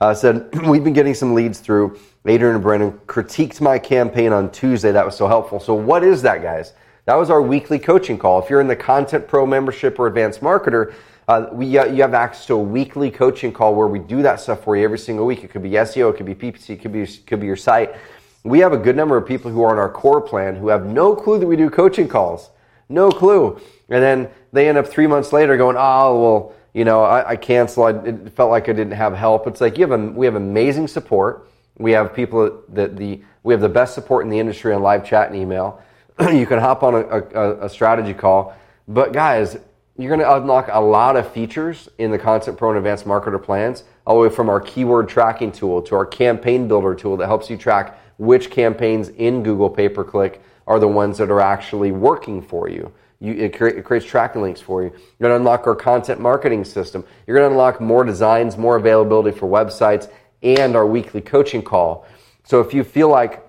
Uh, 0.00 0.14
said 0.14 0.48
we've 0.66 0.84
been 0.84 0.94
getting 0.94 1.12
some 1.12 1.34
leads 1.34 1.60
through. 1.60 1.98
Adrian 2.24 2.54
and 2.54 2.62
Brendan 2.62 2.92
critiqued 3.06 3.60
my 3.60 3.78
campaign 3.78 4.32
on 4.32 4.50
Tuesday. 4.50 4.90
That 4.90 5.04
was 5.04 5.16
so 5.16 5.28
helpful. 5.28 5.60
So 5.60 5.74
what 5.74 6.02
is 6.02 6.22
that, 6.22 6.42
guys? 6.42 6.72
That 7.04 7.16
was 7.16 7.28
our 7.28 7.42
weekly 7.42 7.78
coaching 7.78 8.16
call. 8.16 8.42
If 8.42 8.48
you're 8.48 8.62
in 8.62 8.68
the 8.68 8.76
Content 8.76 9.28
Pro 9.28 9.44
membership 9.44 9.98
or 9.98 10.06
Advanced 10.06 10.40
Marketer, 10.40 10.94
uh, 11.28 11.48
we, 11.52 11.76
uh, 11.76 11.84
you 11.86 12.02
have 12.02 12.14
access 12.14 12.46
to 12.46 12.54
a 12.54 12.58
weekly 12.58 13.10
coaching 13.10 13.52
call 13.52 13.74
where 13.74 13.88
we 13.88 13.98
do 13.98 14.22
that 14.22 14.40
stuff 14.40 14.62
for 14.62 14.76
you 14.76 14.84
every 14.84 14.98
single 14.98 15.26
week. 15.26 15.42
It 15.42 15.50
could 15.50 15.62
be 15.62 15.70
SEO, 15.70 16.10
it 16.10 16.16
could 16.16 16.26
be 16.26 16.34
PPC, 16.34 16.70
it 16.70 16.76
could 16.82 16.92
be, 16.92 17.06
could 17.06 17.40
be 17.40 17.46
your 17.46 17.56
site. 17.56 17.96
We 18.44 18.60
have 18.60 18.72
a 18.72 18.78
good 18.78 18.94
number 18.94 19.16
of 19.16 19.26
people 19.26 19.50
who 19.50 19.62
are 19.62 19.70
on 19.70 19.78
our 19.78 19.90
core 19.90 20.20
plan 20.20 20.54
who 20.54 20.68
have 20.68 20.86
no 20.86 21.16
clue 21.16 21.40
that 21.40 21.46
we 21.46 21.56
do 21.56 21.68
coaching 21.68 22.06
calls. 22.06 22.50
No 22.88 23.10
clue. 23.10 23.60
And 23.88 24.02
then 24.02 24.28
they 24.52 24.68
end 24.68 24.78
up 24.78 24.86
three 24.86 25.08
months 25.08 25.32
later 25.32 25.56
going, 25.56 25.76
oh, 25.76 26.20
well, 26.20 26.54
you 26.72 26.84
know, 26.84 27.02
I, 27.02 27.30
I 27.30 27.36
canceled. 27.36 28.06
It 28.06 28.32
felt 28.36 28.50
like 28.50 28.68
I 28.68 28.72
didn't 28.72 28.92
have 28.92 29.14
help. 29.14 29.48
It's 29.48 29.60
like 29.60 29.78
you 29.78 29.88
have 29.88 29.98
a, 29.98 30.06
we 30.12 30.26
have 30.26 30.36
amazing 30.36 30.86
support. 30.86 31.48
We 31.78 31.92
have 31.92 32.14
people 32.14 32.62
that 32.68 32.96
the 32.96 33.22
we 33.42 33.54
have 33.54 33.60
the 33.60 33.68
best 33.68 33.94
support 33.94 34.24
in 34.24 34.30
the 34.30 34.38
industry 34.38 34.72
on 34.72 34.82
live 34.82 35.04
chat 35.04 35.28
and 35.28 35.36
email. 35.36 35.82
you 36.20 36.46
can 36.46 36.58
hop 36.58 36.82
on 36.82 36.94
a, 36.94 36.98
a, 36.98 37.66
a 37.66 37.68
strategy 37.68 38.12
call. 38.12 38.54
But 38.88 39.12
guys, 39.12 39.56
you're 39.98 40.14
going 40.14 40.20
to 40.20 40.36
unlock 40.36 40.68
a 40.70 40.80
lot 40.80 41.16
of 41.16 41.32
features 41.32 41.88
in 41.98 42.10
the 42.10 42.18
Content 42.18 42.58
Pro 42.58 42.70
and 42.70 42.78
Advanced 42.78 43.06
Marketer 43.06 43.42
plans, 43.42 43.84
all 44.06 44.20
the 44.20 44.28
way 44.28 44.34
from 44.34 44.48
our 44.48 44.60
keyword 44.60 45.08
tracking 45.08 45.50
tool 45.50 45.80
to 45.82 45.94
our 45.94 46.04
campaign 46.04 46.68
builder 46.68 46.94
tool 46.94 47.16
that 47.16 47.26
helps 47.26 47.48
you 47.48 47.56
track 47.56 47.98
which 48.18 48.50
campaigns 48.50 49.08
in 49.08 49.42
Google 49.42 49.70
pay 49.70 49.88
per 49.88 50.04
click 50.04 50.42
are 50.66 50.78
the 50.78 50.88
ones 50.88 51.18
that 51.18 51.30
are 51.30 51.40
actually 51.40 51.92
working 51.92 52.42
for 52.42 52.68
you. 52.68 52.92
you 53.20 53.32
it, 53.34 53.56
cre- 53.56 53.68
it 53.68 53.84
creates 53.84 54.06
tracking 54.06 54.42
links 54.42 54.60
for 54.60 54.82
you. 54.82 54.90
You're 54.90 55.28
going 55.28 55.32
to 55.32 55.36
unlock 55.36 55.66
our 55.66 55.76
content 55.76 56.20
marketing 56.20 56.64
system. 56.64 57.04
You're 57.26 57.38
going 57.38 57.48
to 57.48 57.52
unlock 57.52 57.80
more 57.80 58.04
designs, 58.04 58.56
more 58.56 58.76
availability 58.76 59.36
for 59.38 59.48
websites, 59.48 60.10
and 60.42 60.76
our 60.76 60.86
weekly 60.86 61.20
coaching 61.20 61.62
call. 61.62 62.06
So 62.44 62.60
if 62.60 62.74
you 62.74 62.84
feel 62.84 63.08
like 63.08 63.42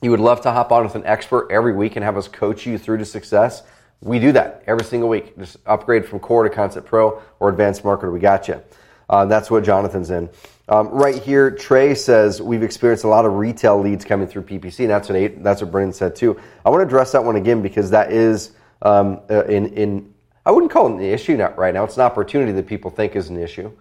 you 0.00 0.10
would 0.10 0.20
love 0.20 0.40
to 0.42 0.52
hop 0.52 0.70
on 0.70 0.84
with 0.84 0.94
an 0.94 1.04
expert 1.04 1.48
every 1.50 1.74
week 1.74 1.96
and 1.96 2.04
have 2.04 2.16
us 2.16 2.28
coach 2.28 2.66
you 2.66 2.78
through 2.78 2.98
to 2.98 3.04
success, 3.04 3.62
we 4.00 4.18
do 4.18 4.32
that 4.32 4.62
every 4.66 4.84
single 4.84 5.08
week. 5.08 5.36
Just 5.38 5.56
upgrade 5.66 6.06
from 6.06 6.20
core 6.20 6.44
to 6.44 6.50
Content 6.50 6.86
Pro 6.86 7.22
or 7.40 7.48
Advanced 7.48 7.82
Marketer. 7.82 8.12
We 8.12 8.20
got 8.20 8.48
you. 8.48 8.62
Uh, 9.10 9.24
that's 9.24 9.50
what 9.50 9.64
Jonathan's 9.64 10.10
in. 10.10 10.28
Um, 10.68 10.88
right 10.88 11.20
here, 11.20 11.50
Trey 11.50 11.94
says 11.94 12.42
we've 12.42 12.62
experienced 12.62 13.04
a 13.04 13.08
lot 13.08 13.24
of 13.24 13.34
retail 13.34 13.80
leads 13.80 14.04
coming 14.04 14.28
through 14.28 14.42
PPC, 14.42 14.80
and 14.80 14.90
that's 14.90 15.08
what 15.08 15.42
that's 15.42 15.62
what 15.62 15.70
Brendan 15.70 15.94
said 15.94 16.14
too. 16.14 16.38
I 16.64 16.70
want 16.70 16.82
to 16.82 16.86
address 16.86 17.12
that 17.12 17.24
one 17.24 17.36
again 17.36 17.62
because 17.62 17.90
that 17.90 18.12
is 18.12 18.52
um, 18.82 19.20
uh, 19.30 19.44
in 19.44 19.72
in 19.74 20.14
I 20.44 20.50
wouldn't 20.50 20.70
call 20.70 20.86
it 20.86 20.92
an 20.92 21.00
issue 21.00 21.36
not 21.36 21.56
right 21.56 21.72
now. 21.72 21.84
It's 21.84 21.96
an 21.96 22.02
opportunity 22.02 22.52
that 22.52 22.66
people 22.66 22.90
think 22.90 23.16
is 23.16 23.30
an 23.30 23.38
issue, 23.38 23.72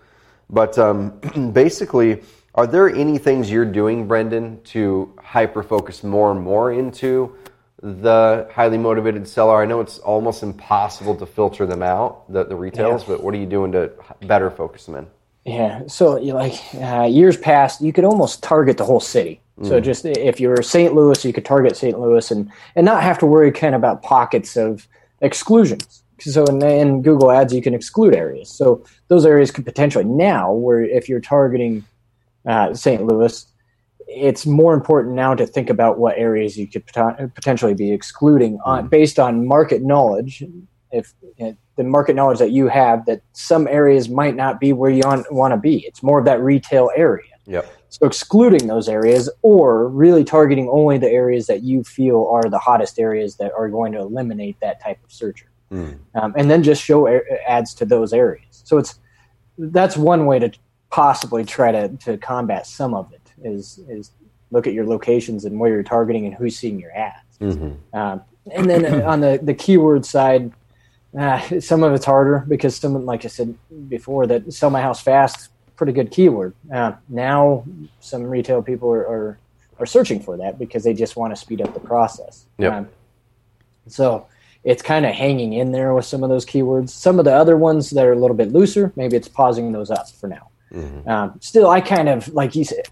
but 0.50 0.78
um, 0.78 1.20
basically, 1.54 2.24
are 2.56 2.66
there 2.66 2.90
any 2.90 3.18
things 3.18 3.52
you're 3.52 3.66
doing, 3.66 4.08
Brendan, 4.08 4.62
to 4.64 5.14
hyper 5.22 5.64
focus 5.64 6.04
more 6.04 6.32
and 6.32 6.42
more 6.42 6.72
into 6.72 7.36
the 7.82 8.48
highly 8.52 8.78
motivated 8.78 9.28
seller? 9.28 9.62
I 9.62 9.66
know 9.66 9.82
it's 9.82 10.00
almost 10.00 10.44
impossible 10.44 11.16
to 11.16 11.26
filter 11.26 11.66
them 11.66 11.84
out, 11.84 12.32
the, 12.32 12.44
the 12.44 12.56
retails, 12.56 13.04
Yeah. 13.04 13.16
but 13.16 13.24
what 13.24 13.34
are 13.34 13.38
you 13.38 13.46
doing 13.46 13.72
to 13.74 13.92
better 14.22 14.50
focus 14.50 14.86
them 14.86 14.96
in? 14.96 15.08
Yeah. 15.46 15.84
So 15.88 16.14
like 16.16 16.56
uh, 16.76 17.04
years 17.04 17.38
past, 17.38 17.82
you 17.82 17.94
could 17.94 18.04
almost 18.04 18.44
target 18.44 18.78
the 18.78 18.84
whole 18.86 19.00
city. 19.00 19.42
So 19.64 19.80
just 19.80 20.06
if 20.06 20.40
you're 20.40 20.62
St. 20.62 20.94
Louis, 20.94 21.26
you 21.26 21.34
could 21.34 21.46
target 21.46 21.76
St. 21.76 22.00
Louis 22.00 22.30
and 22.30 22.52
and 22.76 22.86
not 22.86 23.02
have 23.02 23.18
to 23.18 23.26
worry 23.26 23.52
kind 23.52 23.74
of 23.74 23.80
about 23.80 24.04
pockets 24.04 24.56
of 24.56 24.88
exclusions. 25.22 26.04
So 26.20 26.46
in, 26.46 26.62
in 26.64 27.02
Google 27.02 27.32
Ads, 27.32 27.54
you 27.56 27.62
can 27.64 27.74
exclude 27.74 28.14
areas. 28.14 28.50
So 28.52 28.84
those 29.08 29.26
areas 29.26 29.50
could 29.50 29.66
potentially 29.66 30.04
now, 30.04 30.52
where 30.54 30.84
if 30.84 31.10
you're 31.10 31.20
targeting 31.20 31.84
uh, 32.46 32.76
St. 32.76 33.04
Louis, 33.04 33.48
it's 34.08 34.46
more 34.46 34.74
important 34.74 35.16
now 35.16 35.36
to 35.36 35.46
think 35.46 35.70
about 35.70 36.00
what 36.00 36.18
areas 36.18 36.58
you 36.58 36.68
could 36.68 36.86
pot- 36.88 37.18
potentially 37.36 37.74
be 37.74 37.92
excluding 37.92 38.60
on 38.66 38.88
based 38.88 39.20
on 39.20 39.48
market 39.48 39.84
knowledge. 39.84 40.44
If 40.92 41.14
uh, 41.42 41.52
the 41.76 41.84
market 41.84 42.16
knowledge 42.16 42.40
that 42.40 42.52
you 42.52 42.70
have, 42.70 43.06
that 43.06 43.22
some 43.34 43.68
areas 43.68 44.10
might 44.10 44.36
not 44.36 44.60
be 44.60 44.72
where 44.74 44.90
you 44.90 45.04
want 45.32 45.52
to 45.52 45.58
be. 45.58 45.86
It's 45.86 46.02
more 46.02 46.20
of 46.20 46.26
that 46.26 46.42
retail 46.42 46.90
area. 46.96 47.26
Yep. 47.46 47.72
So 47.90 48.06
excluding 48.06 48.68
those 48.68 48.90
areas 48.90 49.30
or 49.42 49.88
really 49.88 50.24
targeting 50.24 50.70
only 50.70 50.98
the 50.98 51.10
areas 51.10 51.48
that 51.48 51.64
you 51.64 51.84
feel 51.84 52.28
are 52.32 52.50
the 52.50 52.60
hottest 52.60 53.00
areas 53.00 53.38
that 53.38 53.52
are 53.54 53.70
going 53.70 53.92
to 53.94 54.00
eliminate 54.00 54.60
that 54.62 54.82
type 54.82 55.04
of 55.04 55.12
searcher. 55.12 55.50
Mm. 55.72 56.00
Um, 56.16 56.34
and 56.38 56.50
then 56.50 56.64
just 56.64 56.84
show 56.84 57.08
ads 57.48 57.74
to 57.76 57.86
those 57.86 58.14
areas. 58.14 58.64
So 58.66 58.78
it's 58.78 59.00
that's 59.58 59.98
one 59.98 60.26
way 60.26 60.40
to 60.40 60.52
possibly 60.90 61.44
try 61.44 61.72
to, 61.72 61.90
to 61.98 62.18
combat 62.18 62.66
some 62.66 62.94
of 62.94 63.12
it 63.12 63.17
is 63.44 63.80
is 63.90 64.12
look 64.52 64.68
at 64.68 64.74
your 64.74 64.86
locations 64.86 65.46
and 65.46 65.60
where 65.60 65.72
you're 65.72 65.84
targeting 65.84 66.26
and 66.26 66.34
who's 66.34 66.58
seeing 66.58 66.80
your 66.80 66.92
ads. 66.96 67.38
Mhm. 67.40 67.76
Um, 67.94 68.22
and 68.52 68.70
then 68.70 68.86
uh, 68.86 69.06
on 69.06 69.20
the, 69.20 69.40
the 69.42 69.54
keyword 69.54 70.06
side, 70.06 70.54
uh, 71.18 71.40
some 71.60 71.84
of 71.84 71.94
it's 71.94 72.06
harder 72.06 72.46
because 72.48 72.76
some, 72.78 73.06
like 73.06 73.26
I 73.26 73.28
said 73.28 73.56
before, 73.90 74.26
that 74.28 74.54
sell 74.54 74.70
my 74.70 74.82
house 74.82 75.02
fast, 75.02 75.50
pretty 75.76 75.92
good 75.92 76.12
keyword. 76.12 76.54
Uh, 76.74 76.94
now, 77.10 77.66
some 78.00 78.24
retail 78.24 78.62
people 78.62 78.90
are, 78.90 79.06
are 79.08 79.38
are 79.80 79.86
searching 79.86 80.20
for 80.20 80.38
that 80.38 80.58
because 80.58 80.84
they 80.84 80.94
just 80.94 81.16
want 81.16 81.32
to 81.32 81.36
speed 81.36 81.62
up 81.62 81.74
the 81.74 81.80
process. 81.80 82.46
Yep. 82.58 82.74
Um, 82.74 82.90
so 83.88 84.26
it's 84.64 84.82
kind 84.82 85.06
of 85.06 85.14
hanging 85.14 85.54
in 85.54 85.72
there 85.72 85.94
with 85.94 86.06
some 86.06 86.24
of 86.24 86.30
those 86.30 86.46
keywords. 86.46 86.90
Some 86.90 87.20
of 87.20 87.26
the 87.26 87.34
other 87.34 87.58
ones 87.58 87.92
that 87.92 88.06
are 88.06 88.12
a 88.12 88.16
little 88.16 88.36
bit 88.36 88.52
looser, 88.52 88.92
maybe 88.96 89.16
it's 89.16 89.28
pausing 89.28 89.72
those 89.72 89.92
up 89.92 90.10
for 90.10 90.28
now. 90.28 90.50
Um, 91.06 91.38
still, 91.40 91.70
I 91.70 91.80
kind 91.80 92.10
of 92.10 92.28
like 92.34 92.56
you 92.56 92.66
said, 92.66 92.88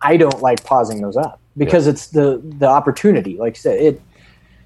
I 0.00 0.16
don't 0.16 0.40
like 0.40 0.64
pausing 0.64 1.00
those 1.00 1.16
up 1.16 1.40
because 1.56 1.86
it's 1.86 2.08
the 2.08 2.40
the 2.58 2.66
opportunity. 2.66 3.36
Like 3.36 3.56
you 3.56 3.60
said, 3.60 3.80
it 3.80 4.02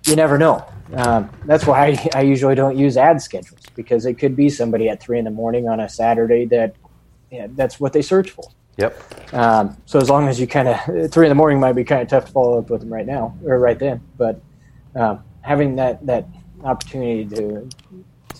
you 0.07 0.17
never 0.17 0.39
know. 0.39 0.65
Um, 0.95 1.31
that's 1.45 1.67
why 1.67 1.87
I, 1.87 2.09
I 2.19 2.21
usually 2.23 2.55
don't 2.55 2.77
use 2.77 2.97
ad 2.97 3.23
schedules 3.23 3.61
because 3.75 4.05
it 4.07 4.15
could 4.15 4.37
be 4.37 4.51
somebody 4.51 4.89
at 4.89 5.01
three 5.01 5.19
in 5.19 5.25
the 5.25 5.31
morning 5.31 5.69
on 5.69 5.81
a 5.81 5.89
Saturday 5.89 6.45
that 6.47 6.75
yeah, 7.31 7.47
that's 7.51 7.81
what 7.81 7.93
they 7.93 8.03
search 8.03 8.31
for. 8.31 8.45
Yep. 8.77 9.35
Um, 9.35 9.77
so 9.87 9.99
as 9.99 10.09
long 10.09 10.29
as 10.29 10.41
you 10.41 10.47
kind 10.47 10.69
of 10.69 10.79
three 11.13 11.27
in 11.27 11.31
the 11.31 11.35
morning 11.35 11.61
might 11.61 11.75
be 11.75 11.85
kind 11.85 12.03
of 12.03 12.09
tough 12.09 12.27
to 12.27 12.33
follow 12.33 12.59
up 12.59 12.71
with 12.71 12.81
them 12.81 12.93
right 12.93 13.07
now 13.07 13.37
or 13.45 13.59
right 13.59 13.79
then, 13.79 14.01
but 14.19 14.41
um, 14.95 15.23
having 15.41 15.77
that 15.77 16.05
that 16.07 16.27
opportunity 16.63 17.25
to 17.37 17.69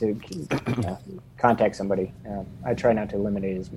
to 0.03 0.89
uh, 0.89 0.97
contact 1.39 1.77
somebody, 1.77 2.13
um, 2.29 2.47
I 2.67 2.75
try 2.75 2.93
not 2.93 3.09
to 3.11 3.17
eliminate 3.17 3.57
as, 3.57 3.71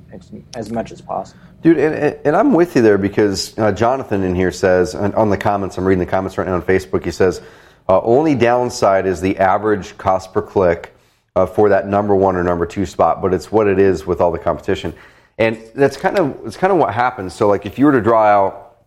as 0.55 0.71
much 0.71 0.91
as 0.91 1.01
possible. 1.01 1.39
Dude, 1.61 1.77
and, 1.77 1.95
and- 2.25 2.35
I'm 2.35 2.53
with 2.53 2.75
you 2.75 2.81
there 2.81 2.97
because 2.97 3.57
uh, 3.57 3.71
Jonathan 3.71 4.23
in 4.23 4.35
here 4.35 4.51
says, 4.51 4.95
on, 4.95 5.13
on 5.13 5.29
the 5.29 5.37
comments, 5.37 5.77
I'm 5.77 5.85
reading 5.85 6.03
the 6.03 6.11
comments 6.11 6.37
right 6.37 6.47
now 6.47 6.55
on 6.55 6.61
Facebook, 6.61 7.05
he 7.05 7.11
says, 7.11 7.41
uh, 7.87 8.01
only 8.01 8.35
downside 8.35 9.05
is 9.05 9.21
the 9.21 9.37
average 9.37 9.97
cost 9.97 10.33
per 10.33 10.41
click 10.41 10.93
uh, 11.35 11.45
for 11.45 11.69
that 11.69 11.87
number 11.87 12.15
one 12.15 12.35
or 12.35 12.43
number 12.43 12.65
two 12.65 12.85
spot, 12.85 13.21
but 13.21 13.33
it's 13.33 13.51
what 13.51 13.67
it 13.67 13.79
is 13.79 14.05
with 14.05 14.21
all 14.21 14.31
the 14.31 14.39
competition. 14.39 14.93
And 15.37 15.57
that's 15.75 15.97
kind 15.97 16.17
of, 16.17 16.39
it's 16.45 16.57
kind 16.57 16.73
of 16.73 16.79
what 16.79 16.93
happens. 16.93 17.33
So 17.35 17.47
like 17.47 17.65
if 17.65 17.77
you 17.77 17.85
were 17.85 17.91
to 17.91 18.01
draw 18.01 18.23
out, 18.23 18.77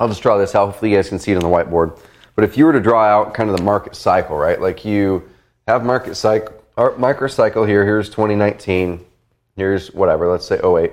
I'll 0.00 0.08
just 0.08 0.22
draw 0.22 0.38
this 0.38 0.54
out, 0.54 0.66
hopefully 0.66 0.92
you 0.92 0.96
guys 0.96 1.08
can 1.08 1.18
see 1.18 1.32
it 1.32 1.36
on 1.36 1.42
the 1.42 1.48
whiteboard. 1.48 1.98
But 2.34 2.44
if 2.44 2.56
you 2.56 2.66
were 2.66 2.72
to 2.72 2.80
draw 2.80 3.02
out 3.02 3.34
kind 3.34 3.50
of 3.50 3.56
the 3.56 3.62
market 3.62 3.96
cycle, 3.96 4.36
right? 4.36 4.60
Like 4.60 4.84
you 4.84 5.28
have 5.66 5.84
market 5.84 6.14
cycle, 6.14 6.54
or 6.76 6.92
microcycle 6.92 7.66
here, 7.66 7.84
here's 7.84 8.08
2019, 8.10 9.04
here's 9.56 9.92
whatever, 9.92 10.30
let's 10.30 10.46
say 10.46 10.56
08 10.56 10.92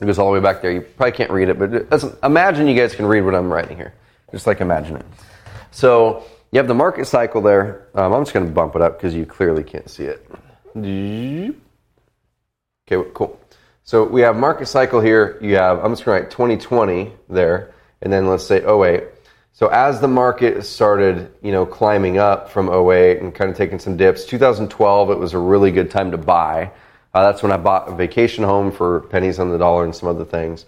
It 0.00 0.04
goes 0.04 0.18
all 0.18 0.26
the 0.26 0.38
way 0.38 0.42
back 0.42 0.60
there. 0.62 0.70
You 0.70 0.82
probably 0.82 1.12
can't 1.12 1.30
read 1.30 1.48
it, 1.48 1.58
but 1.58 2.18
imagine 2.22 2.66
you 2.68 2.76
guys 2.76 2.94
can 2.94 3.06
read 3.06 3.22
what 3.22 3.34
I'm 3.34 3.50
writing 3.52 3.76
here. 3.76 3.94
Just 4.30 4.46
like 4.46 4.60
imagine 4.60 4.96
it. 4.96 5.06
So 5.70 6.24
you 6.52 6.58
have 6.58 6.68
the 6.68 6.74
market 6.74 7.06
cycle 7.06 7.40
there. 7.40 7.88
Um, 7.94 8.12
I'm 8.12 8.22
just 8.22 8.34
going 8.34 8.46
to 8.46 8.52
bump 8.52 8.76
it 8.76 8.82
up 8.82 8.98
because 8.98 9.14
you 9.14 9.24
clearly 9.24 9.64
can't 9.64 9.88
see 9.88 10.04
it. 10.04 10.28
Okay, 12.90 13.10
cool. 13.14 13.40
So 13.84 14.04
we 14.04 14.20
have 14.22 14.36
market 14.36 14.66
cycle 14.66 15.00
here. 15.00 15.38
You 15.40 15.56
have, 15.56 15.78
I'm 15.84 15.92
just 15.92 16.04
going 16.04 16.18
to 16.18 16.24
write 16.24 16.30
2020 16.30 17.12
there, 17.28 17.72
and 18.02 18.12
then 18.12 18.26
let's 18.26 18.44
say 18.44 18.64
08. 18.64 19.04
So 19.56 19.68
as 19.68 20.02
the 20.02 20.08
market 20.08 20.66
started, 20.66 21.32
you 21.40 21.50
know, 21.50 21.64
climbing 21.64 22.18
up 22.18 22.50
from 22.50 22.68
08 22.68 23.22
and 23.22 23.34
kind 23.34 23.50
of 23.50 23.56
taking 23.56 23.78
some 23.78 23.96
dips, 23.96 24.26
2012 24.26 25.10
it 25.10 25.18
was 25.18 25.32
a 25.32 25.38
really 25.38 25.70
good 25.70 25.90
time 25.90 26.10
to 26.10 26.18
buy. 26.18 26.72
Uh, 27.14 27.24
that's 27.24 27.42
when 27.42 27.52
I 27.52 27.56
bought 27.56 27.88
a 27.88 27.94
vacation 27.94 28.44
home 28.44 28.70
for 28.70 29.00
pennies 29.08 29.38
on 29.38 29.48
the 29.48 29.56
dollar 29.56 29.84
and 29.84 29.96
some 29.96 30.10
other 30.10 30.26
things. 30.26 30.66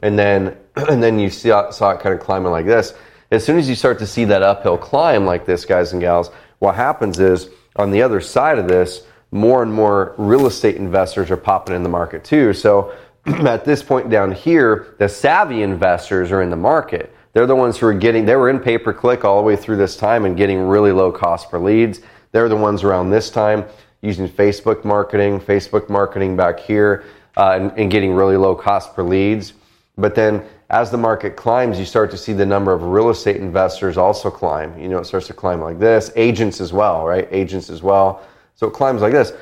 And 0.00 0.18
then, 0.18 0.58
and 0.76 1.02
then 1.02 1.18
you 1.18 1.30
saw, 1.30 1.70
saw 1.70 1.92
it 1.92 2.00
kind 2.00 2.14
of 2.14 2.20
climbing 2.20 2.52
like 2.52 2.66
this. 2.66 2.92
As 3.30 3.46
soon 3.46 3.56
as 3.56 3.66
you 3.66 3.74
start 3.74 3.98
to 4.00 4.06
see 4.06 4.26
that 4.26 4.42
uphill 4.42 4.76
climb 4.76 5.24
like 5.24 5.46
this, 5.46 5.64
guys 5.64 5.94
and 5.94 6.02
gals, 6.02 6.30
what 6.58 6.74
happens 6.74 7.18
is 7.18 7.48
on 7.76 7.92
the 7.92 8.02
other 8.02 8.20
side 8.20 8.58
of 8.58 8.68
this, 8.68 9.06
more 9.30 9.62
and 9.62 9.72
more 9.72 10.14
real 10.18 10.46
estate 10.46 10.76
investors 10.76 11.30
are 11.30 11.38
popping 11.38 11.74
in 11.74 11.82
the 11.82 11.88
market 11.88 12.24
too. 12.24 12.52
So 12.52 12.94
at 13.24 13.64
this 13.64 13.82
point 13.82 14.10
down 14.10 14.32
here, 14.32 14.96
the 14.98 15.08
savvy 15.08 15.62
investors 15.62 16.30
are 16.30 16.42
in 16.42 16.50
the 16.50 16.56
market. 16.56 17.14
They're 17.38 17.46
the 17.46 17.54
ones 17.54 17.78
who 17.78 17.86
are 17.86 17.94
getting, 17.94 18.24
they 18.24 18.34
were 18.34 18.50
in 18.50 18.58
pay 18.58 18.78
per 18.78 18.92
click 18.92 19.24
all 19.24 19.36
the 19.36 19.44
way 19.44 19.54
through 19.54 19.76
this 19.76 19.96
time 19.96 20.24
and 20.24 20.36
getting 20.36 20.58
really 20.58 20.90
low 20.90 21.12
cost 21.12 21.52
per 21.52 21.58
leads. 21.60 22.00
They're 22.32 22.48
the 22.48 22.56
ones 22.56 22.82
around 22.82 23.10
this 23.10 23.30
time 23.30 23.64
using 24.02 24.28
Facebook 24.28 24.84
marketing, 24.84 25.38
Facebook 25.38 25.88
marketing 25.88 26.36
back 26.36 26.58
here, 26.58 27.04
uh, 27.36 27.52
and, 27.52 27.70
and 27.78 27.92
getting 27.92 28.12
really 28.12 28.36
low 28.36 28.56
cost 28.56 28.92
per 28.92 29.04
leads. 29.04 29.52
But 29.96 30.16
then 30.16 30.44
as 30.70 30.90
the 30.90 30.96
market 30.96 31.36
climbs, 31.36 31.78
you 31.78 31.84
start 31.84 32.10
to 32.10 32.16
see 32.16 32.32
the 32.32 32.44
number 32.44 32.72
of 32.72 32.82
real 32.82 33.08
estate 33.08 33.36
investors 33.36 33.96
also 33.96 34.32
climb. 34.32 34.76
You 34.76 34.88
know, 34.88 34.98
it 34.98 35.04
starts 35.04 35.28
to 35.28 35.32
climb 35.32 35.60
like 35.60 35.78
this. 35.78 36.10
Agents 36.16 36.60
as 36.60 36.72
well, 36.72 37.06
right? 37.06 37.28
Agents 37.30 37.70
as 37.70 37.84
well. 37.84 38.20
So 38.56 38.66
it 38.66 38.72
climbs 38.72 39.00
like 39.00 39.12
this. 39.12 39.32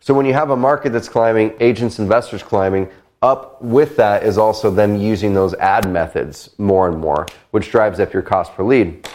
So 0.00 0.12
when 0.12 0.26
you 0.26 0.32
have 0.32 0.50
a 0.50 0.56
market 0.56 0.92
that's 0.92 1.08
climbing, 1.08 1.54
agents, 1.60 2.00
investors 2.00 2.42
climbing, 2.42 2.88
up 3.22 3.60
with 3.62 3.96
that 3.96 4.22
is 4.22 4.38
also 4.38 4.70
them 4.70 4.96
using 4.96 5.34
those 5.34 5.54
ad 5.54 5.90
methods 5.90 6.50
more 6.58 6.88
and 6.88 6.98
more, 6.98 7.26
which 7.52 7.70
drives 7.70 8.00
up 8.00 8.12
your 8.12 8.22
cost 8.22 8.52
per 8.54 8.62
lead. 8.62 9.08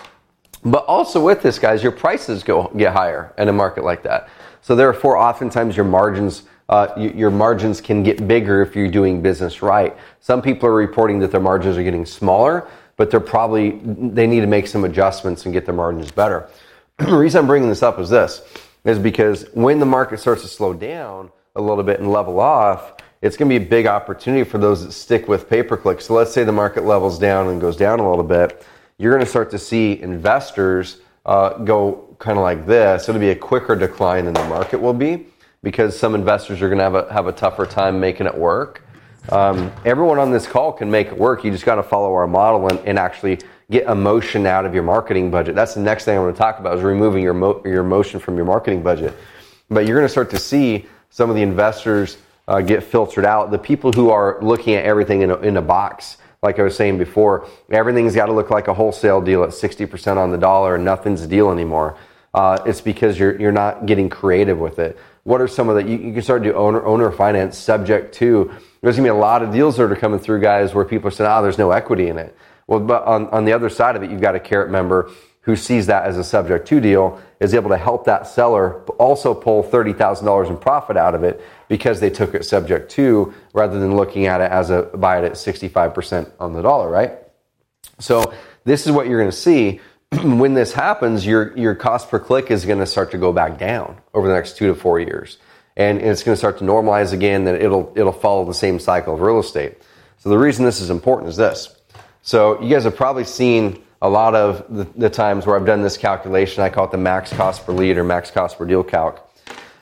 But 0.64 0.86
also 0.86 1.24
with 1.24 1.42
this, 1.42 1.60
guys, 1.60 1.84
your 1.84 1.92
prices 1.92 2.44
go 2.44 2.72
get 2.76 2.94
higher 2.94 3.34
in 3.38 3.48
a 3.48 3.54
market 3.54 3.84
like 3.84 4.04
that. 4.04 4.30
So 4.62 4.76
therefore, 4.76 5.18
oftentimes 5.18 5.76
your 5.76 5.86
margins, 5.86 6.44
uh, 6.68 6.88
your 6.98 7.32
margins 7.32 7.80
can 7.80 8.04
get 8.04 8.28
bigger 8.28 8.62
if 8.62 8.76
you're 8.76 8.90
doing 8.90 9.22
business 9.22 9.62
right. 9.62 9.96
Some 10.20 10.42
people 10.42 10.68
are 10.68 10.76
reporting 10.76 11.20
that 11.20 11.32
their 11.32 11.40
margins 11.40 11.78
are 11.78 11.84
getting 11.84 12.06
smaller, 12.06 12.68
but 12.98 13.10
they're 13.10 13.22
probably 13.22 13.80
they 13.84 14.28
need 14.28 14.42
to 14.42 14.48
make 14.48 14.68
some 14.68 14.84
adjustments 14.84 15.46
and 15.46 15.54
get 15.54 15.66
their 15.66 15.76
margins 15.76 16.12
better. 16.12 16.50
the 16.98 17.16
reason 17.16 17.40
I'm 17.40 17.48
bringing 17.48 17.70
this 17.70 17.84
up 17.84 17.98
is 18.00 18.10
this 18.10 18.42
is 18.86 19.00
because 19.00 19.46
when 19.54 19.80
the 19.80 19.86
market 19.86 20.20
starts 20.20 20.42
to 20.42 20.48
slow 20.48 20.74
down 20.74 21.32
a 21.56 21.62
little 21.62 21.84
bit 21.84 22.00
and 22.00 22.12
level 22.12 22.40
off, 22.40 22.94
it's 23.22 23.36
going 23.36 23.50
to 23.50 23.60
be 23.60 23.66
a 23.66 23.70
big 23.70 23.86
opportunity 23.86 24.44
for 24.44 24.58
those 24.58 24.86
that 24.86 24.92
stick 24.92 25.28
with 25.28 25.50
pay 25.50 25.64
per 25.64 25.76
click. 25.76 26.02
So 26.02 26.14
let's 26.14 26.32
say 26.32 26.44
the 26.44 26.52
market 26.52 26.86
levels 26.86 27.20
down 27.20 27.48
and 27.50 27.60
goes 27.60 27.76
down 27.76 28.00
a 28.00 28.10
little 28.10 28.24
bit, 28.24 28.66
you're 28.98 29.12
going 29.12 29.24
to 29.24 29.30
start 29.30 29.52
to 29.52 29.60
see 29.60 30.00
investors 30.02 31.00
uh, 31.26 31.58
go 31.60 32.16
kind 32.20 32.38
of 32.38 32.44
like 32.44 32.66
this. 32.66 33.08
It'll 33.08 33.20
be 33.20 33.30
a 33.30 33.36
quicker 33.36 33.76
decline 33.76 34.26
than 34.26 34.34
the 34.34 34.46
market 34.46 34.80
will 34.80 34.94
be 34.94 35.28
because 35.64 35.98
some 35.98 36.16
investors 36.16 36.62
are 36.62 36.70
going 36.70 36.78
to 36.78 36.84
have 36.84 36.96
a, 36.96 37.12
have 37.14 37.28
a 37.28 37.32
tougher 37.32 37.66
time 37.66 38.00
making 38.00 38.26
it 38.26 38.36
work. 38.36 38.84
Um, 39.30 39.72
everyone 39.86 40.18
on 40.18 40.32
this 40.32 40.48
call 40.48 40.72
can 40.72 40.90
make 40.90 41.08
it 41.08 41.18
work. 41.18 41.44
You 41.44 41.52
just 41.52 41.66
got 41.66 41.76
to 41.76 41.84
follow 41.84 42.14
our 42.14 42.28
model 42.28 42.68
and, 42.70 42.80
and 42.80 42.98
actually 42.98 43.40
get 43.70 43.88
emotion 43.88 44.46
out 44.46 44.66
of 44.66 44.74
your 44.74 44.84
marketing 44.84 45.30
budget. 45.30 45.56
That's 45.56 45.76
the 45.76 45.82
next 45.82 46.06
thing 46.06 46.18
I 46.18 46.22
want 46.22 46.36
to 46.36 46.40
talk 46.40 46.60
about 46.60 46.78
is 46.78 46.84
removing 46.84 47.22
your 47.22 47.34
mo- 47.34 47.62
your 47.66 47.82
emotion 47.82 48.20
from 48.20 48.38
your 48.38 48.46
marketing 48.46 48.82
budget. 48.82 49.14
But 49.70 49.86
you're 49.86 49.98
going 49.98 50.08
to 50.08 50.12
start 50.12 50.32
to 50.32 50.40
see 50.40 50.88
some 51.12 51.30
of 51.30 51.36
the 51.36 51.44
investors 51.44 52.18
uh, 52.50 52.62
get 52.62 52.84
filtered 52.84 53.26
out. 53.26 53.52
The 53.52 53.60
people 53.60 53.94
who 53.94 54.10
are 54.10 54.40
looking 54.42 54.74
at 54.74 54.84
everything 54.84 55.22
in 55.22 55.30
a, 55.30 55.38
in 55.38 55.56
a 55.56 55.62
box, 55.62 56.18
like 56.42 56.58
I 56.58 56.64
was 56.64 56.76
saying 56.76 56.98
before, 56.98 57.48
everything's 57.70 58.16
got 58.16 58.26
to 58.26 58.34
look 58.34 58.50
like 58.50 58.68
a 58.68 58.74
wholesale 58.74 59.22
deal 59.22 59.44
at 59.44 59.52
60% 59.52 60.18
on 60.18 60.32
the 60.32 60.38
dollar 60.38 60.76
and 60.76 60.84
nothing's 60.84 61.22
a 61.22 61.28
deal 61.28 61.52
anymore. 61.52 61.96
Uh, 62.34 62.58
it's 62.66 62.82
because 62.82 63.18
you're 63.18 63.40
you're 63.40 63.52
not 63.52 63.86
getting 63.88 64.08
creative 64.08 64.60
with 64.60 64.78
it. 64.78 65.00
What 65.24 65.42
are 65.42 65.48
some 65.48 65.68
of 65.70 65.76
the 65.76 65.84
you, 65.84 65.98
you 65.98 66.14
can 66.14 66.22
start 66.22 66.44
to 66.44 66.52
do 66.52 66.56
owner 66.56 66.86
owner 66.86 67.12
finance 67.12 67.58
subject 67.58 68.14
to 68.16 68.52
there's 68.82 68.96
gonna 68.96 69.08
be 69.08 69.10
a 69.10 69.16
lot 69.16 69.42
of 69.42 69.52
deals 69.52 69.78
that 69.78 69.92
are 69.92 69.96
coming 69.96 70.20
through 70.20 70.40
guys 70.40 70.74
where 70.74 70.86
people 70.86 71.08
are 71.08 71.12
saying, 71.12 71.30
ah, 71.30 71.40
oh, 71.40 71.44
there's 71.44 71.58
no 71.58 71.72
equity 71.72 72.08
in 72.08 72.18
it. 72.20 72.36
Well, 72.68 72.80
but 72.80 73.04
on, 73.06 73.28
on 73.30 73.46
the 73.46 73.54
other 73.54 73.70
side 73.70 73.96
of 73.96 74.04
it, 74.04 74.12
you've 74.12 74.22
got 74.22 74.36
a 74.36 74.40
carrot 74.40 74.70
member 74.70 75.10
who 75.42 75.56
sees 75.56 75.88
that 75.88 76.06
as 76.06 76.18
a 76.18 76.24
subject 76.24 76.68
to 76.68 76.80
deal, 76.80 77.20
is 77.40 77.54
able 77.54 77.70
to 77.70 77.78
help 77.78 78.06
that 78.06 78.28
seller 78.28 78.82
also 79.00 79.34
pull 79.34 79.64
$30,000 79.64 80.50
in 80.50 80.58
profit 80.58 80.98
out 80.98 81.16
of 81.16 81.24
it 81.24 81.42
because 81.68 82.00
they 82.00 82.10
took 82.10 82.34
it 82.34 82.44
subject 82.44 82.92
to 82.92 83.34
rather 83.54 83.80
than 83.80 83.96
looking 83.96 84.26
at 84.26 84.42
it 84.42 84.52
as 84.52 84.70
a 84.70 84.84
buy 84.84 85.20
it 85.20 85.26
at 85.26 85.34
65% 85.34 86.32
on 86.40 86.54
the 86.54 86.62
dollar, 86.62 86.90
right? 86.90 87.14
So 88.00 88.34
this 88.66 88.86
is 88.86 88.92
what 88.92 89.08
you're 89.08 89.20
going 89.20 89.32
to 89.32 89.38
see. 89.38 89.80
when 90.24 90.54
this 90.54 90.74
happens, 90.74 91.26
your, 91.26 91.56
your 91.58 91.76
cost 91.76 92.10
per 92.10 92.20
click 92.20 92.52
is 92.52 92.66
going 92.66 92.80
to 92.80 92.86
start 92.86 93.12
to 93.12 93.18
go 93.18 93.32
back 93.32 93.58
down 93.58 93.98
over 94.14 94.28
the 94.28 94.34
next 94.34 94.58
two 94.58 94.68
to 94.68 94.76
four 94.76 95.00
years. 95.00 95.38
And 95.78 96.02
it's 96.02 96.24
going 96.24 96.34
to 96.34 96.38
start 96.38 96.58
to 96.58 96.66
normalize 96.66 97.14
again, 97.14 97.46
then 97.46 97.56
it'll, 97.56 97.94
it'll 97.96 98.12
follow 98.12 98.44
the 98.44 98.54
same 98.54 98.80
cycle 98.80 99.14
of 99.14 99.22
real 99.22 99.40
estate. 99.40 99.78
So 100.18 100.30
the 100.30 100.38
reason 100.38 100.66
this 100.66 100.82
is 100.82 100.90
important 100.90 101.30
is 101.30 101.38
this. 101.38 101.74
So 102.22 102.62
you 102.62 102.70
guys 102.70 102.84
have 102.84 102.98
probably 102.98 103.24
seen 103.24 103.82
a 104.02 104.10
lot 104.10 104.36
of 104.36 104.66
the, 104.70 104.86
the, 104.96 105.10
times 105.10 105.46
where 105.46 105.56
I've 105.56 105.66
done 105.66 105.82
this 105.82 105.98
calculation. 105.98 106.64
I 106.64 106.70
call 106.70 106.86
it 106.86 106.92
the 106.92 106.98
max 106.98 107.34
cost 107.34 107.66
per 107.66 107.74
lead 107.74 107.98
or 107.98 108.04
max 108.04 108.32
cost 108.32 108.58
per 108.58 108.66
deal 108.66 108.84
calc. 108.84 109.26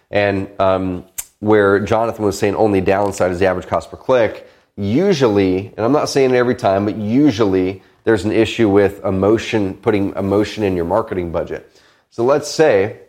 And 0.09 0.49
um, 0.59 1.05
where 1.39 1.79
Jonathan 1.79 2.25
was 2.25 2.37
saying 2.37 2.55
only 2.55 2.81
downside 2.81 3.31
is 3.31 3.39
the 3.39 3.45
average 3.45 3.67
cost 3.67 3.91
per 3.91 3.97
click. 3.97 4.49
Usually, 4.75 5.67
and 5.67 5.79
I'm 5.79 5.91
not 5.91 6.09
saying 6.09 6.31
it 6.31 6.37
every 6.37 6.55
time, 6.55 6.85
but 6.85 6.95
usually 6.95 7.83
there's 8.03 8.25
an 8.25 8.31
issue 8.31 8.69
with 8.69 9.03
emotion, 9.03 9.75
putting 9.75 10.15
emotion 10.15 10.63
in 10.63 10.75
your 10.75 10.85
marketing 10.85 11.31
budget. 11.31 11.69
So 12.09 12.23
let's 12.23 12.49
say 12.49 13.01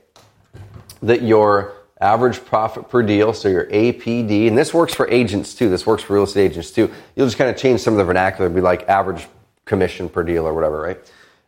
that 1.02 1.22
your 1.22 1.74
average 2.00 2.44
profit 2.44 2.88
per 2.88 3.02
deal, 3.02 3.32
so 3.32 3.48
your 3.48 3.66
APD, 3.66 4.48
and 4.48 4.56
this 4.56 4.72
works 4.74 4.94
for 4.94 5.08
agents 5.08 5.54
too. 5.54 5.68
This 5.68 5.86
works 5.86 6.02
for 6.02 6.14
real 6.14 6.24
estate 6.24 6.50
agents 6.50 6.70
too. 6.70 6.90
You'll 7.16 7.26
just 7.26 7.38
kind 7.38 7.50
of 7.50 7.56
change 7.56 7.80
some 7.80 7.94
of 7.94 7.98
the 7.98 8.04
vernacular, 8.04 8.48
be 8.48 8.60
like 8.60 8.88
average 8.88 9.26
commission 9.68 10.08
per 10.08 10.24
deal 10.24 10.46
or 10.46 10.52
whatever, 10.52 10.80
right? 10.80 10.98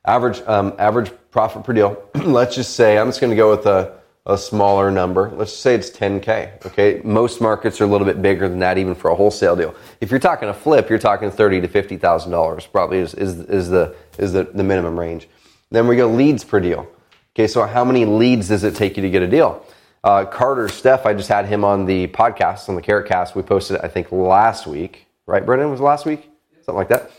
Average 0.04 0.42
um, 0.46 0.74
average 0.78 1.10
profit 1.30 1.64
per 1.64 1.72
deal. 1.72 2.00
Let's 2.14 2.54
just 2.54 2.76
say 2.76 2.98
I'm 2.98 3.08
just 3.08 3.20
going 3.20 3.30
to 3.30 3.36
go 3.36 3.50
with 3.50 3.66
a, 3.66 3.98
a 4.26 4.38
smaller 4.38 4.90
number. 4.90 5.30
Let's 5.34 5.52
say 5.52 5.74
it's 5.74 5.90
10k. 5.90 6.64
Okay, 6.66 7.00
most 7.04 7.40
markets 7.40 7.80
are 7.80 7.84
a 7.84 7.86
little 7.86 8.06
bit 8.06 8.22
bigger 8.22 8.48
than 8.48 8.60
that, 8.60 8.78
even 8.78 8.94
for 8.94 9.10
a 9.10 9.14
wholesale 9.14 9.56
deal. 9.56 9.74
If 10.00 10.10
you're 10.10 10.20
talking 10.20 10.48
a 10.48 10.54
flip, 10.54 10.88
you're 10.88 10.98
talking 10.98 11.30
thirty 11.30 11.60
to 11.60 11.68
fifty 11.68 11.96
thousand 11.96 12.30
dollars. 12.30 12.66
Probably 12.66 12.98
is, 12.98 13.14
is 13.14 13.40
is 13.40 13.68
the 13.68 13.96
is 14.18 14.32
the, 14.32 14.44
the 14.44 14.62
minimum 14.62 14.98
range. 14.98 15.28
Then 15.70 15.88
we 15.88 15.96
go 15.96 16.08
leads 16.08 16.44
per 16.44 16.60
deal. 16.60 16.86
Okay, 17.34 17.46
so 17.46 17.64
how 17.64 17.84
many 17.84 18.04
leads 18.04 18.48
does 18.48 18.64
it 18.64 18.74
take 18.74 18.96
you 18.96 19.02
to 19.02 19.10
get 19.10 19.22
a 19.22 19.28
deal? 19.28 19.64
Uh, 20.02 20.24
Carter 20.24 20.68
Steph, 20.68 21.04
I 21.04 21.12
just 21.12 21.28
had 21.28 21.46
him 21.46 21.64
on 21.64 21.84
the 21.84 22.06
podcast, 22.08 22.68
on 22.68 22.74
the 22.74 22.82
Carrot 22.82 23.06
Cast. 23.06 23.36
We 23.36 23.42
posted 23.42 23.80
I 23.82 23.88
think, 23.88 24.10
last 24.10 24.66
week. 24.66 25.06
Right, 25.26 25.44
Brendan? 25.44 25.70
Was 25.70 25.80
last 25.80 26.06
week? 26.06 26.28
Something 26.62 26.74
like 26.74 26.88
that. 26.88 27.10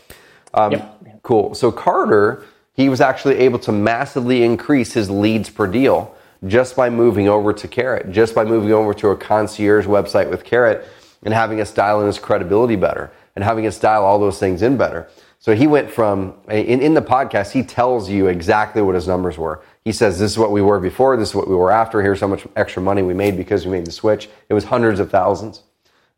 Um, 0.54 0.72
yep. 0.72 0.98
Cool. 1.22 1.54
So 1.54 1.70
Carter, 1.70 2.44
he 2.74 2.88
was 2.88 3.00
actually 3.00 3.36
able 3.36 3.58
to 3.60 3.72
massively 3.72 4.42
increase 4.42 4.92
his 4.92 5.08
leads 5.10 5.50
per 5.50 5.66
deal 5.66 6.14
just 6.46 6.74
by 6.74 6.90
moving 6.90 7.28
over 7.28 7.52
to 7.52 7.68
Carrot, 7.68 8.10
just 8.10 8.34
by 8.34 8.44
moving 8.44 8.72
over 8.72 8.92
to 8.94 9.08
a 9.08 9.16
concierge 9.16 9.86
website 9.86 10.28
with 10.28 10.44
Carrot 10.44 10.86
and 11.22 11.32
having 11.32 11.60
us 11.60 11.72
dial 11.72 12.00
in 12.00 12.06
his 12.06 12.18
credibility 12.18 12.74
better 12.74 13.12
and 13.36 13.44
having 13.44 13.66
us 13.66 13.78
dial 13.78 14.04
all 14.04 14.18
those 14.18 14.38
things 14.38 14.62
in 14.62 14.76
better. 14.76 15.08
So 15.38 15.54
he 15.54 15.66
went 15.66 15.90
from, 15.90 16.34
in, 16.48 16.80
in 16.80 16.94
the 16.94 17.02
podcast, 17.02 17.50
he 17.50 17.62
tells 17.62 18.08
you 18.08 18.28
exactly 18.28 18.82
what 18.82 18.94
his 18.94 19.08
numbers 19.08 19.38
were. 19.38 19.62
He 19.84 19.92
says, 19.92 20.18
this 20.18 20.30
is 20.30 20.38
what 20.38 20.52
we 20.52 20.62
were 20.62 20.78
before, 20.78 21.16
this 21.16 21.30
is 21.30 21.34
what 21.34 21.48
we 21.48 21.56
were 21.56 21.72
after, 21.72 22.00
here's 22.00 22.20
how 22.20 22.28
much 22.28 22.46
extra 22.54 22.80
money 22.82 23.02
we 23.02 23.14
made 23.14 23.36
because 23.36 23.66
we 23.66 23.72
made 23.72 23.86
the 23.86 23.92
switch. 23.92 24.28
It 24.48 24.54
was 24.54 24.64
hundreds 24.64 25.00
of 25.00 25.10
thousands. 25.10 25.62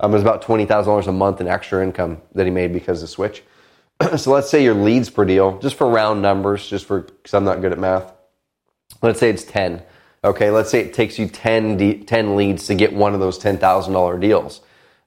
Um, 0.00 0.10
it 0.10 0.14
was 0.14 0.22
about 0.22 0.42
$20,000 0.42 1.06
a 1.06 1.12
month 1.12 1.40
in 1.40 1.48
extra 1.48 1.82
income 1.82 2.20
that 2.34 2.44
he 2.44 2.50
made 2.50 2.72
because 2.72 3.02
of 3.02 3.08
the 3.08 3.12
switch. 3.12 3.42
so 4.16 4.32
let's 4.32 4.50
say 4.50 4.62
your 4.62 4.74
leads 4.74 5.10
per 5.10 5.24
deal, 5.24 5.58
just 5.58 5.76
for 5.76 5.88
round 5.88 6.22
numbers, 6.22 6.68
just 6.68 6.86
for, 6.86 7.00
because 7.00 7.34
I'm 7.34 7.44
not 7.44 7.60
good 7.60 7.72
at 7.72 7.78
math. 7.78 8.12
Let's 9.02 9.20
say 9.20 9.30
it's 9.30 9.44
10. 9.44 9.82
Okay, 10.22 10.50
let's 10.50 10.70
say 10.70 10.80
it 10.80 10.94
takes 10.94 11.18
you 11.18 11.28
10, 11.28 11.76
de- 11.76 12.04
10 12.04 12.36
leads 12.36 12.66
to 12.66 12.74
get 12.74 12.92
one 12.92 13.14
of 13.14 13.20
those 13.20 13.38
$10,000 13.38 14.20
deals. 14.20 14.62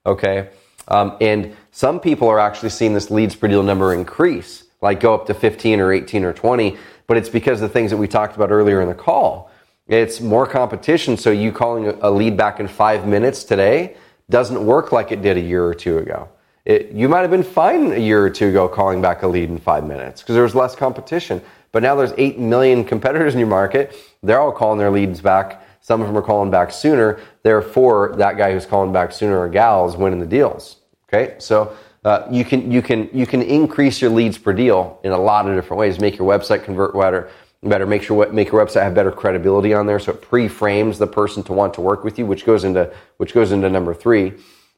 Okay, 0.06 0.48
um, 0.86 1.16
and 1.20 1.56
some 1.70 2.00
people 2.00 2.28
are 2.28 2.38
actually 2.38 2.70
seeing 2.70 2.94
this 2.94 3.10
leads 3.10 3.34
per 3.34 3.48
deal 3.48 3.62
number 3.62 3.92
increase, 3.92 4.64
like 4.80 5.00
go 5.00 5.14
up 5.14 5.26
to 5.26 5.34
15 5.34 5.80
or 5.80 5.92
18 5.92 6.24
or 6.24 6.32
20, 6.32 6.76
but 7.06 7.16
it's 7.16 7.28
because 7.28 7.60
of 7.60 7.68
the 7.68 7.72
things 7.72 7.90
that 7.90 7.96
we 7.96 8.08
talked 8.08 8.36
about 8.36 8.50
earlier 8.50 8.80
in 8.80 8.88
the 8.88 8.94
call. 8.94 9.50
It's 9.86 10.20
more 10.20 10.46
competition, 10.46 11.16
so 11.16 11.30
you 11.30 11.50
calling 11.50 11.88
a 11.88 12.10
lead 12.10 12.36
back 12.36 12.60
in 12.60 12.68
five 12.68 13.06
minutes 13.06 13.44
today 13.44 13.96
doesn't 14.30 14.64
work 14.64 14.92
like 14.92 15.10
it 15.10 15.22
did 15.22 15.36
a 15.36 15.40
year 15.40 15.64
or 15.64 15.74
two 15.74 15.98
ago. 15.98 16.28
It, 16.68 16.92
you 16.92 17.08
might 17.08 17.22
have 17.22 17.30
been 17.30 17.42
fine 17.42 17.92
a 17.92 17.98
year 17.98 18.22
or 18.22 18.28
two 18.28 18.48
ago 18.50 18.68
calling 18.68 19.00
back 19.00 19.22
a 19.22 19.26
lead 19.26 19.48
in 19.48 19.56
five 19.56 19.84
minutes 19.84 20.20
because 20.20 20.34
there 20.34 20.42
was 20.42 20.54
less 20.54 20.76
competition. 20.76 21.40
But 21.72 21.82
now 21.82 21.94
there's 21.94 22.12
8 22.16 22.38
million 22.38 22.84
competitors 22.84 23.34
in 23.34 23.40
your 23.40 23.48
market. 23.48 23.96
They're 24.22 24.40
all 24.40 24.52
calling 24.52 24.78
their 24.78 24.90
leads 24.90 25.22
back. 25.22 25.62
Some 25.80 26.02
of 26.02 26.06
them 26.06 26.16
are 26.16 26.22
calling 26.22 26.50
back 26.50 26.70
sooner. 26.70 27.20
Therefore, 27.42 28.14
that 28.18 28.36
guy 28.36 28.52
who's 28.52 28.66
calling 28.66 28.92
back 28.92 29.12
sooner 29.12 29.38
or 29.38 29.48
gal 29.48 29.88
is 29.88 29.96
winning 29.96 30.20
the 30.20 30.26
deals. 30.26 30.76
Okay, 31.08 31.36
so 31.38 31.74
uh, 32.04 32.26
you 32.30 32.44
can 32.44 32.70
you 32.70 32.82
can 32.82 33.08
you 33.14 33.26
can 33.26 33.40
increase 33.40 34.02
your 34.02 34.10
leads 34.10 34.36
per 34.36 34.52
deal 34.52 35.00
in 35.04 35.12
a 35.12 35.18
lot 35.18 35.48
of 35.48 35.54
different 35.54 35.78
ways. 35.78 35.98
Make 35.98 36.18
your 36.18 36.28
website 36.28 36.64
convert 36.64 36.92
better. 36.92 37.30
Better 37.62 37.86
make 37.86 38.02
sure 38.02 38.30
make 38.30 38.52
your 38.52 38.64
website 38.64 38.82
have 38.82 38.94
better 38.94 39.10
credibility 39.10 39.72
on 39.72 39.86
there, 39.86 39.98
so 39.98 40.12
it 40.12 40.20
pre-frames 40.20 40.98
the 40.98 41.06
person 41.06 41.42
to 41.44 41.52
want 41.54 41.72
to 41.74 41.80
work 41.80 42.04
with 42.04 42.18
you, 42.18 42.26
which 42.26 42.44
goes 42.44 42.64
into 42.64 42.92
which 43.16 43.32
goes 43.32 43.52
into 43.52 43.70
number 43.70 43.94
three. 43.94 44.34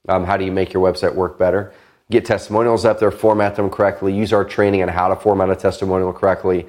Um, 0.08 0.24
how 0.24 0.36
do 0.36 0.44
you 0.44 0.52
make 0.52 0.72
your 0.72 0.82
website 0.82 1.14
work 1.14 1.38
better? 1.38 1.72
Get 2.10 2.24
testimonials 2.24 2.84
up 2.84 2.98
there, 2.98 3.10
format 3.10 3.54
them 3.54 3.70
correctly. 3.70 4.14
Use 4.14 4.32
our 4.32 4.44
training 4.44 4.82
on 4.82 4.88
how 4.88 5.08
to 5.08 5.16
format 5.16 5.50
a 5.50 5.56
testimonial 5.56 6.12
correctly. 6.12 6.66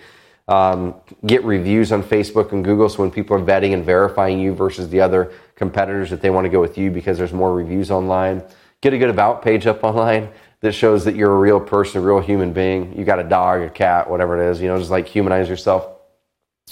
Um, 0.47 0.95
get 1.25 1.43
reviews 1.43 1.91
on 1.91 2.03
Facebook 2.03 2.51
and 2.51 2.63
Google, 2.63 2.89
so 2.89 2.99
when 2.99 3.11
people 3.11 3.37
are 3.37 3.41
vetting 3.41 3.73
and 3.73 3.85
verifying 3.85 4.39
you 4.39 4.53
versus 4.53 4.89
the 4.89 4.99
other 4.99 5.31
competitors, 5.55 6.09
that 6.09 6.21
they 6.21 6.29
want 6.29 6.45
to 6.45 6.49
go 6.49 6.59
with 6.59 6.77
you 6.77 6.91
because 6.91 7.17
there's 7.17 7.33
more 7.33 7.55
reviews 7.55 7.89
online 7.89 8.43
get 8.81 8.93
a 8.93 8.97
good 8.97 9.09
about 9.09 9.41
page 9.41 9.67
up 9.67 9.83
online 9.83 10.29
that 10.61 10.73
shows 10.73 11.05
that 11.05 11.15
you're 11.15 11.31
a 11.31 11.39
real 11.39 11.59
person, 11.59 12.01
a 12.01 12.05
real 12.05 12.19
human 12.19 12.53
being. 12.53 12.97
You 12.97 13.03
got 13.05 13.19
a 13.19 13.23
dog, 13.23 13.61
a 13.61 13.69
cat, 13.69 14.09
whatever 14.09 14.39
it 14.39 14.51
is, 14.51 14.61
you 14.61 14.67
know, 14.67 14.77
just 14.77 14.91
like 14.91 15.07
humanize 15.07 15.49
yourself. 15.49 15.87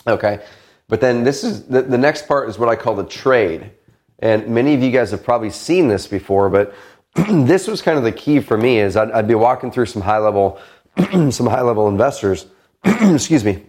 Okay. 0.06 0.44
But 0.88 1.02
then 1.02 1.24
this 1.24 1.44
is 1.44 1.66
the, 1.66 1.82
the 1.82 1.98
next 1.98 2.28
part 2.28 2.50
is 2.50 2.60
what 2.60 2.70
I 2.70 2.76
call 2.76 2.96
the 2.96 3.06
trade. 3.06 3.72
And 4.22 4.48
many 4.50 4.74
of 4.74 4.84
you 4.84 4.92
guys 4.92 5.12
have 5.12 5.24
probably 5.24 5.50
seen 5.50 5.88
this 5.88 6.08
before, 6.08 6.50
but 6.50 6.74
this 7.16 7.68
was 7.68 7.82
kind 7.82 7.98
of 7.98 8.04
the 8.04 8.12
key 8.12 8.40
for 8.40 8.58
me 8.58 8.80
is 8.80 8.96
I'd, 8.96 9.12
I'd 9.12 9.28
be 9.28 9.36
walking 9.36 9.72
through 9.72 9.88
some 9.88 10.02
high 10.02 10.18
level, 10.18 10.60
some 11.30 11.48
high 11.48 11.62
level 11.62 11.88
investors, 11.88 12.46
excuse 12.84 13.44
me, 13.44 13.64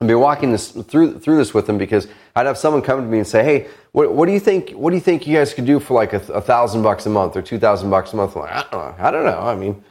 I'd 0.00 0.06
be 0.06 0.14
walking 0.14 0.52
this 0.52 0.70
through 0.70 1.18
through 1.18 1.38
this 1.38 1.52
with 1.52 1.66
them 1.66 1.76
because 1.76 2.06
I'd 2.36 2.46
have 2.46 2.56
someone 2.56 2.82
come 2.82 3.00
to 3.00 3.06
me 3.06 3.18
and 3.18 3.26
say, 3.26 3.42
"Hey, 3.42 3.66
what, 3.90 4.12
what 4.12 4.26
do 4.26 4.32
you 4.32 4.38
think? 4.38 4.70
What 4.70 4.90
do 4.90 4.96
you 4.96 5.00
think 5.00 5.26
you 5.26 5.36
guys 5.36 5.52
could 5.52 5.66
do 5.66 5.80
for 5.80 5.94
like 5.94 6.12
a, 6.12 6.20
a 6.32 6.40
thousand 6.40 6.84
bucks 6.84 7.04
a 7.06 7.10
month 7.10 7.36
or 7.36 7.42
two 7.42 7.58
thousand 7.58 7.90
bucks 7.90 8.12
a 8.12 8.16
month?" 8.16 8.36
I'm 8.36 8.42
like, 8.42 8.52
I 8.52 8.62
don't 8.70 8.72
know. 8.72 8.94
I 9.04 9.10
don't 9.10 9.24
know. 9.24 9.40
I 9.40 9.56
mean, 9.56 9.82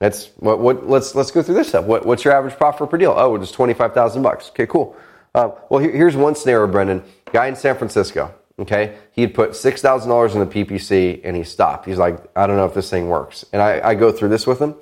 that's 0.00 0.26
what. 0.36 0.58
What? 0.58 0.86
Let's 0.86 1.14
let's 1.14 1.30
go 1.30 1.42
through 1.42 1.54
this 1.54 1.68
stuff. 1.68 1.86
What, 1.86 2.04
what's 2.04 2.24
your 2.24 2.34
average 2.34 2.56
profit 2.56 2.90
per 2.90 2.98
deal? 2.98 3.14
Oh, 3.16 3.34
it's 3.36 3.52
twenty 3.52 3.72
five 3.72 3.94
thousand 3.94 4.22
bucks. 4.22 4.50
Okay, 4.50 4.66
cool. 4.66 4.94
Uh, 5.34 5.52
well, 5.70 5.80
here, 5.80 5.92
here's 5.92 6.14
one 6.14 6.34
scenario, 6.34 6.66
Brendan. 6.66 7.02
Guy 7.32 7.46
in 7.46 7.56
San 7.56 7.74
Francisco. 7.74 8.34
Okay, 8.58 8.96
he 9.10 9.22
had 9.22 9.34
put 9.34 9.56
six 9.56 9.82
thousand 9.82 10.10
dollars 10.10 10.34
in 10.34 10.40
the 10.40 10.46
PPC 10.46 11.20
and 11.24 11.36
he 11.36 11.42
stopped. 11.42 11.86
He's 11.86 11.98
like, 11.98 12.18
I 12.36 12.46
don't 12.46 12.56
know 12.56 12.66
if 12.66 12.74
this 12.74 12.88
thing 12.88 13.08
works. 13.08 13.44
And 13.52 13.60
I, 13.60 13.80
I 13.88 13.94
go 13.94 14.12
through 14.12 14.28
this 14.28 14.46
with 14.46 14.60
him. 14.60 14.76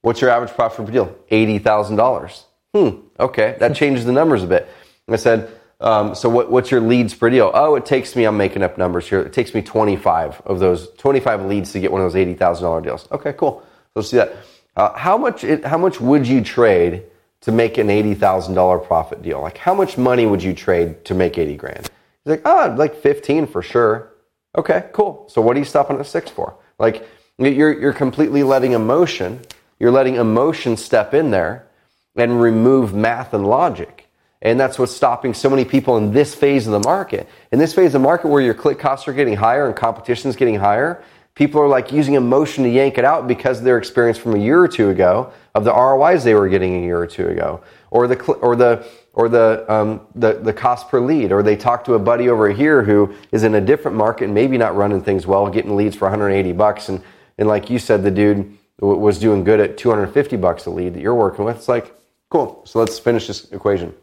What's 0.00 0.20
your 0.20 0.30
average 0.30 0.52
profit 0.52 0.86
per 0.86 0.92
deal? 0.92 1.16
Eighty 1.30 1.58
thousand 1.58 1.96
dollars. 1.96 2.44
Hmm. 2.74 2.90
Okay, 3.20 3.56
that 3.60 3.76
changes 3.76 4.04
the 4.04 4.12
numbers 4.12 4.42
a 4.42 4.46
bit. 4.46 4.68
I 5.08 5.16
said, 5.16 5.50
um, 5.82 6.14
so 6.14 6.28
what, 6.28 6.50
what's 6.50 6.70
your 6.70 6.80
leads 6.80 7.12
per 7.12 7.28
deal? 7.28 7.50
Oh, 7.52 7.74
it 7.74 7.84
takes 7.84 8.14
me, 8.14 8.24
I'm 8.24 8.36
making 8.36 8.62
up 8.62 8.78
numbers 8.78 9.08
here. 9.08 9.20
It 9.20 9.32
takes 9.32 9.52
me 9.52 9.62
25 9.62 10.42
of 10.46 10.60
those, 10.60 10.88
25 10.96 11.46
leads 11.46 11.72
to 11.72 11.80
get 11.80 11.90
one 11.90 12.00
of 12.00 12.12
those 12.12 12.24
$80,000 12.24 12.84
deals. 12.84 13.08
Okay, 13.10 13.32
cool. 13.32 13.64
Let's 13.94 14.08
see 14.08 14.16
that. 14.16 14.36
Uh, 14.76 14.96
how 14.96 15.18
much, 15.18 15.42
it, 15.44 15.64
how 15.64 15.76
much 15.76 16.00
would 16.00 16.26
you 16.26 16.42
trade 16.42 17.02
to 17.42 17.52
make 17.52 17.78
an 17.78 17.88
$80,000 17.88 18.86
profit 18.86 19.22
deal? 19.22 19.40
Like 19.40 19.58
how 19.58 19.74
much 19.74 19.98
money 19.98 20.24
would 20.24 20.42
you 20.42 20.54
trade 20.54 21.04
to 21.04 21.14
make 21.14 21.36
80 21.36 21.56
grand? 21.56 21.90
He's 22.24 22.30
like, 22.30 22.42
oh, 22.44 22.74
like 22.76 22.96
15 22.96 23.46
for 23.46 23.62
sure. 23.62 24.12
Okay, 24.56 24.88
cool. 24.92 25.26
So 25.28 25.40
what 25.40 25.56
are 25.56 25.58
you 25.58 25.64
stopping 25.64 25.98
at 25.98 26.06
six 26.06 26.30
for? 26.30 26.56
Like 26.78 27.06
you're, 27.38 27.78
you're 27.78 27.92
completely 27.92 28.42
letting 28.42 28.72
emotion, 28.72 29.40
you're 29.78 29.90
letting 29.90 30.16
emotion 30.16 30.76
step 30.76 31.14
in 31.14 31.30
there 31.30 31.68
and 32.16 32.40
remove 32.40 32.94
math 32.94 33.34
and 33.34 33.46
logic. 33.46 34.08
And 34.42 34.58
that's 34.58 34.78
what's 34.78 34.94
stopping 34.94 35.34
so 35.34 35.48
many 35.48 35.64
people 35.64 35.96
in 35.96 36.12
this 36.12 36.34
phase 36.34 36.66
of 36.66 36.72
the 36.72 36.80
market. 36.80 37.28
In 37.52 37.58
this 37.58 37.72
phase 37.72 37.86
of 37.86 37.92
the 37.92 37.98
market 38.00 38.28
where 38.28 38.42
your 38.42 38.54
click 38.54 38.78
costs 38.78 39.06
are 39.06 39.12
getting 39.12 39.36
higher 39.36 39.66
and 39.66 39.74
competition 39.74 40.28
is 40.28 40.36
getting 40.36 40.56
higher, 40.56 41.02
people 41.34 41.60
are 41.60 41.68
like 41.68 41.92
using 41.92 42.14
emotion 42.14 42.64
to 42.64 42.70
yank 42.70 42.98
it 42.98 43.04
out 43.04 43.28
because 43.28 43.58
of 43.58 43.64
their 43.64 43.78
experience 43.78 44.18
from 44.18 44.34
a 44.34 44.38
year 44.38 44.60
or 44.60 44.68
two 44.68 44.90
ago 44.90 45.32
of 45.54 45.64
the 45.64 45.72
ROIs 45.72 46.24
they 46.24 46.34
were 46.34 46.48
getting 46.48 46.82
a 46.82 46.84
year 46.84 46.98
or 46.98 47.06
two 47.06 47.28
ago, 47.28 47.62
or 47.90 48.06
the 48.06 48.20
or 48.34 48.56
the 48.56 48.86
or 49.14 49.28
the 49.28 49.64
um, 49.72 50.00
the 50.14 50.34
the 50.34 50.52
cost 50.52 50.88
per 50.88 51.00
lead, 51.00 51.32
or 51.32 51.42
they 51.42 51.56
talk 51.56 51.84
to 51.84 51.94
a 51.94 51.98
buddy 51.98 52.28
over 52.28 52.50
here 52.50 52.82
who 52.82 53.14
is 53.30 53.42
in 53.42 53.54
a 53.54 53.60
different 53.60 53.96
market 53.96 54.24
and 54.24 54.34
maybe 54.34 54.56
not 54.56 54.74
running 54.74 55.02
things 55.02 55.26
well, 55.26 55.48
getting 55.48 55.76
leads 55.76 55.96
for 55.96 56.06
180 56.06 56.52
bucks, 56.52 56.88
and 56.88 57.02
and 57.38 57.48
like 57.48 57.70
you 57.70 57.78
said, 57.78 58.02
the 58.02 58.10
dude 58.10 58.56
was 58.78 59.18
doing 59.18 59.44
good 59.44 59.60
at 59.60 59.76
250 59.76 60.36
bucks 60.38 60.66
a 60.66 60.70
lead 60.70 60.94
that 60.94 61.00
you're 61.00 61.14
working 61.14 61.44
with. 61.44 61.56
It's 61.56 61.68
like 61.68 61.94
cool. 62.30 62.62
So 62.64 62.78
let's 62.78 62.98
finish 62.98 63.26
this 63.26 63.50
equation. 63.52 63.94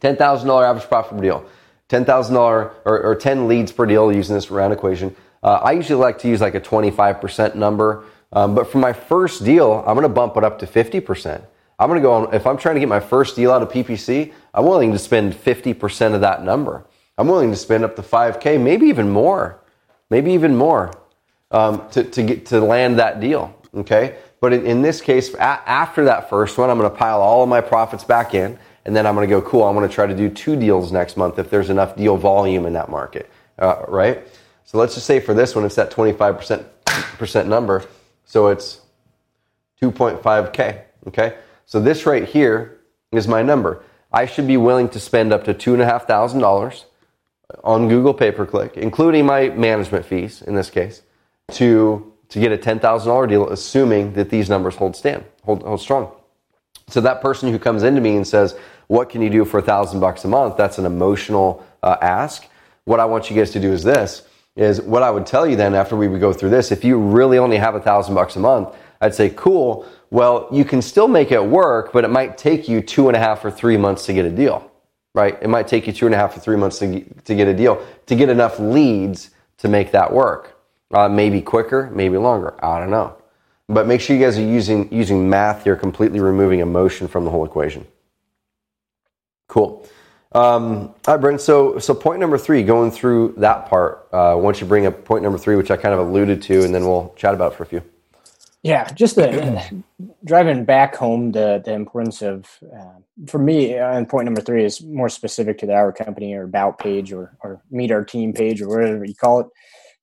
$10,000 0.00 0.64
average 0.64 0.88
profit 0.88 1.16
per 1.16 1.22
deal. 1.22 1.44
$10,000 1.88 2.36
or, 2.36 2.72
or 2.84 3.14
10 3.16 3.48
leads 3.48 3.72
per 3.72 3.84
deal 3.84 4.12
using 4.12 4.34
this 4.34 4.50
round 4.50 4.72
equation. 4.72 5.14
Uh, 5.42 5.60
I 5.62 5.72
usually 5.72 6.00
like 6.00 6.18
to 6.20 6.28
use 6.28 6.40
like 6.40 6.54
a 6.54 6.60
25% 6.60 7.56
number. 7.56 8.04
Um, 8.32 8.54
but 8.54 8.70
for 8.70 8.78
my 8.78 8.92
first 8.92 9.44
deal, 9.44 9.82
I'm 9.86 9.94
going 9.94 10.02
to 10.02 10.08
bump 10.08 10.36
it 10.36 10.44
up 10.44 10.60
to 10.60 10.66
50%. 10.66 11.42
I'm 11.80 11.88
going 11.88 11.98
to 11.98 12.06
go 12.06 12.12
on, 12.12 12.34
if 12.34 12.46
I'm 12.46 12.58
trying 12.58 12.74
to 12.74 12.80
get 12.80 12.90
my 12.90 13.00
first 13.00 13.34
deal 13.36 13.50
out 13.50 13.62
of 13.62 13.70
PPC, 13.70 14.34
I'm 14.52 14.66
willing 14.66 14.92
to 14.92 14.98
spend 14.98 15.32
50% 15.32 16.14
of 16.14 16.20
that 16.20 16.44
number. 16.44 16.84
I'm 17.16 17.26
willing 17.26 17.50
to 17.50 17.56
spend 17.56 17.84
up 17.84 17.96
to 17.96 18.02
5K, 18.02 18.60
maybe 18.60 18.86
even 18.86 19.08
more, 19.08 19.58
maybe 20.10 20.32
even 20.32 20.54
more 20.54 20.92
um, 21.50 21.88
to, 21.92 22.04
to 22.04 22.22
get 22.22 22.46
to 22.46 22.60
land 22.60 22.98
that 22.98 23.18
deal. 23.18 23.56
Okay. 23.74 24.18
But 24.40 24.52
in, 24.52 24.66
in 24.66 24.82
this 24.82 25.00
case, 25.00 25.32
a- 25.32 25.40
after 25.40 26.04
that 26.04 26.28
first 26.28 26.58
one, 26.58 26.68
I'm 26.68 26.78
going 26.78 26.90
to 26.90 26.96
pile 26.96 27.22
all 27.22 27.42
of 27.42 27.48
my 27.48 27.62
profits 27.62 28.04
back 28.04 28.34
in 28.34 28.58
and 28.84 28.94
then 28.94 29.06
I'm 29.06 29.14
going 29.14 29.26
to 29.28 29.34
go, 29.34 29.40
cool, 29.40 29.64
I'm 29.64 29.74
going 29.74 29.88
to 29.88 29.94
try 29.94 30.06
to 30.06 30.16
do 30.16 30.28
two 30.28 30.56
deals 30.56 30.92
next 30.92 31.16
month 31.16 31.38
if 31.38 31.48
there's 31.48 31.70
enough 31.70 31.96
deal 31.96 32.18
volume 32.18 32.66
in 32.66 32.74
that 32.74 32.90
market, 32.90 33.30
uh, 33.58 33.84
right? 33.88 34.26
So 34.64 34.76
let's 34.76 34.94
just 34.94 35.06
say 35.06 35.18
for 35.18 35.32
this 35.32 35.54
one, 35.54 35.64
it's 35.64 35.76
that 35.76 35.90
25% 35.90 37.46
number. 37.46 37.84
So 38.26 38.48
it's 38.48 38.80
2.5K, 39.82 40.82
okay? 41.08 41.36
So 41.70 41.78
this 41.78 42.04
right 42.04 42.24
here 42.24 42.80
is 43.12 43.28
my 43.28 43.42
number. 43.42 43.84
I 44.12 44.26
should 44.26 44.48
be 44.48 44.56
willing 44.56 44.88
to 44.88 44.98
spend 44.98 45.32
up 45.32 45.44
to 45.44 45.54
$2,500 45.54 46.84
on 47.62 47.88
Google 47.88 48.12
pay 48.12 48.32
per 48.32 48.44
click, 48.44 48.76
including 48.76 49.24
my 49.24 49.50
management 49.50 50.04
fees 50.04 50.42
in 50.42 50.56
this 50.56 50.68
case, 50.68 51.02
to, 51.52 52.12
to 52.30 52.40
get 52.40 52.50
a 52.50 52.58
$10,000 52.58 53.28
deal, 53.28 53.48
assuming 53.48 54.14
that 54.14 54.30
these 54.30 54.50
numbers 54.50 54.74
hold 54.74 54.96
stand, 54.96 55.24
hold, 55.44 55.62
hold 55.62 55.80
strong. 55.80 56.10
So 56.88 57.00
that 57.02 57.22
person 57.22 57.52
who 57.52 57.58
comes 57.60 57.84
into 57.84 58.00
me 58.00 58.16
and 58.16 58.26
says, 58.26 58.56
"What 58.88 59.08
can 59.08 59.22
you 59.22 59.30
do 59.30 59.44
for 59.44 59.58
a 59.58 59.62
thousand 59.62 60.00
bucks 60.00 60.24
a 60.24 60.28
month?" 60.28 60.56
That's 60.56 60.78
an 60.78 60.86
emotional 60.86 61.64
uh, 61.84 61.98
ask. 62.02 62.48
What 62.84 62.98
I 62.98 63.04
want 63.04 63.30
you 63.30 63.36
guys 63.36 63.52
to 63.52 63.60
do 63.60 63.72
is 63.72 63.84
this: 63.84 64.22
is 64.56 64.80
what 64.82 65.04
I 65.04 65.10
would 65.12 65.24
tell 65.24 65.46
you 65.46 65.54
then 65.54 65.76
after 65.76 65.94
we 65.94 66.08
would 66.08 66.20
go 66.20 66.32
through 66.32 66.50
this. 66.50 66.72
If 66.72 66.82
you 66.82 66.98
really 66.98 67.38
only 67.38 67.58
have 67.58 67.76
a 67.76 67.80
thousand 67.80 68.16
bucks 68.16 68.34
a 68.34 68.40
month, 68.40 68.74
I'd 69.00 69.14
say, 69.14 69.30
"Cool. 69.30 69.86
Well, 70.10 70.48
you 70.50 70.64
can 70.64 70.82
still 70.82 71.08
make 71.08 71.30
it 71.30 71.44
work, 71.44 71.92
but 71.92 72.04
it 72.04 72.10
might 72.10 72.36
take 72.36 72.68
you 72.68 72.80
two 72.80 73.08
and 73.08 73.16
a 73.16 73.20
half 73.20 73.44
or 73.44 73.50
three 73.50 73.76
months 73.76 74.06
to 74.06 74.12
get 74.12 74.24
a 74.24 74.30
deal." 74.30 74.70
Right? 75.12 75.36
It 75.42 75.48
might 75.48 75.66
take 75.66 75.86
you 75.86 75.92
two 75.92 76.06
and 76.06 76.14
a 76.14 76.18
half 76.18 76.36
or 76.36 76.40
three 76.40 76.56
months 76.56 76.78
to, 76.78 77.02
to 77.02 77.34
get 77.34 77.48
a 77.48 77.54
deal 77.54 77.84
to 78.06 78.14
get 78.14 78.28
enough 78.28 78.58
leads 78.60 79.30
to 79.58 79.68
make 79.68 79.92
that 79.92 80.12
work. 80.12 80.56
Uh, 80.92 81.08
maybe 81.08 81.40
quicker, 81.40 81.90
maybe 81.92 82.16
longer. 82.16 82.54
I 82.64 82.80
don't 82.80 82.90
know. 82.90 83.16
But 83.68 83.86
make 83.86 84.00
sure 84.00 84.16
you 84.16 84.24
guys 84.24 84.36
are 84.36 84.42
using, 84.42 84.92
using 84.92 85.30
math. 85.30 85.64
You're 85.64 85.76
completely 85.76 86.18
removing 86.18 86.58
emotion 86.58 87.06
from 87.06 87.24
the 87.24 87.30
whole 87.30 87.44
equation. 87.44 87.86
Cool. 89.46 89.88
Um, 90.32 90.94
all 91.06 91.14
right, 91.14 91.20
Brent. 91.20 91.40
So, 91.40 91.78
so 91.78 91.94
point 91.94 92.18
number 92.18 92.36
three, 92.36 92.64
going 92.64 92.90
through 92.90 93.34
that 93.36 93.68
part. 93.68 94.08
Uh, 94.12 94.36
once 94.36 94.60
you 94.60 94.66
bring 94.66 94.86
up 94.86 95.04
point 95.04 95.22
number 95.22 95.38
three, 95.38 95.54
which 95.54 95.70
I 95.70 95.76
kind 95.76 95.94
of 95.94 96.00
alluded 96.00 96.42
to, 96.42 96.64
and 96.64 96.74
then 96.74 96.84
we'll 96.84 97.14
chat 97.16 97.34
about 97.34 97.54
for 97.54 97.62
a 97.62 97.66
few. 97.66 97.82
Yeah, 98.62 98.92
just 98.92 99.16
the, 99.16 99.82
driving 100.24 100.64
back 100.64 100.94
home 100.94 101.32
the 101.32 101.62
the 101.64 101.72
importance 101.72 102.20
of 102.20 102.46
uh, 102.62 102.98
for 103.26 103.38
me. 103.38 103.74
and 103.74 104.08
point 104.08 104.26
number 104.26 104.42
three 104.42 104.64
is 104.64 104.82
more 104.82 105.08
specific 105.08 105.58
to 105.58 105.66
the 105.66 105.72
our 105.72 105.92
company 105.92 106.34
or 106.34 106.42
about 106.42 106.78
page 106.78 107.12
or 107.12 107.36
or 107.42 107.62
meet 107.70 107.90
our 107.90 108.04
team 108.04 108.32
page 108.32 108.60
or 108.60 108.68
whatever 108.68 109.04
you 109.04 109.14
call 109.14 109.40
it. 109.40 109.46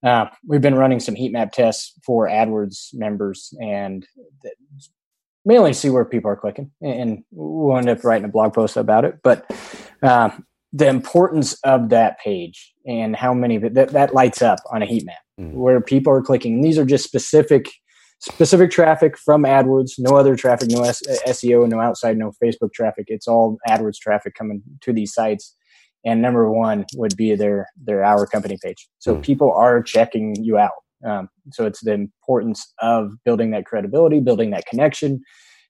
Uh, 0.03 0.25
we've 0.47 0.61
been 0.61 0.75
running 0.75 0.99
some 0.99 1.15
heat 1.15 1.31
map 1.31 1.51
tests 1.51 1.93
for 2.05 2.27
AdWords 2.27 2.93
members 2.93 3.53
and 3.59 4.05
mainly 5.47 5.73
see 5.73 5.89
where 5.89 6.05
people 6.05 6.29
are 6.29 6.35
clicking. 6.35 6.69
And 6.81 7.23
we'll 7.31 7.77
end 7.77 7.89
up 7.89 8.03
writing 8.03 8.25
a 8.25 8.31
blog 8.31 8.53
post 8.53 8.77
about 8.77 9.05
it. 9.05 9.15
But 9.23 9.49
uh, 10.03 10.29
the 10.73 10.87
importance 10.87 11.57
of 11.63 11.89
that 11.89 12.19
page 12.19 12.73
and 12.85 13.15
how 13.15 13.33
many 13.33 13.57
that, 13.57 13.89
that 13.91 14.13
lights 14.13 14.41
up 14.41 14.59
on 14.71 14.83
a 14.83 14.85
heat 14.85 15.05
map 15.05 15.15
mm. 15.39 15.53
where 15.53 15.81
people 15.81 16.13
are 16.13 16.21
clicking. 16.21 16.55
And 16.55 16.63
these 16.63 16.77
are 16.77 16.85
just 16.85 17.05
specific 17.05 17.67
specific 18.19 18.71
traffic 18.71 19.17
from 19.17 19.43
AdWords, 19.43 19.93
no 19.99 20.15
other 20.15 20.35
traffic, 20.35 20.69
no 20.71 20.81
SEO, 20.81 21.67
no 21.67 21.79
outside, 21.79 22.17
no 22.17 22.31
Facebook 22.43 22.73
traffic. 22.73 23.05
It's 23.07 23.27
all 23.27 23.57
AdWords 23.67 23.99
traffic 23.99 24.33
coming 24.33 24.61
to 24.81 24.93
these 24.93 25.13
sites 25.13 25.55
and 26.05 26.21
number 26.21 26.49
one 26.51 26.85
would 26.95 27.17
be 27.17 27.33
their 27.35 27.67
their 27.75 28.03
our 28.03 28.27
company 28.27 28.55
page 28.63 28.87
so 28.99 29.15
mm. 29.15 29.23
people 29.23 29.51
are 29.51 29.81
checking 29.81 30.35
you 30.43 30.57
out 30.57 30.83
Um, 31.05 31.29
so 31.51 31.65
it's 31.65 31.81
the 31.81 31.93
importance 31.93 32.73
of 32.79 33.11
building 33.23 33.51
that 33.51 33.65
credibility, 33.65 34.19
building 34.19 34.51
that 34.51 34.65
connection, 34.65 35.21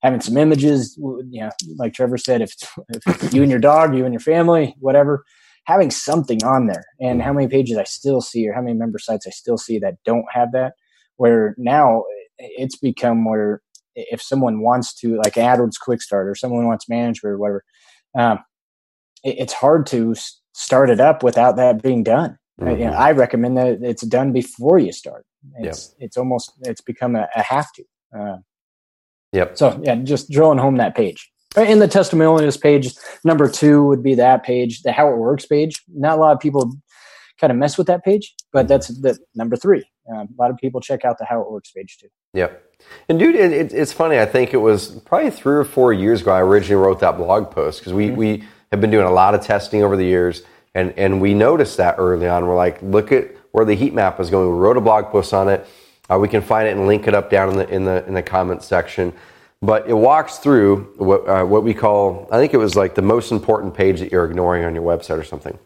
having 0.02 0.22
some 0.22 0.38
images. 0.38 0.96
You 0.98 1.42
know, 1.42 1.50
like 1.78 1.94
Trevor 1.94 2.18
said, 2.18 2.42
if, 2.42 2.54
if 2.90 3.34
you 3.34 3.42
and 3.42 3.52
your 3.52 3.60
dog, 3.60 3.96
you 3.96 4.06
and 4.06 4.14
your 4.14 4.22
family, 4.22 4.76
whatever, 4.80 5.24
having 5.66 5.92
something 5.92 6.44
on 6.44 6.68
there. 6.68 6.86
And 7.00 7.22
how 7.22 7.34
many 7.34 7.48
pages 7.48 7.78
I 7.78 7.84
still 7.84 8.22
see, 8.22 8.48
or 8.48 8.54
how 8.54 8.62
many 8.62 8.78
member 8.78 9.00
sites 9.00 9.28
I 9.28 9.32
still 9.32 9.58
see 9.58 9.80
that 9.80 9.96
don't 10.06 10.26
have 10.32 10.52
that. 10.54 10.74
Where 11.18 11.56
now 11.58 12.04
it's 12.40 12.78
become 12.78 13.26
where 13.26 13.62
if 13.96 14.22
someone 14.22 14.62
wants 14.62 14.94
to, 14.96 15.18
like 15.18 15.34
AdWords 15.34 15.80
Quick 15.80 16.02
Start, 16.02 16.28
or 16.28 16.36
someone 16.36 16.68
wants 16.68 16.88
management 16.88 17.34
or 17.34 17.38
whatever, 17.38 17.64
um, 18.18 18.40
it, 19.24 19.36
it's 19.40 19.54
hard 19.54 19.86
to 19.88 20.16
start 20.54 20.90
it 20.90 21.00
up 21.00 21.24
without 21.24 21.56
that 21.58 21.82
being 21.82 22.04
done. 22.04 22.38
Mm-hmm. 22.62 22.80
You 22.80 22.86
know, 22.86 22.94
I 22.94 23.12
recommend 23.12 23.58
that 23.58 23.80
it's 23.82 24.06
done 24.06 24.32
before 24.34 24.80
you 24.80 24.92
start. 24.92 25.26
It's 25.60 25.94
yep. 26.00 26.06
it's 26.06 26.18
almost 26.18 26.52
it's 26.62 26.82
become 26.82 27.16
a, 27.16 27.28
a 27.36 27.42
have 27.42 27.72
to. 27.74 27.84
Uh, 28.18 28.38
yep. 29.32 29.58
So 29.58 29.80
yeah, 29.84 29.96
just 29.96 30.30
drilling 30.30 30.58
home 30.58 30.78
that 30.78 30.96
page. 30.96 31.32
In 31.56 31.80
the 31.80 31.88
testimonials 31.88 32.58
page, 32.58 32.94
number 33.24 33.50
two 33.50 33.84
would 33.86 34.04
be 34.04 34.16
that 34.16 34.44
page, 34.44 34.82
the 34.82 34.92
how 34.92 35.12
it 35.12 35.18
works 35.18 35.46
page. 35.46 35.82
Not 35.88 36.18
a 36.18 36.22
lot 36.22 36.34
of 36.34 36.40
people 36.40 36.72
kind 37.40 37.52
of 37.52 37.58
mess 37.58 37.78
with 37.78 37.88
that 37.88 38.04
page, 38.04 38.34
but 38.52 38.68
that's 38.68 38.88
the 38.88 39.18
number 39.36 39.56
three. 39.56 39.84
Um, 40.10 40.30
a 40.38 40.42
lot 40.42 40.52
of 40.52 40.58
people 40.58 40.80
check 40.80 41.06
out 41.06 41.18
the 41.18 41.26
how 41.26 41.42
it 41.42 41.52
works 41.52 41.72
page 41.72 41.98
too. 41.98 42.08
Yeah. 42.34 42.50
And 43.10 43.20
dude, 43.20 43.36
it, 43.36 43.52
it, 43.52 43.74
it's 43.74 43.92
funny. 43.92 44.20
I 44.20 44.26
think 44.26 44.54
it 44.54 44.58
was 44.58 44.90
probably 44.90 45.32
three 45.32 45.56
or 45.56 45.64
four 45.64 45.94
years 45.94 46.22
ago. 46.22 46.32
I 46.32 46.42
originally 46.42 46.82
wrote 46.84 47.00
that 47.00 47.18
blog 47.18 47.52
post 47.52 47.80
because 47.80 47.94
we 47.94 48.08
mm-hmm. 48.08 48.16
we 48.16 48.44
have 48.72 48.82
been 48.82 48.92
doing 48.92 49.08
a 49.08 49.12
lot 49.12 49.34
of 49.34 49.42
testing 49.42 49.84
over 49.84 49.98
the 49.98 50.06
years, 50.06 50.44
and 50.76 50.94
and 50.98 51.22
we 51.22 51.34
noticed 51.34 51.78
that 51.78 51.96
early 51.98 52.28
on. 52.28 52.46
We're 52.46 52.56
like, 52.56 52.82
look 52.82 53.12
at 53.12 53.36
where 53.52 53.66
the 53.66 53.76
heat 53.76 53.94
map 53.94 54.20
is 54.20 54.30
going. 54.30 54.50
We 54.50 54.58
wrote 54.58 54.78
a 54.78 54.82
blog 54.82 55.06
post 55.06 55.34
on 55.34 55.50
it. 55.50 55.68
Uh, 56.10 56.18
we 56.20 56.28
can 56.28 56.42
find 56.42 56.68
it 56.68 56.78
and 56.78 56.88
link 56.88 57.08
it 57.08 57.14
up 57.14 57.30
down 57.30 57.50
in 57.50 57.58
the 57.58 57.70
in 57.70 57.86
the 57.86 58.06
in 58.08 58.14
the 58.14 58.24
comments 58.24 58.66
section. 58.66 59.14
But 59.62 59.90
it 59.90 59.96
walks 59.96 60.38
through 60.38 60.94
what 60.98 61.28
uh, 61.28 61.44
what 61.44 61.64
we 61.64 61.74
call. 61.74 62.30
I 62.32 62.38
think 62.38 62.54
it 62.54 62.58
was 62.58 62.76
like 62.76 62.96
the 62.96 63.02
most 63.02 63.32
important 63.32 63.74
page 63.74 64.00
that 64.00 64.12
you're 64.12 64.26
ignoring 64.26 64.64
on 64.64 64.76
your 64.76 64.84
website 64.84 65.18
or 65.18 65.24
something, 65.24 65.58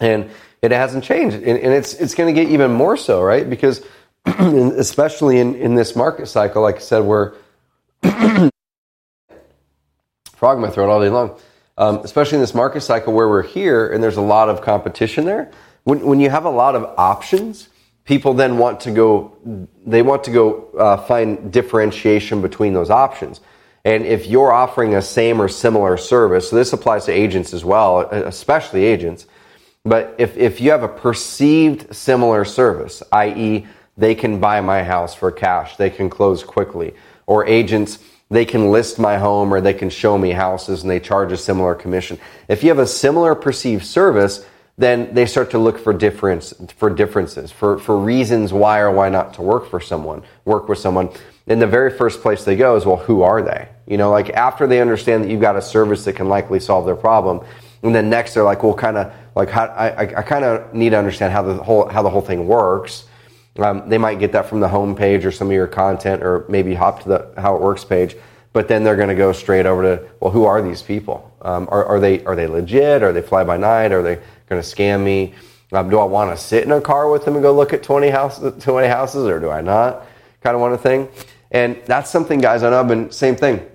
and 0.00 0.30
it 0.72 0.76
hasn't 0.76 1.04
changed, 1.04 1.36
and, 1.36 1.58
and 1.58 1.72
it's 1.72 1.94
it's 1.94 2.14
going 2.14 2.34
to 2.34 2.40
get 2.40 2.50
even 2.50 2.72
more 2.72 2.96
so, 2.96 3.22
right? 3.22 3.48
Because 3.48 3.84
especially 4.26 5.38
in 5.38 5.54
in 5.54 5.74
this 5.74 5.96
market 5.96 6.26
cycle, 6.26 6.62
like 6.62 6.76
I 6.76 6.80
said, 6.80 7.04
we're 7.04 7.34
frog 10.36 10.58
in 10.58 10.62
my 10.62 10.70
throat 10.70 10.90
all 10.90 11.00
day 11.00 11.08
long 11.08 11.38
um, 11.78 11.98
especially 11.98 12.36
in 12.36 12.40
this 12.40 12.54
market 12.54 12.80
cycle 12.80 13.12
where 13.12 13.28
we're 13.28 13.42
here 13.42 13.92
and 13.92 14.02
there's 14.02 14.16
a 14.16 14.22
lot 14.22 14.48
of 14.48 14.62
competition 14.62 15.24
there. 15.24 15.50
When, 15.84 16.00
when 16.00 16.20
you 16.20 16.30
have 16.30 16.44
a 16.44 16.50
lot 16.50 16.74
of 16.74 16.84
options, 16.98 17.68
people 18.04 18.34
then 18.34 18.58
want 18.58 18.80
to 18.80 18.90
go, 18.90 19.36
they 19.86 20.02
want 20.02 20.24
to 20.24 20.30
go 20.30 20.70
uh, 20.78 20.96
find 20.96 21.52
differentiation 21.52 22.40
between 22.40 22.72
those 22.72 22.90
options. 22.90 23.40
And 23.84 24.04
if 24.04 24.26
you're 24.26 24.52
offering 24.52 24.94
a 24.94 25.02
same 25.02 25.40
or 25.40 25.48
similar 25.48 25.96
service, 25.96 26.50
so 26.50 26.56
this 26.56 26.72
applies 26.72 27.04
to 27.04 27.12
agents 27.12 27.54
as 27.54 27.64
well, 27.64 28.00
especially 28.00 28.84
agents. 28.84 29.26
But 29.86 30.16
if, 30.18 30.36
if 30.36 30.60
you 30.60 30.72
have 30.72 30.82
a 30.82 30.88
perceived 30.88 31.94
similar 31.94 32.44
service, 32.44 33.04
i.e., 33.12 33.66
they 33.96 34.14
can 34.14 34.40
buy 34.40 34.60
my 34.60 34.82
house 34.82 35.14
for 35.14 35.30
cash, 35.30 35.76
they 35.76 35.90
can 35.90 36.10
close 36.10 36.42
quickly, 36.42 36.94
or 37.26 37.46
agents, 37.46 38.00
they 38.28 38.44
can 38.44 38.72
list 38.72 38.98
my 38.98 39.16
home 39.16 39.54
or 39.54 39.60
they 39.60 39.72
can 39.72 39.88
show 39.88 40.18
me 40.18 40.32
houses 40.32 40.82
and 40.82 40.90
they 40.90 40.98
charge 40.98 41.30
a 41.30 41.36
similar 41.36 41.76
commission. 41.76 42.18
If 42.48 42.64
you 42.64 42.70
have 42.70 42.80
a 42.80 42.86
similar 42.86 43.36
perceived 43.36 43.86
service, 43.86 44.44
then 44.76 45.14
they 45.14 45.24
start 45.24 45.52
to 45.52 45.58
look 45.58 45.78
for 45.78 45.92
difference 45.92 46.52
for 46.76 46.90
differences, 46.90 47.52
for, 47.52 47.78
for 47.78 47.96
reasons 47.96 48.52
why 48.52 48.80
or 48.80 48.90
why 48.90 49.08
not 49.08 49.34
to 49.34 49.42
work 49.42 49.70
for 49.70 49.80
someone, 49.80 50.22
work 50.44 50.68
with 50.68 50.78
someone. 50.78 51.08
And 51.46 51.62
the 51.62 51.66
very 51.66 51.96
first 51.96 52.20
place 52.20 52.44
they 52.44 52.56
go 52.56 52.76
is, 52.76 52.84
well, 52.84 52.96
who 52.96 53.22
are 53.22 53.40
they? 53.40 53.68
You 53.86 53.96
know, 53.96 54.10
like 54.10 54.30
after 54.30 54.66
they 54.66 54.80
understand 54.80 55.22
that 55.22 55.30
you've 55.30 55.40
got 55.40 55.56
a 55.56 55.62
service 55.62 56.04
that 56.04 56.14
can 56.14 56.28
likely 56.28 56.58
solve 56.58 56.84
their 56.84 56.96
problem, 56.96 57.46
and 57.82 57.94
then 57.94 58.10
next 58.10 58.34
they're 58.34 58.42
like, 58.42 58.64
well, 58.64 58.74
kind 58.74 58.96
of 58.96 59.12
like 59.36 59.50
how 59.50 59.66
I, 59.66 60.00
I 60.00 60.22
kind 60.22 60.44
of 60.44 60.74
need 60.74 60.90
to 60.90 60.98
understand 60.98 61.32
how 61.32 61.42
the 61.42 61.54
whole 61.54 61.88
how 61.88 62.02
the 62.02 62.10
whole 62.10 62.22
thing 62.22 62.48
works 62.48 63.04
um, 63.58 63.88
they 63.88 63.98
might 63.98 64.18
get 64.18 64.32
that 64.32 64.46
from 64.46 64.60
the 64.60 64.68
home 64.68 64.94
page 64.94 65.24
or 65.24 65.32
some 65.32 65.48
of 65.48 65.52
your 65.52 65.66
content, 65.66 66.22
or 66.22 66.44
maybe 66.48 66.74
hop 66.74 67.02
to 67.02 67.08
the 67.08 67.32
How 67.40 67.56
It 67.56 67.62
Works 67.62 67.84
page. 67.84 68.16
But 68.52 68.68
then 68.68 68.84
they're 68.84 68.96
going 68.96 69.08
to 69.08 69.14
go 69.14 69.32
straight 69.32 69.66
over 69.66 69.82
to, 69.82 70.08
well, 70.20 70.30
who 70.30 70.44
are 70.44 70.62
these 70.62 70.82
people? 70.82 71.30
Um, 71.42 71.68
are, 71.70 71.84
are, 71.84 72.00
they 72.00 72.24
are 72.24 72.34
they 72.34 72.46
legit? 72.46 73.02
Are 73.02 73.12
they 73.12 73.22
fly 73.22 73.44
by 73.44 73.56
night? 73.56 73.92
Are 73.92 74.02
they 74.02 74.16
going 74.48 74.60
to 74.60 74.66
scam 74.66 75.04
me? 75.04 75.34
Um, 75.72 75.90
do 75.90 75.98
I 75.98 76.04
want 76.04 76.36
to 76.36 76.42
sit 76.42 76.64
in 76.64 76.72
a 76.72 76.80
car 76.80 77.10
with 77.10 77.24
them 77.24 77.34
and 77.34 77.42
go 77.42 77.52
look 77.52 77.72
at 77.72 77.82
20 77.82 78.08
houses, 78.08 78.62
20 78.64 78.88
houses, 78.88 79.26
or 79.26 79.40
do 79.40 79.50
I 79.50 79.60
not? 79.60 80.06
Kind 80.42 80.54
of 80.54 80.60
want 80.60 80.74
a 80.74 80.78
thing. 80.78 81.08
And 81.50 81.80
that's 81.86 82.10
something, 82.10 82.40
guys. 82.40 82.62
I 82.62 82.70
know 82.70 82.80
I've 82.80 82.88
been 82.88 83.10
same 83.10 83.36
thing. 83.36 83.66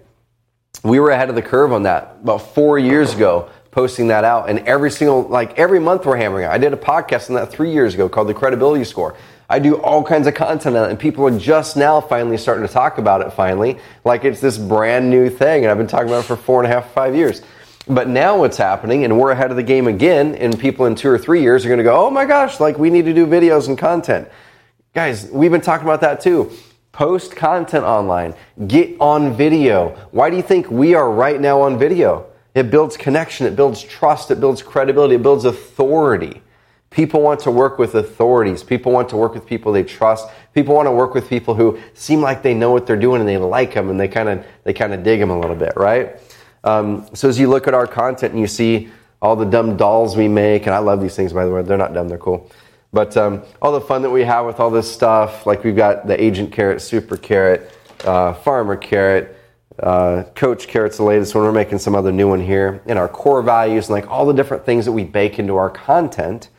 We 0.84 0.99
were 0.99 1.12
ahead 1.12 1.30
of 1.30 1.36
the 1.36 1.41
curve 1.41 1.74
on 1.74 1.84
that 1.84 2.18
about 2.22 2.53
four 2.53 2.80
years 2.80 3.14
ago 3.14 3.49
posting 3.72 4.08
that 4.08 4.24
out. 4.24 4.50
And 4.50 4.60
every 4.60 4.92
single, 4.92 5.24
like 5.24 5.58
every 5.58 5.80
month 5.80 6.06
we're 6.06 6.18
hammering 6.18 6.46
it. 6.46 6.50
I 6.50 6.58
did 6.58 6.74
a 6.74 6.78
podcast 6.78 7.30
on 7.30 7.36
that 7.36 7.52
three 7.52 7.72
years 7.72 7.94
ago 7.94 8.08
called 8.08 8.28
the 8.28 8.34
Credibility 8.34 8.84
Score. 8.84 9.16
I 9.50 9.60
do 9.60 9.76
all 9.82 10.02
kinds 10.02 10.28
of 10.28 10.34
content 10.34 10.78
on 10.78 10.86
it, 10.86 10.92
and 10.92 11.00
people 11.00 11.28
are 11.28 11.38
just 11.38 11.76
now 11.76 12.00
finally 12.00 12.38
starting 12.38 12.66
to 12.66 12.72
talk 12.72 13.00
about 13.00 13.20
it 13.20 13.34
finally, 13.34 13.80
like 14.06 14.24
it's 14.24 14.40
this 14.40 14.58
brand 14.58 15.10
new 15.10 15.30
thing, 15.30 15.66
and 15.66 15.72
I've 15.72 15.78
been 15.78 15.88
talking 15.88 16.08
about 16.08 16.24
it 16.24 16.28
for 16.28 16.38
four 16.38 16.64
and 16.64 16.72
a 16.72 16.74
half, 16.74 16.94
five 16.94 17.18
years. 17.18 17.42
But 17.86 18.08
now 18.08 18.40
what's 18.40 18.56
happening, 18.56 19.04
and 19.04 19.20
we're 19.20 19.32
ahead 19.32 19.52
of 19.52 19.58
the 19.58 19.64
game 19.64 19.88
again, 19.88 20.36
and 20.36 20.58
people 20.58 20.86
in 20.86 20.96
two 20.96 21.10
or 21.10 21.18
three 21.18 21.42
years 21.42 21.66
are 21.66 21.68
going 21.68 21.80
to 21.80 21.84
go, 21.84 22.08
oh 22.08 22.10
my 22.10 22.24
gosh, 22.24 22.62
like 22.62 22.78
we 22.78 22.90
need 22.90 23.04
to 23.04 23.14
do 23.14 23.28
videos 23.28 23.68
and 23.68 23.78
content. 23.78 24.30
Guys, 24.94 25.30
we've 25.30 25.52
been 25.52 25.60
talking 25.60 25.86
about 25.86 26.00
that 26.00 26.22
too. 26.22 26.50
Post 26.94 27.36
content 27.36 27.84
online, 27.84 28.36
get 28.68 28.96
on 29.02 29.34
video. 29.34 29.90
Why 30.12 30.30
do 30.30 30.38
you 30.38 30.44
think 30.44 30.72
we 30.72 30.96
are 30.96 31.12
right 31.12 31.42
now 31.42 31.62
on 31.62 31.78
video? 31.78 32.31
It 32.54 32.70
builds 32.70 32.97
connection, 32.97 33.47
it 33.47 33.56
builds 33.56 33.82
trust, 33.82 34.32
it 34.32 34.39
builds 34.39 34.62
credibility, 34.62 35.16
it 35.16 35.24
builds 35.24 35.45
authority. 35.45 36.41
People 36.91 37.22
want 37.22 37.39
to 37.41 37.52
work 37.52 37.80
with 37.80 37.95
authorities. 37.95 38.64
People 38.64 38.91
want 38.91 39.08
to 39.10 39.16
work 39.16 39.34
with 39.34 39.45
people 39.45 39.72
they 39.72 39.84
trust. 39.84 40.28
People 40.54 40.76
want 40.76 40.88
to 40.88 40.91
work 40.91 41.14
with 41.14 41.30
people 41.30 41.56
who 41.56 41.80
seem 41.93 42.20
like 42.22 42.43
they 42.43 42.54
know 42.54 42.72
what 42.72 42.86
they're 42.86 42.97
doing 42.97 43.22
and 43.22 43.30
they 43.30 43.38
like 43.38 43.74
them 43.74 43.89
and 43.89 43.97
they 43.97 44.10
kind 44.10 44.28
of 44.28 44.45
they 44.66 44.74
kind 44.74 44.93
of 44.93 45.02
dig 45.02 45.22
them 45.22 45.30
a 45.30 45.39
little 45.39 45.56
bit, 45.56 45.72
right? 45.78 46.18
Um, 46.66 47.08
so 47.14 47.30
as 47.30 47.39
you 47.39 47.49
look 47.49 47.66
at 47.70 47.74
our 47.74 47.88
content 47.88 48.34
and 48.34 48.41
you 48.41 48.47
see 48.47 48.89
all 49.22 49.38
the 49.38 49.45
dumb 49.45 49.78
dolls 49.78 50.18
we 50.18 50.28
make, 50.28 50.66
and 50.66 50.76
I 50.76 50.80
love 50.80 50.99
these 50.99 51.16
things 51.16 51.32
by 51.32 51.45
the 51.45 51.52
way, 51.52 51.62
they're 51.62 51.78
not 51.78 51.93
dumb, 51.93 52.10
they're 52.10 52.18
cool. 52.18 52.52
But 52.91 53.16
um, 53.16 53.43
all 53.62 53.72
the 53.72 53.80
fun 53.80 54.02
that 54.02 54.10
we 54.10 54.24
have 54.24 54.45
with 54.45 54.60
all 54.60 54.70
this 54.70 54.91
stuff, 54.91 55.45
like 55.45 55.64
we've 55.64 55.78
got 55.78 56.08
the 56.08 56.22
Agent 56.22 56.52
Carrot, 56.52 56.82
Super 56.82 57.16
Carrot, 57.16 57.72
uh, 58.04 58.34
Farmer 58.34 58.76
Carrot, 58.76 59.38
uh, 59.80 60.24
Coach 60.36 60.68
Carrot's 60.68 60.98
the 60.98 61.04
latest 61.04 61.34
one. 61.34 61.44
We're 61.44 61.52
making 61.52 61.80
some 61.80 61.96
other 61.96 62.12
new 62.12 62.28
one 62.28 62.42
here, 62.42 62.82
and 62.86 63.00
our 63.00 63.08
core 63.08 63.42
values 63.42 63.90
and 63.90 63.94
like 63.94 64.10
all 64.10 64.26
the 64.26 64.34
different 64.34 64.66
things 64.66 64.86
that 64.86 64.92
we 64.92 65.04
bake 65.04 65.40
into 65.40 65.56
our 65.56 65.70
content 65.70 66.50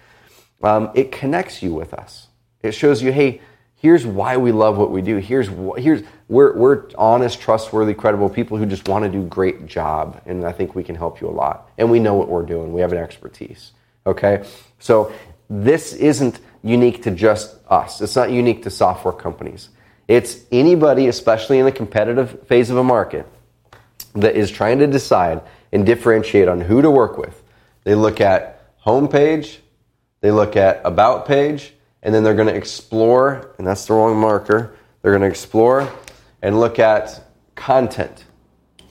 um, 0.63 0.91
it 0.95 1.13
connects 1.13 1.63
you 1.63 1.75
with 1.75 1.93
us. 1.93 2.29
It 2.63 2.73
shows 2.73 3.03
you, 3.03 3.13
hey, 3.13 3.41
here's 3.75 4.07
why 4.07 4.37
we 4.37 4.53
love 4.53 4.79
what 4.79 4.91
we 4.91 5.03
do. 5.03 5.17
Here's 5.17 5.49
here's 5.77 6.03
we're 6.29 6.57
we're 6.57 6.85
honest, 6.97 7.41
trustworthy, 7.41 7.95
credible 7.95 8.31
people 8.31 8.57
who 8.57 8.67
just 8.67 8.89
want 8.89 9.05
to 9.05 9.11
do 9.11 9.25
great 9.27 9.67
job, 9.67 10.23
and 10.27 10.45
I 10.45 10.53
think 10.53 10.75
we 10.75 10.85
can 10.85 10.95
help 10.95 11.21
you 11.21 11.29
a 11.29 11.31
lot. 11.31 11.71
And 11.79 11.91
we 11.91 11.99
know 11.99 12.15
what 12.15 12.29
we're 12.29 12.45
doing. 12.45 12.73
We 12.73 12.81
have 12.81 12.93
an 12.93 12.99
expertise. 12.99 13.73
Okay, 14.07 14.45
so 14.79 15.13
this 15.51 15.93
isn't 15.95 16.41
unique 16.63 17.03
to 17.05 17.11
just 17.11 17.57
us. 17.69 18.01
It's 18.01 18.17
not 18.17 18.31
unique 18.31 18.63
to 18.65 18.71
software 18.71 19.15
companies. 19.15 19.69
It's 20.09 20.41
anybody, 20.51 21.09
especially 21.09 21.59
in 21.59 21.65
the 21.65 21.73
competitive 21.73 22.47
phase 22.47 22.71
of 22.71 22.77
a 22.77 22.85
market, 22.85 23.27
that 24.15 24.37
is 24.37 24.51
trying 24.51 24.79
to 24.81 24.87
decide 24.87 25.41
and 25.73 25.87
differentiate 25.87 26.49
on 26.49 26.61
who 26.61 26.83
to 26.83 26.91
work 26.91 27.17
with. 27.17 27.43
They 27.85 27.95
look 27.95 28.21
at 28.21 28.81
homepage, 28.83 29.59
they 30.21 30.31
look 30.31 30.57
at 30.57 30.81
about 30.85 31.27
page, 31.27 31.73
and 32.03 32.15
then 32.15 32.25
they're 32.25 32.35
going 32.35 32.49
to 32.49 32.55
explore, 32.55 33.55
and 33.59 33.67
that's 33.67 33.87
the 33.87 33.95
wrong 33.95 34.17
marker. 34.17 34.77
They're 35.01 35.13
going 35.13 35.23
to 35.23 35.29
explore 35.29 35.91
and 36.43 36.59
look 36.59 36.79
at 36.79 37.23
content, 37.55 38.25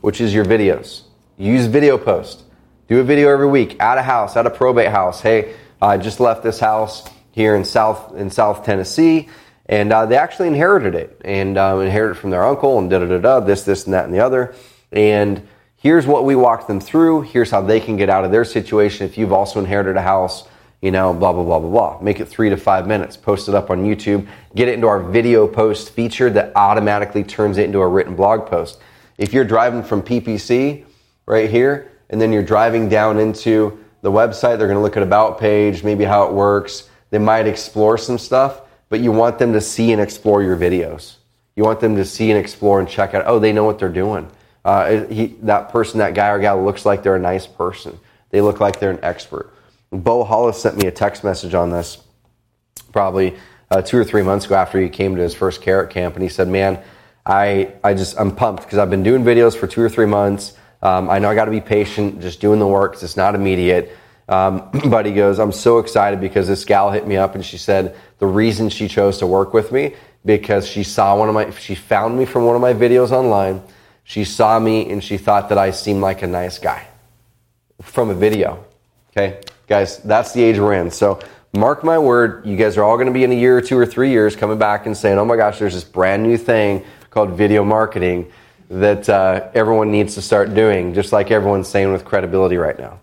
which 0.02 0.22
is 0.22 0.34
your 0.34 0.46
videos. 0.46 1.04
Use 1.38 1.66
video 1.66 1.98
post. 1.98 2.44
Do 2.88 3.00
a 3.00 3.04
video 3.04 3.30
every 3.30 3.48
week 3.48 3.82
at 3.82 3.98
a 3.98 4.02
house, 4.02 4.36
at 4.36 4.46
a 4.46 4.50
probate 4.50 4.92
house. 4.92 5.22
Hey, 5.22 5.54
I 5.82 5.98
just 5.98 6.20
left 6.20 6.44
this 6.44 6.60
house 6.60 7.08
here 7.32 7.56
in 7.56 7.64
South 7.64 8.16
in 8.16 8.30
South 8.30 8.66
Tennessee, 8.66 9.30
and 9.72 9.92
uh, 9.92 10.06
they 10.06 10.18
actually 10.18 10.48
inherited 10.48 10.94
it 10.94 11.20
and 11.26 11.58
um, 11.58 11.82
inherited 11.82 12.18
it 12.18 12.22
from 12.22 12.30
their 12.30 12.44
uncle 12.44 12.78
and 12.78 12.92
da 12.92 13.00
da 13.00 13.08
da 13.08 13.18
da 13.18 13.40
this 13.40 13.64
this 13.64 13.86
and 13.86 13.96
that 13.96 14.06
and 14.06 14.14
the 14.14 14.20
other. 14.20 14.54
And 14.92 15.48
here's 15.78 16.06
what 16.06 16.26
we 16.26 16.36
walked 16.36 16.68
them 16.68 16.80
through. 16.80 17.22
Here's 17.22 17.50
how 17.50 17.62
they 17.62 17.80
can 17.80 17.98
get 17.98 18.10
out 18.10 18.24
of 18.24 18.32
their 18.32 18.46
situation 18.46 19.08
if 19.08 19.18
you've 19.18 19.34
also 19.34 19.60
inherited 19.60 19.98
a 19.98 20.04
house 20.04 20.48
you 20.82 20.90
know, 20.90 21.14
blah, 21.14 21.32
blah, 21.32 21.44
blah, 21.44 21.60
blah, 21.60 21.70
blah. 21.70 22.02
Make 22.02 22.20
it 22.20 22.28
three 22.28 22.50
to 22.50 22.58
five 22.58 22.88
minutes, 22.88 23.16
post 23.16 23.48
it 23.48 23.54
up 23.54 23.70
on 23.70 23.86
YouTube, 23.86 24.28
get 24.56 24.68
it 24.68 24.74
into 24.74 24.88
our 24.88 25.00
video 25.00 25.48
post 25.48 25.92
feature 25.92 26.30
that 26.32 26.52
automatically 26.56 27.24
turns 27.24 27.60
it 27.60 27.66
into 27.66 27.80
a 27.80 27.88
written 27.88 28.16
blog 28.16 28.48
post. 28.48 28.80
If 29.18 29.32
you're 29.32 29.46
driving 29.46 29.84
from 29.84 30.02
PPC 30.02 30.86
right 31.28 31.50
here, 31.50 31.92
and 32.10 32.20
then 32.20 32.34
you're 32.34 32.44
driving 32.44 32.90
down 32.90 33.20
into 33.20 33.80
the 34.02 34.12
website, 34.12 34.58
they're 34.58 34.68
going 34.68 34.74
to 34.74 34.82
look 34.82 34.98
at 34.98 35.04
about 35.04 35.40
page, 35.40 35.84
maybe 35.84 36.04
how 36.04 36.24
it 36.24 36.34
works. 36.34 36.90
They 37.12 37.20
might 37.20 37.48
explore 37.48 37.98
some 37.98 38.18
stuff. 38.18 38.62
But 38.92 39.00
you 39.00 39.12
want 39.12 39.40
them 39.40 39.54
to 39.54 39.62
see 39.62 39.94
and 39.94 40.02
explore 40.02 40.44
your 40.44 40.58
videos. 40.58 41.16
You 41.56 41.64
want 41.64 41.80
them 41.80 41.96
to 41.96 42.04
see 42.04 42.30
and 42.30 42.38
explore 42.38 42.82
and 42.82 42.90
check 42.90 43.14
out. 43.14 43.24
Oh, 43.26 43.40
they 43.40 43.54
know 43.54 43.64
what 43.64 43.80
they're 43.80 43.88
doing. 43.88 44.30
Uh, 44.66 45.06
he, 45.06 45.28
that 45.44 45.70
person, 45.70 46.00
that 46.00 46.14
guy 46.14 46.28
or 46.28 46.40
gal, 46.40 46.62
looks 46.62 46.86
like 46.86 47.02
they're 47.02 47.16
a 47.16 47.20
nice 47.20 47.48
person. 47.48 47.98
They 48.32 48.42
look 48.42 48.60
like 48.60 48.80
they're 48.80 48.92
an 48.92 49.00
expert. 49.02 49.52
Bo 49.92 50.26
Hollis 50.26 50.62
sent 50.62 50.76
me 50.76 50.88
a 50.88 50.92
text 50.92 51.24
message 51.24 51.54
on 51.54 51.70
this, 51.70 52.00
probably 52.92 53.38
uh, 53.72 53.82
two 53.82 53.98
or 53.98 54.04
three 54.04 54.24
months 54.24 54.46
ago 54.46 54.56
after 54.56 54.80
he 54.80 54.90
came 54.90 55.16
to 55.16 55.22
his 55.22 55.34
first 55.34 55.62
carrot 55.62 55.90
camp, 55.90 56.16
and 56.16 56.24
he 56.24 56.30
said, 56.30 56.50
"Man, 56.50 56.82
I 57.26 57.74
I 57.84 57.94
just 57.94 58.20
I'm 58.20 58.36
pumped 58.36 58.64
because 58.64 58.78
I've 58.78 58.90
been 58.90 59.04
doing 59.04 59.24
videos 59.24 59.56
for 59.56 59.68
two 59.68 59.82
or 59.82 59.90
three 59.90 60.06
months. 60.06 60.54
Um, 60.82 61.10
I 61.10 61.20
know 61.20 61.30
I 61.30 61.36
got 61.36 61.46
to 61.46 61.52
be 61.52 61.62
patient, 61.62 62.22
just 62.22 62.42
doing 62.42 62.60
the 62.60 62.68
work 62.68 62.92
because 62.92 63.04
it's 63.04 63.18
not 63.18 63.36
immediate." 63.36 63.98
Um, 64.32 64.70
but 64.90 65.06
he 65.06 65.12
goes, 65.12 65.38
I'm 65.38 65.52
so 65.52 65.78
excited 65.78 66.20
because 66.20 66.48
this 66.48 66.66
gal 66.66 66.90
hit 66.90 67.06
me 67.06 67.18
up 67.18 67.36
and 67.36 67.46
she 67.46 67.58
said 67.58 67.96
the 68.18 68.26
reason 68.26 68.70
she 68.70 68.88
chose 68.88 69.20
to 69.20 69.28
work 69.28 69.54
with 69.54 69.72
me 69.72 69.94
because 70.26 70.68
she 70.68 70.84
saw 70.84 71.16
one 71.18 71.28
of 71.28 71.36
my, 71.36 71.52
she 71.52 71.76
found 71.76 72.18
me 72.18 72.26
from 72.26 72.46
one 72.46 72.56
of 72.56 72.62
my 72.62 72.74
videos 72.74 73.12
online. 73.12 73.62
She 74.04 74.24
saw 74.24 74.58
me 74.58 74.90
and 74.90 75.04
she 75.04 75.18
thought 75.18 75.50
that 75.50 75.58
I 75.58 75.72
seemed 75.72 76.02
like 76.02 76.22
a 76.22 76.28
nice 76.28 76.58
guy 76.58 76.88
from 77.82 78.10
a 78.10 78.14
video. 78.14 78.64
Okay, 79.12 79.42
guys, 79.68 79.98
that's 79.98 80.32
the 80.32 80.42
age 80.42 80.58
we're 80.58 80.74
in. 80.74 80.90
So 80.90 81.20
mark 81.54 81.84
my 81.84 82.00
word, 82.00 82.46
you 82.46 82.56
guys 82.56 82.78
are 82.78 82.84
all 82.84 82.96
going 82.96 83.08
to 83.08 83.14
be 83.14 83.26
in 83.26 83.32
a 83.32 83.36
year 83.36 83.58
or 83.58 83.62
two 83.62 83.78
or 83.78 83.86
three 83.86 84.12
years 84.12 84.36
coming 84.36 84.58
back 84.58 84.86
and 84.86 84.96
saying, 84.96 85.18
oh 85.18 85.26
my 85.26 85.36
gosh, 85.36 85.60
there's 85.60 85.74
this 85.74 85.84
brand 85.84 86.24
new 86.24 86.38
thing 86.38 86.86
called 87.10 87.32
video 87.32 87.66
marketing 87.66 88.32
that 88.70 89.10
uh, 89.10 89.50
everyone 89.54 89.92
needs 89.92 90.16
to 90.16 90.22
start 90.22 90.54
doing, 90.54 90.94
just 90.94 91.12
like 91.12 91.30
everyone's 91.32 91.68
saying 91.68 91.92
with 91.92 92.06
credibility 92.06 92.56
right 92.56 92.80
now. 92.80 92.98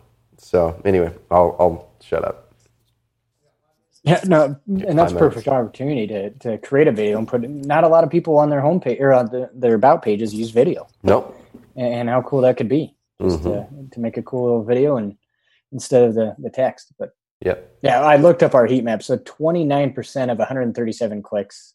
So 0.48 0.80
anyway, 0.86 1.12
I'll, 1.30 1.54
I'll 1.60 1.90
shut 2.00 2.24
up. 2.24 2.54
Yeah, 4.02 4.20
no, 4.24 4.56
and 4.66 4.98
that's 4.98 5.12
perfect 5.12 5.46
opportunity 5.46 6.06
to, 6.06 6.30
to 6.30 6.56
create 6.58 6.88
a 6.88 6.92
video 6.92 7.18
and 7.18 7.28
put. 7.28 7.46
Not 7.46 7.84
a 7.84 7.88
lot 7.88 8.02
of 8.02 8.08
people 8.08 8.38
on 8.38 8.48
their 8.48 8.62
homepage 8.62 8.98
or 8.98 9.12
on 9.12 9.26
the, 9.26 9.50
their 9.52 9.74
about 9.74 10.00
pages 10.02 10.32
use 10.32 10.50
video. 10.50 10.88
Nope. 11.02 11.38
And, 11.76 11.94
and 11.94 12.08
how 12.08 12.22
cool 12.22 12.40
that 12.42 12.56
could 12.56 12.68
be, 12.68 12.96
just 13.20 13.40
mm-hmm. 13.40 13.82
to, 13.84 13.90
to 13.90 14.00
make 14.00 14.16
a 14.16 14.22
cool 14.22 14.44
little 14.44 14.64
video 14.64 14.96
and 14.96 15.18
instead 15.72 16.04
of 16.04 16.14
the 16.14 16.34
the 16.38 16.48
text. 16.48 16.94
But 16.98 17.10
Yep. 17.44 17.78
Yeah, 17.82 18.00
I 18.00 18.16
looked 18.16 18.42
up 18.42 18.54
our 18.54 18.66
heat 18.66 18.82
map. 18.82 19.02
So 19.02 19.16
29% 19.18 20.32
of 20.32 20.38
137 20.38 21.22
clicks, 21.22 21.74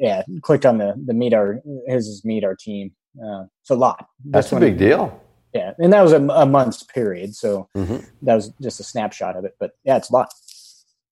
yeah, 0.00 0.22
clicked 0.40 0.66
on 0.66 0.78
the 0.78 0.94
the 1.04 1.14
meet 1.14 1.34
our 1.34 1.60
his 1.86 2.24
meet 2.24 2.44
our 2.44 2.56
team. 2.56 2.92
Uh, 3.22 3.44
it's 3.60 3.70
a 3.70 3.74
lot. 3.74 4.06
That's 4.24 4.52
a 4.52 4.58
big 4.58 4.78
deal. 4.78 5.20
Yeah, 5.54 5.72
and 5.78 5.92
that 5.92 6.02
was 6.02 6.12
a, 6.12 6.20
a 6.20 6.44
month's 6.44 6.82
period, 6.82 7.34
so 7.34 7.68
mm-hmm. 7.74 8.04
that 8.22 8.34
was 8.34 8.52
just 8.60 8.80
a 8.80 8.84
snapshot 8.84 9.36
of 9.36 9.44
it. 9.44 9.56
But 9.58 9.72
yeah, 9.82 9.96
it's 9.96 10.10
a 10.10 10.12
lot. 10.12 10.32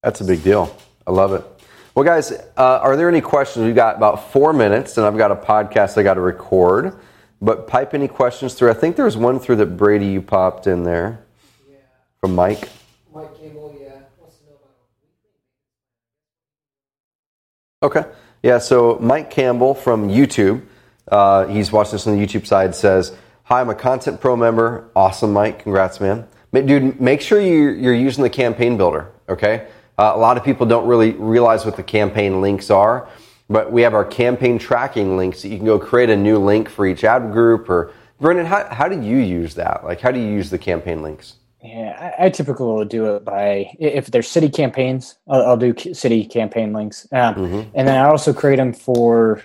That's 0.02 0.20
a 0.20 0.24
big 0.24 0.42
deal. 0.42 0.76
I 1.06 1.10
love 1.10 1.32
it. 1.32 1.42
Well, 1.94 2.04
guys, 2.04 2.30
uh, 2.30 2.42
are 2.56 2.94
there 2.96 3.08
any 3.08 3.22
questions? 3.22 3.64
We've 3.64 3.74
got 3.74 3.96
about 3.96 4.30
four 4.30 4.52
minutes, 4.52 4.98
and 4.98 5.06
I've 5.06 5.16
got 5.16 5.30
a 5.32 5.36
podcast 5.36 5.96
I 5.96 6.02
got 6.02 6.14
to 6.14 6.20
record. 6.20 6.98
But 7.40 7.66
pipe 7.66 7.94
any 7.94 8.08
questions 8.08 8.54
through. 8.54 8.70
I 8.70 8.74
think 8.74 8.96
there 8.96 9.04
was 9.04 9.16
one 9.16 9.38
through 9.38 9.56
that 9.56 9.76
Brady 9.76 10.06
you 10.06 10.22
popped 10.22 10.66
in 10.66 10.84
there 10.84 11.24
yeah. 11.68 11.76
from 12.20 12.34
Mike. 12.34 12.68
Mike 13.14 13.38
Campbell, 13.38 13.76
yeah, 13.80 14.00
wants 14.18 14.36
to 14.36 14.44
know 14.44 14.58
about. 17.80 17.96
Okay, 17.96 18.10
yeah. 18.42 18.58
So 18.58 18.98
Mike 19.00 19.30
Campbell 19.30 19.74
from 19.74 20.08
YouTube, 20.08 20.62
uh, 21.08 21.46
he's 21.46 21.72
watching 21.72 21.92
this 21.92 22.06
on 22.06 22.18
the 22.18 22.26
YouTube 22.26 22.46
side. 22.46 22.74
Says 22.74 23.16
Hi, 23.48 23.60
I'm 23.60 23.70
a 23.70 23.76
Content 23.76 24.20
Pro 24.20 24.34
member. 24.34 24.90
Awesome, 24.96 25.32
Mike. 25.32 25.60
Congrats, 25.60 26.00
man. 26.00 26.26
Dude, 26.52 27.00
make 27.00 27.20
sure 27.20 27.40
you're 27.40 27.94
using 27.94 28.24
the 28.24 28.30
campaign 28.30 28.76
builder, 28.76 29.12
okay? 29.28 29.68
Uh, 29.96 30.10
a 30.16 30.18
lot 30.18 30.36
of 30.36 30.42
people 30.42 30.66
don't 30.66 30.84
really 30.84 31.12
realize 31.12 31.64
what 31.64 31.76
the 31.76 31.82
campaign 31.84 32.40
links 32.40 32.72
are, 32.72 33.08
but 33.48 33.70
we 33.70 33.82
have 33.82 33.94
our 33.94 34.04
campaign 34.04 34.58
tracking 34.58 35.16
links 35.16 35.42
that 35.42 35.50
you 35.50 35.58
can 35.58 35.64
go 35.64 35.78
create 35.78 36.10
a 36.10 36.16
new 36.16 36.40
link 36.40 36.68
for 36.68 36.88
each 36.88 37.04
ad 37.04 37.30
group. 37.30 37.70
Or, 37.70 37.92
Brendan, 38.20 38.46
how, 38.46 38.66
how 38.74 38.88
do 38.88 39.00
you 39.00 39.18
use 39.18 39.54
that? 39.54 39.84
Like, 39.84 40.00
how 40.00 40.10
do 40.10 40.18
you 40.18 40.26
use 40.26 40.50
the 40.50 40.58
campaign 40.58 41.00
links? 41.00 41.36
Yeah, 41.62 42.14
I, 42.18 42.26
I 42.26 42.30
typically 42.30 42.66
will 42.66 42.84
do 42.84 43.14
it 43.14 43.24
by 43.24 43.70
if 43.78 44.06
there's 44.06 44.28
city 44.28 44.48
campaigns, 44.48 45.18
I'll, 45.28 45.42
I'll 45.42 45.56
do 45.56 45.72
city 45.94 46.24
campaign 46.24 46.72
links, 46.72 47.06
um, 47.12 47.34
mm-hmm. 47.36 47.70
and 47.76 47.86
then 47.86 47.96
I 47.96 48.08
also 48.08 48.32
create 48.32 48.56
them 48.56 48.72
for 48.72 49.40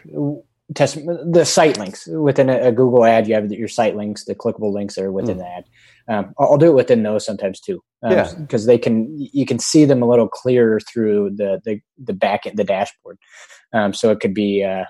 test 0.76 0.97
the 1.05 1.45
site 1.45 1.78
links 1.78 2.07
within 2.07 2.49
a, 2.49 2.67
a, 2.67 2.72
Google 2.72 3.05
ad. 3.05 3.28
You 3.28 3.36
have 3.36 3.51
your 3.51 3.67
site 3.67 3.95
links, 3.95 4.26
the 4.26 4.36
clickable 4.36 4.74
links 4.74 4.95
that 4.95 5.03
are 5.03 5.11
within 5.11 5.38
mm. 5.38 5.39
the 5.39 5.47
ad. 5.47 5.65
Um, 6.07 6.34
I'll, 6.39 6.51
I'll, 6.51 6.57
do 6.57 6.67
it 6.67 6.76
within 6.76 7.03
those 7.03 7.26
sometimes 7.26 7.59
too, 7.59 7.82
um, 8.03 8.11
yeah, 8.11 8.34
because 8.39 8.65
they 8.65 8.78
can 8.78 9.07
you 9.34 9.45
can 9.45 9.59
see 9.59 9.86
them 9.86 10.01
a 10.01 10.07
little 10.07 10.28
clearer 10.28 10.80
through 10.80 11.32
the 11.36 11.61
the 11.63 11.80
the 11.97 12.13
back 12.13 12.45
end, 12.45 12.57
the 12.57 12.63
dashboard. 12.63 13.17
Um, 13.74 13.93
so 13.93 14.11
it 14.11 14.19
could 14.19 14.34
be 14.34 14.63
uh, 14.63 14.86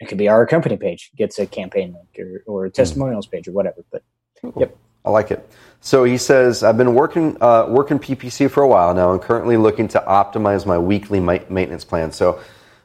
it 0.00 0.06
could 0.08 0.18
be 0.18 0.28
our 0.28 0.46
company 0.46 0.76
page 0.76 1.10
gets 1.16 1.38
a 1.38 1.46
campaign 1.46 1.94
link 1.94 2.08
or 2.18 2.42
or 2.46 2.64
a 2.66 2.70
testimonials 2.70 3.26
mm. 3.26 3.32
page 3.32 3.48
or 3.48 3.52
whatever. 3.52 3.84
But 3.90 4.02
cool. 4.40 4.54
yep, 4.56 4.76
I 5.04 5.10
like 5.10 5.30
it. 5.30 5.48
So 5.80 6.02
he 6.02 6.18
says, 6.18 6.64
I've 6.64 6.76
been 6.76 6.94
working 6.94 7.36
uh, 7.40 7.66
working 7.68 7.98
PPC 7.98 8.50
for 8.50 8.62
a 8.62 8.68
while 8.68 8.92
now, 8.92 9.12
and 9.12 9.22
currently 9.22 9.56
looking 9.56 9.86
to 9.88 10.00
optimize 10.00 10.66
my 10.66 10.78
weekly 10.78 11.20
maintenance 11.20 11.84
plan. 11.84 12.10
So 12.10 12.40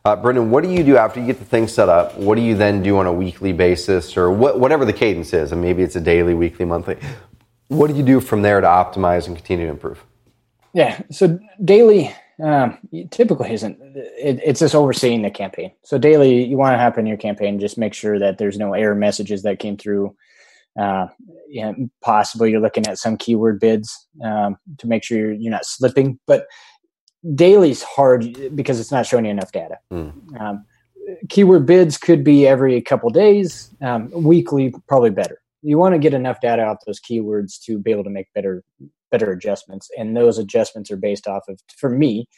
uh, 0.06 0.16
Brendan, 0.16 0.50
what 0.50 0.64
do 0.64 0.72
you 0.72 0.84
do 0.84 0.98
after 0.98 1.20
you 1.20 1.26
get 1.26 1.40
the 1.40 1.46
thing 1.46 1.68
set 1.68 1.90
up? 1.90 2.18
What 2.18 2.36
do 2.36 2.42
you 2.42 2.56
then 2.56 2.82
do 2.82 2.98
on 2.98 3.06
a 3.06 3.14
weekly 3.14 3.54
basis 3.54 4.18
or 4.18 4.32
wh- 4.34 4.58
whatever 4.58 4.86
the 4.86 4.94
cadence 4.94 5.34
is? 5.34 5.52
And 5.52 5.62
maybe 5.62 5.84
it's 5.84 5.96
a 5.96 6.02
daily, 6.02 6.34
weekly, 6.34 6.66
monthly. 6.66 6.98
What 7.68 7.88
do 7.88 7.96
you 7.96 8.04
do 8.04 8.20
from 8.20 8.42
there 8.42 8.60
to 8.60 8.68
optimize 8.68 9.28
and 9.28 9.36
continue 9.36 9.66
to 9.66 9.72
improve? 9.72 10.04
Yeah, 10.74 11.02
so 11.12 11.40
daily 11.64 12.14
um, 12.42 12.80
typically 13.12 13.54
isn't, 13.54 13.78
it, 13.96 14.40
it's 14.44 14.62
just 14.62 14.74
overseeing 14.74 15.22
the 15.22 15.30
campaign. 15.30 15.72
So 15.84 15.98
daily, 15.98 16.46
you 16.46 16.58
want 16.58 16.74
to 16.74 16.80
happen 16.80 17.02
in 17.02 17.08
your 17.08 17.18
campaign, 17.18 17.60
just 17.60 17.78
make 17.78 17.94
sure 17.94 18.18
that 18.20 18.38
there's 18.38 18.58
no 18.58 18.74
error 18.74 18.96
messages 18.96 19.44
that 19.44 19.60
came 19.60 19.78
through. 19.78 20.16
Uh, 20.80 21.08
yeah, 21.50 21.74
possibly 22.02 22.50
you're 22.50 22.62
looking 22.62 22.88
at 22.88 22.98
some 22.98 23.18
keyword 23.18 23.60
bids 23.60 24.08
um, 24.24 24.58
to 24.78 24.88
make 24.88 25.04
sure 25.04 25.18
you're, 25.18 25.34
you're 25.34 25.52
not 25.52 25.66
slipping. 25.66 26.18
But 26.26 26.46
daily's 27.36 27.84
hard 27.84 28.56
because 28.56 28.80
it's 28.80 28.92
not 28.92 29.06
showing 29.06 29.26
you 29.26 29.32
enough 29.32 29.52
data. 29.52 29.78
Mm. 29.92 30.42
Um, 30.42 30.66
keyword 31.30 31.66
bids 31.66 31.98
could 31.98 32.24
be 32.24 32.48
every 32.48 32.82
couple 32.82 33.10
days. 33.10 33.74
Um, 33.82 34.10
weekly, 34.12 34.74
probably 34.88 35.10
better. 35.10 35.42
You 35.62 35.78
want 35.78 35.94
to 35.94 36.00
get 36.00 36.14
enough 36.14 36.42
data 36.42 36.64
off 36.64 36.78
those 36.86 37.00
keywords 37.00 37.62
to 37.66 37.78
be 37.78 37.92
able 37.92 38.04
to 38.04 38.10
make 38.10 38.34
better 38.34 38.64
better 39.12 39.32
adjustments, 39.32 39.90
and 39.98 40.16
those 40.16 40.38
adjustments 40.38 40.90
are 40.90 40.96
based 40.96 41.28
off 41.28 41.44
of, 41.50 41.60
for 41.78 41.90
me, 41.90 42.30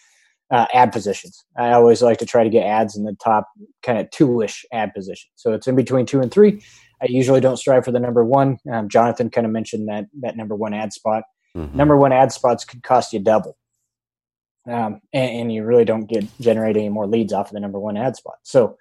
uh, 0.50 0.66
ad 0.74 0.92
positions. 0.92 1.46
I 1.56 1.72
always 1.74 2.02
like 2.02 2.18
to 2.18 2.26
try 2.26 2.44
to 2.44 2.50
get 2.50 2.66
ads 2.66 2.98
in 2.98 3.04
the 3.04 3.16
top 3.24 3.48
kind 3.84 4.00
of 4.00 4.10
two-ish 4.10 4.66
ad 4.74 4.92
position. 4.94 5.30
So 5.36 5.54
it's 5.54 5.68
in 5.68 5.76
between 5.76 6.08
two 6.08 6.20
and 6.20 6.32
three. 6.32 6.64
I 7.00 7.06
usually 7.10 7.42
don't 7.42 7.58
strive 7.58 7.86
for 7.86 7.92
the 7.92 8.00
number 8.00 8.26
one. 8.26 8.58
Um, 8.72 8.90
Jonathan 8.90 9.30
kind 9.30 9.46
of 9.46 9.54
mentioned 9.54 9.88
that 9.88 10.06
that 10.22 10.36
number 10.36 10.56
one 10.56 10.74
ad 10.74 10.94
spot. 10.94 11.24
Mm-hmm. 11.56 11.78
Number 11.78 11.96
one 11.96 12.12
ad 12.12 12.32
spots 12.32 12.66
could 12.66 12.82
cost 12.82 13.14
you 13.14 13.20
double 13.20 13.56
um, 14.68 15.02
and, 15.14 15.32
and, 15.32 15.54
you 15.54 15.64
really 15.64 15.86
don't 15.86 16.06
get 16.06 16.26
generate 16.40 16.78
any 16.78 16.90
more 16.90 17.08
leads 17.08 17.34
off 17.34 17.48
of 17.48 17.54
the 17.54 17.60
number 17.60 17.80
one 17.80 17.98
ad 17.98 18.16
spot. 18.16 18.38
So 18.44 18.78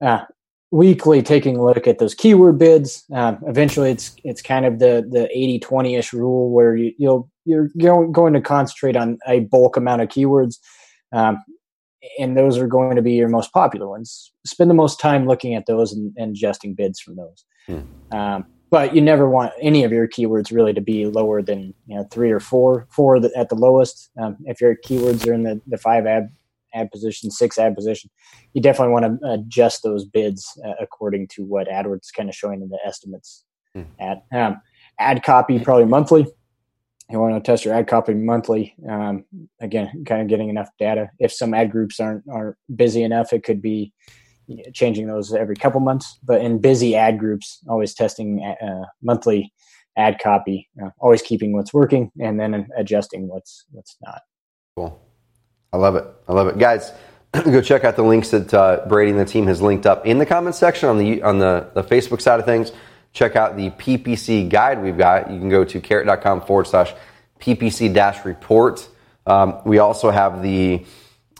uh, 0.00 0.24
weekly 0.70 1.22
taking 1.22 1.56
a 1.56 1.64
look 1.64 1.86
at 1.86 1.98
those 1.98 2.14
keyword 2.14 2.58
bids. 2.58 3.04
Um, 3.12 3.38
eventually, 3.46 3.90
it's 3.90 4.16
it's 4.24 4.42
kind 4.42 4.64
of 4.64 4.78
the 4.78 5.06
the 5.08 5.28
80 5.30 5.60
20 5.60 5.94
ish 5.96 6.12
rule 6.12 6.50
where 6.50 6.74
you, 6.74 6.92
you'll 6.98 7.30
you're 7.44 7.68
going 7.68 8.32
to 8.32 8.40
concentrate 8.40 8.96
on 8.96 9.18
a 9.26 9.40
bulk 9.40 9.76
amount 9.76 10.02
of 10.02 10.08
keywords. 10.08 10.56
Um, 11.12 11.38
and 12.18 12.36
those 12.36 12.58
are 12.58 12.66
going 12.66 12.96
to 12.96 13.02
be 13.02 13.12
your 13.12 13.28
most 13.28 13.52
popular 13.52 13.88
ones. 13.88 14.32
Spend 14.44 14.70
the 14.70 14.74
most 14.74 15.00
time 15.00 15.26
looking 15.26 15.54
at 15.54 15.66
those 15.66 15.92
and, 15.92 16.12
and 16.16 16.32
adjusting 16.32 16.74
bids 16.74 17.00
from 17.00 17.16
those. 17.16 17.44
Hmm. 17.66 18.16
Um, 18.16 18.46
but 18.70 18.94
you 18.94 19.00
never 19.00 19.28
want 19.28 19.52
any 19.60 19.84
of 19.84 19.92
your 19.92 20.08
keywords 20.08 20.52
really 20.52 20.72
to 20.72 20.80
be 20.80 21.06
lower 21.06 21.42
than 21.42 21.74
you 21.86 21.96
know 21.96 22.04
three 22.10 22.30
or 22.30 22.40
four 22.40 22.86
four 22.90 23.16
at 23.16 23.48
the 23.48 23.54
lowest. 23.54 24.10
Um, 24.20 24.36
if 24.44 24.60
your 24.60 24.76
keywords 24.76 25.26
are 25.26 25.34
in 25.34 25.42
the, 25.42 25.60
the 25.66 25.78
five 25.78 26.06
ad 26.06 26.30
ad 26.74 26.90
position 26.90 27.30
six 27.30 27.58
ad 27.58 27.74
position 27.74 28.10
you 28.52 28.60
definitely 28.60 28.92
want 28.92 29.20
to 29.20 29.30
adjust 29.30 29.82
those 29.82 30.04
bids 30.04 30.58
uh, 30.66 30.72
according 30.80 31.28
to 31.28 31.44
what 31.44 31.68
adwords 31.68 32.08
kind 32.14 32.28
of 32.28 32.34
showing 32.34 32.60
in 32.62 32.68
the 32.68 32.78
estimates 32.84 33.44
hmm. 33.74 33.82
at. 34.00 34.24
Um, 34.32 34.60
ad 34.98 35.22
copy 35.22 35.58
probably 35.58 35.84
monthly. 35.84 36.26
You 37.10 37.20
want 37.20 37.34
to 37.34 37.40
test 37.40 37.64
your 37.64 37.74
ad 37.74 37.86
copy 37.86 38.14
monthly. 38.14 38.74
Um, 38.88 39.24
again 39.60 40.04
kind 40.06 40.22
of 40.22 40.28
getting 40.28 40.48
enough 40.48 40.70
data. 40.78 41.10
If 41.18 41.32
some 41.32 41.54
ad 41.54 41.70
groups 41.70 42.00
aren't 42.00 42.24
aren't 42.30 42.56
busy 42.74 43.02
enough 43.02 43.32
it 43.32 43.44
could 43.44 43.62
be 43.62 43.92
changing 44.72 45.06
those 45.06 45.34
every 45.34 45.56
couple 45.56 45.80
months. 45.80 46.18
But 46.22 46.40
in 46.40 46.58
busy 46.58 46.94
ad 46.96 47.18
groups, 47.18 47.60
always 47.68 47.94
testing 47.94 48.42
uh, 48.44 48.86
monthly 49.02 49.52
ad 49.96 50.18
copy, 50.22 50.68
always 50.98 51.22
keeping 51.22 51.52
what's 51.52 51.72
working 51.72 52.10
and 52.20 52.38
then 52.38 52.68
adjusting 52.76 53.28
what's 53.28 53.64
what's 53.70 53.96
not. 54.04 54.22
Cool. 54.76 55.00
I 55.72 55.78
love 55.78 55.96
it. 55.96 56.04
I 56.28 56.32
love 56.32 56.48
it, 56.48 56.58
guys. 56.58 56.92
go 57.44 57.60
check 57.60 57.84
out 57.84 57.96
the 57.96 58.02
links 58.02 58.30
that 58.30 58.52
uh, 58.54 58.84
Brady 58.88 59.10
and 59.10 59.20
the 59.20 59.24
team 59.24 59.46
has 59.46 59.60
linked 59.60 59.86
up 59.86 60.06
in 60.06 60.18
the 60.18 60.26
comments 60.26 60.58
section 60.58 60.88
on 60.88 60.98
the 60.98 61.22
on 61.22 61.38
the, 61.38 61.70
the 61.74 61.82
Facebook 61.82 62.20
side 62.20 62.40
of 62.40 62.46
things. 62.46 62.72
Check 63.12 63.36
out 63.36 63.56
the 63.56 63.70
PPC 63.70 64.48
guide 64.48 64.82
we've 64.82 64.98
got. 64.98 65.30
You 65.30 65.38
can 65.38 65.48
go 65.48 65.64
to 65.64 65.80
carrot.com 65.80 66.42
forward 66.42 66.66
slash 66.66 66.92
PPC 67.40 67.92
dash 67.92 68.24
report. 68.24 68.86
Um, 69.26 69.60
we 69.64 69.78
also 69.78 70.10
have 70.10 70.42
the 70.42 70.84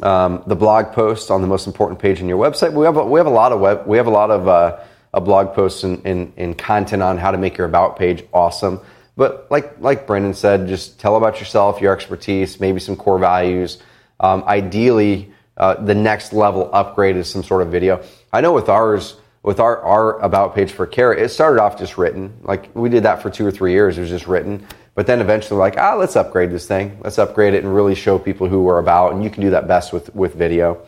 um, 0.03 0.43
the 0.47 0.57
blog 0.57 0.93
post 0.93 1.31
on 1.31 1.41
the 1.41 1.47
most 1.47 1.67
important 1.67 1.99
page 1.99 2.21
in 2.21 2.29
your 2.29 2.39
website. 2.39 2.73
We 2.73 2.85
have 2.85 2.97
a, 2.97 3.05
we 3.05 3.19
have 3.19 3.27
a 3.27 3.31
lot 3.31 3.53
of 3.53 3.61
web 3.61 3.87
we 3.87 3.97
have 3.97 4.07
a 4.07 4.11
lot 4.11 4.31
of 4.31 4.49
uh, 4.49 4.79
a 5.15 5.21
blog 5.21 5.55
posts 5.55 5.85
and, 5.85 6.33
and 6.37 6.59
content 6.59 7.03
on 7.03 7.17
how 7.17 7.31
to 7.31 7.39
make 7.39 7.57
your 7.57 7.67
about 7.67 7.99
page 7.99 8.25
awesome. 8.33 8.81
But 9.17 9.47
like 9.51 9.81
like 9.81 10.07
Brendan 10.07 10.35
said, 10.35 10.69
just 10.69 11.01
tell 11.01 11.17
about 11.17 11.41
yourself, 11.41 11.81
your 11.81 11.95
expertise, 11.95 12.61
maybe 12.61 12.81
some 12.81 12.97
core 12.97 13.19
values. 13.19 13.79
Um, 14.21 14.45
ideally, 14.47 15.33
uh, 15.57 15.75
the 15.83 15.95
next 15.95 16.33
level 16.33 16.69
upgrade 16.73 17.17
is 17.17 17.29
some 17.29 17.43
sort 17.43 17.63
of 17.63 17.69
video. 17.69 18.03
I 18.33 18.43
know 18.43 18.53
with 18.53 18.69
ours, 18.69 19.17
with 19.43 19.61
our, 19.61 19.81
our 19.81 20.21
about 20.21 20.55
page 20.55 20.73
for 20.73 20.87
care, 20.87 21.15
it 21.15 21.31
started 21.31 21.63
off 21.63 21.79
just 21.79 21.97
written. 21.97 22.37
Like 22.43 22.75
we 22.75 22.91
did 22.91 23.05
that 23.05 23.23
for 23.23 23.31
two 23.31 23.47
or 23.47 23.51
three 23.51 23.73
years. 23.73 23.97
It 23.97 24.03
was 24.03 24.11
just 24.11 24.27
written. 24.27 24.67
But 24.97 25.07
then 25.07 25.21
eventually, 25.21 25.59
like, 25.61 25.77
ah, 25.77 25.95
let's 25.95 26.17
upgrade 26.17 26.51
this 26.51 26.67
thing. 26.67 26.99
Let's 27.05 27.19
upgrade 27.19 27.53
it 27.53 27.63
and 27.63 27.73
really 27.73 27.95
show 27.95 28.19
people 28.19 28.49
who 28.49 28.63
we're 28.63 28.79
about. 28.79 29.13
And 29.13 29.23
you 29.23 29.29
can 29.29 29.43
do 29.43 29.51
that 29.51 29.69
best 29.69 29.93
with, 29.93 30.13
with 30.15 30.35
video, 30.35 30.85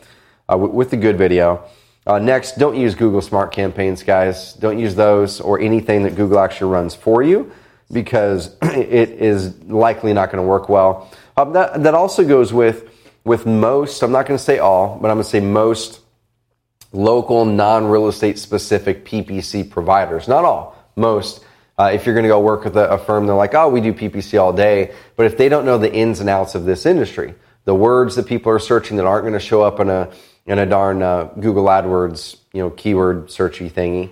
uh, 0.50 0.56
with, 0.56 0.70
with 0.72 0.90
the 0.90 0.96
good 0.96 1.18
video. 1.18 1.62
Uh, 2.06 2.18
next, 2.18 2.58
don't 2.58 2.74
use 2.74 2.94
Google 2.94 3.20
Smart 3.20 3.52
Campaigns, 3.52 4.02
guys. 4.02 4.54
Don't 4.54 4.78
use 4.78 4.94
those 4.94 5.42
or 5.42 5.60
anything 5.60 6.04
that 6.04 6.16
Google 6.16 6.38
actually 6.38 6.72
runs 6.72 6.94
for 6.94 7.22
you 7.22 7.52
because 7.92 8.56
it 8.62 9.10
is 9.10 9.62
likely 9.64 10.14
not 10.14 10.32
going 10.32 10.42
to 10.42 10.48
work 10.48 10.70
well. 10.70 11.10
Um, 11.36 11.52
that, 11.52 11.82
that 11.82 11.92
also 11.92 12.26
goes 12.26 12.50
with, 12.50 12.88
with 13.24 13.44
most, 13.44 14.02
I'm 14.02 14.10
not 14.10 14.24
going 14.24 14.38
to 14.38 14.42
say 14.42 14.58
all, 14.58 14.98
but 14.98 15.10
I'm 15.10 15.16
going 15.16 15.24
to 15.24 15.30
say 15.30 15.40
most 15.40 16.00
local 16.92 17.44
non 17.44 17.84
real 17.84 18.08
estate 18.08 18.38
specific 18.38 19.04
PPC 19.04 19.68
providers. 19.68 20.28
Not 20.28 20.46
all, 20.46 20.82
most. 20.96 21.44
Uh, 21.78 21.90
if 21.92 22.04
you're 22.04 22.14
going 22.14 22.24
to 22.24 22.28
go 22.28 22.40
work 22.40 22.64
with 22.64 22.76
a, 22.76 22.90
a, 22.90 22.98
firm, 22.98 23.26
they're 23.26 23.36
like, 23.36 23.54
oh, 23.54 23.68
we 23.68 23.80
do 23.80 23.92
PPC 23.92 24.40
all 24.40 24.52
day. 24.52 24.92
But 25.14 25.26
if 25.26 25.36
they 25.36 25.48
don't 25.48 25.64
know 25.64 25.78
the 25.78 25.92
ins 25.92 26.18
and 26.20 26.28
outs 26.28 26.54
of 26.54 26.64
this 26.64 26.86
industry, 26.86 27.34
the 27.64 27.74
words 27.74 28.16
that 28.16 28.26
people 28.26 28.50
are 28.50 28.58
searching 28.58 28.96
that 28.96 29.06
aren't 29.06 29.22
going 29.22 29.34
to 29.34 29.40
show 29.40 29.62
up 29.62 29.78
in 29.78 29.88
a 29.88 30.10
in 30.46 30.58
a 30.58 30.66
darn 30.66 31.02
uh, 31.02 31.24
Google 31.38 31.66
AdWords, 31.66 32.38
you 32.54 32.62
know, 32.62 32.70
keyword 32.70 33.26
searchy 33.26 33.70
thingy, 33.70 34.10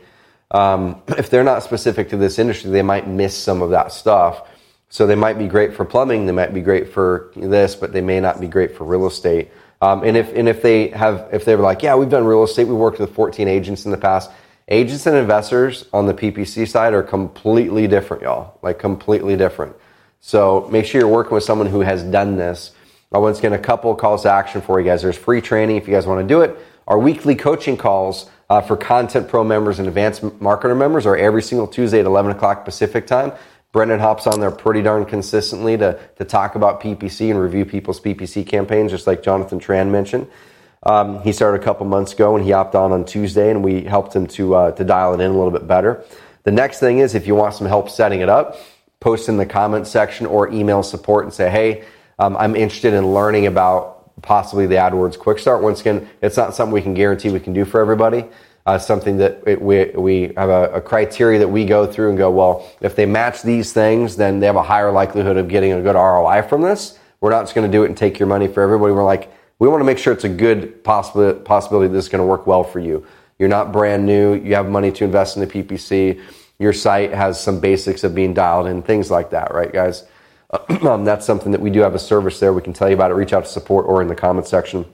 um, 0.50 1.02
if 1.08 1.30
they're 1.30 1.44
not 1.44 1.62
specific 1.62 2.10
to 2.10 2.16
this 2.16 2.38
industry, 2.38 2.70
they 2.70 2.82
might 2.82 3.08
miss 3.08 3.36
some 3.36 3.62
of 3.62 3.70
that 3.70 3.92
stuff. 3.92 4.48
So 4.88 5.06
they 5.06 5.14
might 5.14 5.38
be 5.38 5.48
great 5.48 5.74
for 5.74 5.84
plumbing, 5.84 6.26
they 6.26 6.32
might 6.32 6.54
be 6.54 6.60
great 6.60 6.92
for 6.92 7.32
this, 7.34 7.74
but 7.74 7.92
they 7.92 8.00
may 8.00 8.20
not 8.20 8.40
be 8.40 8.46
great 8.46 8.76
for 8.76 8.84
real 8.84 9.06
estate. 9.06 9.50
Um, 9.82 10.04
and 10.04 10.16
if 10.16 10.32
and 10.34 10.48
if 10.48 10.62
they 10.62 10.88
have 10.88 11.28
if 11.32 11.44
they're 11.44 11.58
like, 11.58 11.82
yeah, 11.82 11.96
we've 11.96 12.08
done 12.08 12.24
real 12.24 12.44
estate, 12.44 12.68
we 12.68 12.74
worked 12.74 12.98
with 12.98 13.12
14 13.14 13.48
agents 13.48 13.84
in 13.84 13.90
the 13.90 13.98
past. 13.98 14.30
Agents 14.68 15.06
and 15.06 15.16
investors 15.16 15.84
on 15.92 16.06
the 16.06 16.14
PPC 16.14 16.66
side 16.66 16.92
are 16.92 17.02
completely 17.02 17.86
different, 17.86 18.24
y'all. 18.24 18.58
Like 18.62 18.80
completely 18.80 19.36
different. 19.36 19.76
So 20.20 20.68
make 20.72 20.86
sure 20.86 21.00
you're 21.00 21.08
working 21.08 21.34
with 21.34 21.44
someone 21.44 21.68
who 21.68 21.80
has 21.80 22.02
done 22.02 22.36
this. 22.36 22.72
I 23.12 23.18
once 23.18 23.38
again 23.38 23.52
a 23.52 23.58
couple 23.60 23.94
calls 23.94 24.22
to 24.22 24.30
action 24.32 24.60
for 24.60 24.80
you 24.80 24.86
guys. 24.86 25.02
There's 25.02 25.16
free 25.16 25.40
training 25.40 25.76
if 25.76 25.86
you 25.86 25.94
guys 25.94 26.04
want 26.04 26.20
to 26.20 26.26
do 26.26 26.40
it. 26.40 26.56
Our 26.88 26.98
weekly 26.98 27.36
coaching 27.36 27.76
calls 27.76 28.28
uh, 28.50 28.60
for 28.60 28.76
Content 28.76 29.28
Pro 29.28 29.44
members 29.44 29.78
and 29.78 29.86
Advanced 29.86 30.22
Marketer 30.22 30.76
members 30.76 31.06
are 31.06 31.16
every 31.16 31.42
single 31.42 31.68
Tuesday 31.68 32.00
at 32.00 32.06
11 32.06 32.32
o'clock 32.32 32.64
Pacific 32.64 33.06
time. 33.06 33.32
Brendan 33.70 34.00
hops 34.00 34.26
on 34.26 34.40
there 34.40 34.50
pretty 34.50 34.82
darn 34.82 35.04
consistently 35.04 35.76
to, 35.76 35.98
to 36.16 36.24
talk 36.24 36.56
about 36.56 36.80
PPC 36.80 37.30
and 37.30 37.40
review 37.40 37.64
people's 37.64 38.00
PPC 38.00 38.44
campaigns, 38.44 38.90
just 38.90 39.06
like 39.06 39.22
Jonathan 39.22 39.60
Tran 39.60 39.90
mentioned. 39.90 40.26
Um, 40.86 41.20
he 41.22 41.32
started 41.32 41.60
a 41.60 41.64
couple 41.64 41.84
months 41.84 42.12
ago 42.12 42.36
and 42.36 42.44
he 42.44 42.52
opted 42.52 42.76
on 42.76 42.92
on 42.92 43.04
Tuesday 43.04 43.50
and 43.50 43.64
we 43.64 43.82
helped 43.82 44.14
him 44.14 44.26
to, 44.28 44.54
uh, 44.54 44.70
to 44.72 44.84
dial 44.84 45.14
it 45.14 45.20
in 45.20 45.30
a 45.30 45.34
little 45.34 45.50
bit 45.50 45.66
better. 45.66 46.04
The 46.44 46.52
next 46.52 46.78
thing 46.78 46.98
is 46.98 47.14
if 47.14 47.26
you 47.26 47.34
want 47.34 47.54
some 47.54 47.66
help 47.66 47.90
setting 47.90 48.20
it 48.20 48.28
up, 48.28 48.56
post 49.00 49.28
in 49.28 49.36
the 49.36 49.46
comment 49.46 49.86
section 49.88 50.26
or 50.26 50.48
email 50.52 50.82
support 50.82 51.24
and 51.24 51.34
say, 51.34 51.50
hey, 51.50 51.84
um, 52.20 52.36
I'm 52.36 52.54
interested 52.54 52.94
in 52.94 53.12
learning 53.12 53.46
about 53.46 54.22
possibly 54.22 54.66
the 54.66 54.76
AdWords 54.76 55.18
Quick 55.18 55.40
Start. 55.40 55.60
Once 55.60 55.80
again, 55.80 56.08
it's 56.22 56.36
not 56.36 56.54
something 56.54 56.72
we 56.72 56.82
can 56.82 56.94
guarantee 56.94 57.30
we 57.30 57.40
can 57.40 57.52
do 57.52 57.64
for 57.64 57.80
everybody 57.80 58.24
uh, 58.66 58.78
something 58.78 59.16
that 59.18 59.42
it, 59.46 59.62
we, 59.62 59.84
we 59.90 60.32
have 60.36 60.48
a, 60.48 60.72
a, 60.74 60.80
criteria 60.80 61.38
that 61.38 61.48
we 61.48 61.64
go 61.64 61.86
through 61.86 62.08
and 62.08 62.18
go, 62.18 62.30
well, 62.30 62.68
if 62.80 62.96
they 62.96 63.06
match 63.06 63.42
these 63.42 63.72
things, 63.72 64.16
then 64.16 64.40
they 64.40 64.46
have 64.46 64.56
a 64.56 64.62
higher 64.62 64.90
likelihood 64.90 65.36
of 65.36 65.46
getting 65.46 65.72
a 65.72 65.80
good 65.80 65.94
ROI 65.94 66.42
from 66.42 66.62
this. 66.62 66.98
We're 67.20 67.30
not 67.30 67.42
just 67.42 67.54
going 67.54 67.70
to 67.70 67.72
do 67.72 67.84
it 67.84 67.86
and 67.86 67.96
take 67.96 68.18
your 68.18 68.26
money 68.26 68.48
for 68.48 68.62
everybody. 68.62 68.92
We're 68.92 69.04
like, 69.04 69.32
we 69.58 69.68
want 69.68 69.80
to 69.80 69.84
make 69.84 69.98
sure 69.98 70.12
it's 70.12 70.24
a 70.24 70.28
good 70.28 70.84
possibility, 70.84 71.40
possibility 71.40 71.92
this 71.92 72.04
is 72.04 72.08
going 72.08 72.20
to 72.22 72.26
work 72.26 72.46
well 72.46 72.64
for 72.64 72.78
you. 72.78 73.06
You're 73.38 73.48
not 73.48 73.72
brand 73.72 74.06
new. 74.06 74.34
You 74.34 74.54
have 74.54 74.68
money 74.68 74.92
to 74.92 75.04
invest 75.04 75.36
in 75.36 75.46
the 75.46 75.46
PPC. 75.46 76.20
Your 76.58 76.72
site 76.72 77.12
has 77.12 77.40
some 77.40 77.60
basics 77.60 78.04
of 78.04 78.14
being 78.14 78.34
dialed 78.34 78.66
in, 78.66 78.82
things 78.82 79.10
like 79.10 79.30
that, 79.30 79.52
right, 79.52 79.72
guys? 79.72 80.04
um, 80.82 81.04
that's 81.04 81.26
something 81.26 81.52
that 81.52 81.60
we 81.60 81.70
do 81.70 81.80
have 81.80 81.94
a 81.94 81.98
service 81.98 82.38
there. 82.40 82.52
We 82.52 82.62
can 82.62 82.72
tell 82.72 82.88
you 82.88 82.94
about 82.94 83.10
it. 83.10 83.14
Reach 83.14 83.32
out 83.32 83.44
to 83.44 83.50
support 83.50 83.86
or 83.86 84.00
in 84.00 84.08
the 84.08 84.14
comment 84.14 84.46
section. 84.46 84.86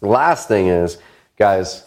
Last 0.00 0.48
thing 0.48 0.68
is, 0.68 0.98
guys, 1.36 1.84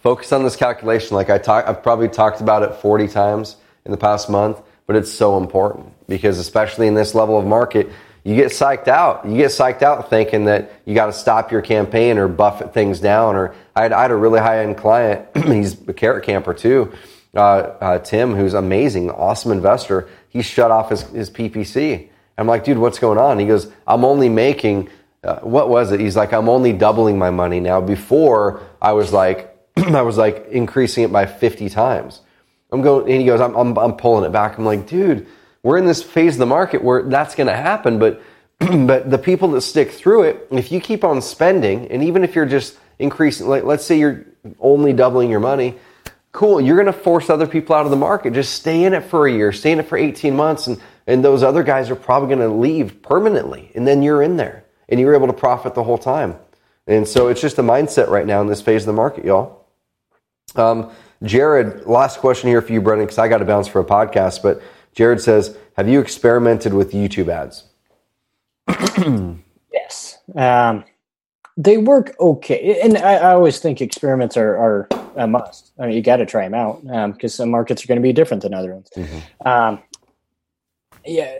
focus 0.00 0.32
on 0.32 0.44
this 0.44 0.56
calculation. 0.56 1.16
Like 1.16 1.30
I 1.30 1.38
talk, 1.38 1.66
I've 1.66 1.82
probably 1.82 2.08
talked 2.08 2.40
about 2.40 2.62
it 2.62 2.74
40 2.76 3.08
times 3.08 3.56
in 3.84 3.90
the 3.90 3.98
past 3.98 4.30
month, 4.30 4.60
but 4.86 4.96
it's 4.96 5.12
so 5.12 5.36
important 5.36 5.92
because 6.06 6.38
especially 6.38 6.86
in 6.86 6.94
this 6.94 7.14
level 7.14 7.38
of 7.38 7.44
market, 7.44 7.90
you 8.28 8.34
get 8.34 8.48
psyched 8.48 8.88
out. 8.88 9.24
You 9.26 9.38
get 9.38 9.50
psyched 9.50 9.80
out 9.80 10.10
thinking 10.10 10.44
that 10.44 10.70
you 10.84 10.94
got 10.94 11.06
to 11.06 11.14
stop 11.14 11.50
your 11.50 11.62
campaign 11.62 12.18
or 12.18 12.28
buffet 12.28 12.74
things 12.74 13.00
down. 13.00 13.36
Or 13.36 13.54
I 13.74 13.84
had, 13.84 13.92
I 13.94 14.02
had 14.02 14.10
a 14.10 14.16
really 14.16 14.38
high 14.38 14.62
end 14.62 14.76
client. 14.76 15.34
he's 15.46 15.80
a 15.88 15.94
carrot 15.94 16.26
camper 16.26 16.52
too. 16.52 16.92
Uh, 17.34 17.38
uh, 17.38 17.98
Tim, 18.00 18.34
who's 18.34 18.52
amazing, 18.52 19.10
awesome 19.10 19.50
investor. 19.50 20.10
He 20.28 20.42
shut 20.42 20.70
off 20.70 20.90
his, 20.90 21.04
his 21.04 21.30
PPC. 21.30 22.10
I'm 22.36 22.46
like, 22.46 22.64
dude, 22.64 22.76
what's 22.76 22.98
going 22.98 23.16
on? 23.16 23.38
He 23.38 23.46
goes, 23.46 23.72
I'm 23.86 24.04
only 24.04 24.28
making, 24.28 24.90
uh, 25.24 25.40
what 25.40 25.70
was 25.70 25.90
it? 25.90 25.98
He's 25.98 26.14
like, 26.14 26.34
I'm 26.34 26.50
only 26.50 26.74
doubling 26.74 27.16
my 27.16 27.30
money 27.30 27.60
now. 27.60 27.80
Before 27.80 28.60
I 28.82 28.92
was 28.92 29.10
like, 29.10 29.56
I 29.78 30.02
was 30.02 30.18
like 30.18 30.48
increasing 30.48 31.02
it 31.02 31.10
by 31.10 31.24
50 31.24 31.70
times. 31.70 32.20
I'm 32.72 32.82
going, 32.82 33.10
and 33.10 33.22
he 33.22 33.26
goes, 33.26 33.40
I'm, 33.40 33.54
I'm, 33.54 33.78
I'm 33.78 33.96
pulling 33.96 34.26
it 34.26 34.32
back. 34.32 34.58
I'm 34.58 34.66
like, 34.66 34.86
dude, 34.86 35.26
we're 35.62 35.78
in 35.78 35.86
this 35.86 36.02
phase 36.02 36.34
of 36.34 36.38
the 36.38 36.46
market 36.46 36.82
where 36.82 37.02
that's 37.02 37.34
going 37.34 37.46
to 37.46 37.56
happen. 37.56 37.98
But, 37.98 38.22
but 38.58 39.10
the 39.10 39.18
people 39.18 39.50
that 39.52 39.62
stick 39.62 39.90
through 39.90 40.24
it, 40.24 40.48
if 40.50 40.72
you 40.72 40.80
keep 40.80 41.04
on 41.04 41.20
spending, 41.22 41.88
and 41.88 42.02
even 42.02 42.24
if 42.24 42.34
you're 42.34 42.46
just 42.46 42.78
increasing, 42.98 43.48
like, 43.48 43.64
let's 43.64 43.84
say 43.84 43.98
you're 43.98 44.26
only 44.60 44.92
doubling 44.92 45.30
your 45.30 45.40
money, 45.40 45.78
cool. 46.32 46.60
You're 46.60 46.76
going 46.76 46.86
to 46.86 46.92
force 46.92 47.30
other 47.30 47.46
people 47.46 47.74
out 47.74 47.84
of 47.84 47.90
the 47.90 47.96
market. 47.96 48.32
Just 48.32 48.54
stay 48.54 48.84
in 48.84 48.94
it 48.94 49.04
for 49.04 49.26
a 49.26 49.32
year, 49.32 49.52
stay 49.52 49.72
in 49.72 49.80
it 49.80 49.88
for 49.88 49.98
18 49.98 50.34
months. 50.34 50.66
And, 50.66 50.80
and 51.06 51.24
those 51.24 51.42
other 51.42 51.62
guys 51.62 51.90
are 51.90 51.96
probably 51.96 52.34
going 52.34 52.48
to 52.48 52.54
leave 52.54 53.02
permanently. 53.02 53.72
And 53.74 53.86
then 53.86 54.02
you're 54.02 54.22
in 54.22 54.36
there 54.36 54.64
and 54.88 55.00
you're 55.00 55.14
able 55.14 55.26
to 55.26 55.32
profit 55.32 55.74
the 55.74 55.82
whole 55.82 55.98
time. 55.98 56.36
And 56.86 57.06
so 57.06 57.28
it's 57.28 57.40
just 57.40 57.58
a 57.58 57.62
mindset 57.62 58.08
right 58.08 58.26
now 58.26 58.40
in 58.40 58.46
this 58.46 58.62
phase 58.62 58.82
of 58.82 58.86
the 58.86 58.92
market, 58.94 59.24
y'all. 59.24 59.66
Um, 60.56 60.90
Jared, 61.22 61.84
last 61.86 62.20
question 62.20 62.48
here 62.48 62.62
for 62.62 62.72
you, 62.72 62.80
Brendan, 62.80 63.06
because 63.06 63.18
I 63.18 63.28
got 63.28 63.38
to 63.38 63.44
bounce 63.44 63.68
for 63.68 63.80
a 63.80 63.84
podcast. 63.84 64.42
But 64.42 64.62
Jared 64.98 65.20
says, 65.20 65.56
"Have 65.76 65.88
you 65.88 66.00
experimented 66.00 66.74
with 66.74 66.90
YouTube 66.90 67.28
ads?" 67.28 67.62
yes, 69.72 70.18
um, 70.34 70.82
they 71.56 71.78
work 71.78 72.16
okay, 72.18 72.80
and 72.82 72.98
I, 72.98 73.14
I, 73.14 73.32
always 73.32 73.60
think 73.60 73.80
experiments 73.80 74.36
are, 74.36 74.56
are 74.56 74.88
a 75.14 75.28
must. 75.28 75.70
I 75.78 75.86
mean, 75.86 75.94
you 75.94 76.02
got 76.02 76.16
to 76.16 76.26
try 76.26 76.42
them 76.48 76.54
out 76.54 76.82
because 77.12 77.38
um, 77.38 77.44
some 77.44 77.50
markets 77.50 77.84
are 77.84 77.86
going 77.86 78.00
to 78.00 78.02
be 78.02 78.12
different 78.12 78.42
than 78.42 78.52
other 78.52 78.74
ones. 78.74 78.90
Mm-hmm. 78.96 79.48
Um, 79.48 79.78
yeah, 81.06 81.32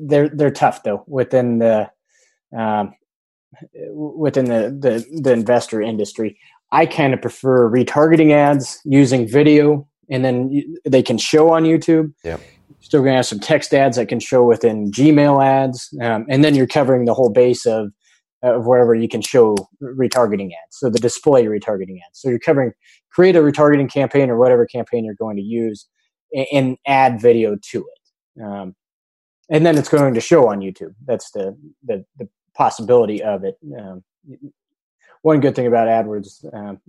they're 0.00 0.28
they're 0.28 0.52
tough 0.52 0.84
though 0.84 1.02
within 1.08 1.58
the 1.58 1.90
um, 2.56 2.94
within 3.92 4.44
the, 4.44 4.70
the 4.70 5.20
the 5.20 5.32
investor 5.32 5.82
industry. 5.82 6.38
I 6.70 6.86
kind 6.86 7.12
of 7.12 7.20
prefer 7.20 7.68
retargeting 7.68 8.30
ads 8.30 8.78
using 8.84 9.26
video, 9.26 9.88
and 10.08 10.24
then 10.24 10.76
they 10.84 11.02
can 11.02 11.18
show 11.18 11.50
on 11.50 11.64
YouTube. 11.64 12.14
Yeah. 12.22 12.36
Still 12.84 13.00
going 13.00 13.12
to 13.12 13.16
have 13.16 13.26
some 13.26 13.40
text 13.40 13.72
ads 13.72 13.96
that 13.96 14.08
can 14.08 14.20
show 14.20 14.44
within 14.44 14.90
Gmail 14.90 15.42
ads, 15.42 15.88
um, 16.02 16.26
and 16.28 16.44
then 16.44 16.54
you're 16.54 16.66
covering 16.66 17.06
the 17.06 17.14
whole 17.14 17.30
base 17.30 17.64
of 17.64 17.90
of 18.42 18.66
wherever 18.66 18.94
you 18.94 19.08
can 19.08 19.22
show 19.22 19.56
retargeting 19.82 20.48
ads. 20.48 20.76
So 20.78 20.90
the 20.90 20.98
display 20.98 21.46
retargeting 21.46 21.96
ads. 22.06 22.20
So 22.20 22.28
you're 22.28 22.38
covering 22.38 22.72
create 23.10 23.36
a 23.36 23.40
retargeting 23.40 23.90
campaign 23.90 24.28
or 24.28 24.38
whatever 24.38 24.66
campaign 24.66 25.02
you're 25.02 25.14
going 25.14 25.36
to 25.36 25.42
use, 25.42 25.88
and, 26.34 26.46
and 26.52 26.76
add 26.86 27.22
video 27.22 27.56
to 27.70 27.78
it. 27.78 28.42
Um, 28.44 28.76
and 29.48 29.64
then 29.64 29.78
it's 29.78 29.88
going 29.88 30.12
to 30.12 30.20
show 30.20 30.48
on 30.48 30.60
YouTube. 30.60 30.94
That's 31.06 31.30
the 31.30 31.56
the, 31.84 32.04
the 32.18 32.28
possibility 32.54 33.22
of 33.22 33.44
it. 33.44 33.56
Um, 33.78 34.04
one 35.22 35.40
good 35.40 35.56
thing 35.56 35.66
about 35.66 35.88
AdWords, 35.88 36.44
um, 36.54 36.80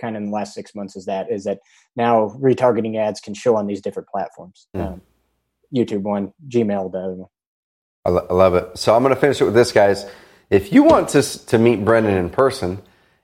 kind 0.00 0.16
of 0.16 0.22
in 0.22 0.30
the 0.30 0.34
last 0.34 0.54
six 0.54 0.74
months, 0.74 0.96
is 0.96 1.04
that 1.06 1.30
is 1.30 1.44
that 1.44 1.60
now 1.96 2.36
retargeting 2.40 2.96
ads 2.96 3.20
can 3.20 3.34
show 3.34 3.56
on 3.56 3.66
these 3.66 3.80
different 3.80 4.08
platforms. 4.08 4.66
Mm. 4.74 4.86
Um, 4.86 5.02
YouTube 5.74 6.02
one, 6.02 6.32
Gmail 6.48 6.90
the 6.92 6.98
other 6.98 7.14
one. 7.14 7.28
I, 8.04 8.10
lo- 8.10 8.26
I 8.30 8.34
love 8.34 8.54
it. 8.54 8.78
So 8.78 8.94
I'm 8.94 9.02
going 9.02 9.14
to 9.14 9.20
finish 9.20 9.40
it 9.40 9.44
with 9.44 9.54
this, 9.54 9.72
guys. 9.72 10.06
If 10.50 10.72
you 10.72 10.82
want 10.82 11.10
to 11.10 11.46
to 11.46 11.58
meet 11.58 11.84
Brendan 11.84 12.14
in 12.14 12.30
person 12.30 12.80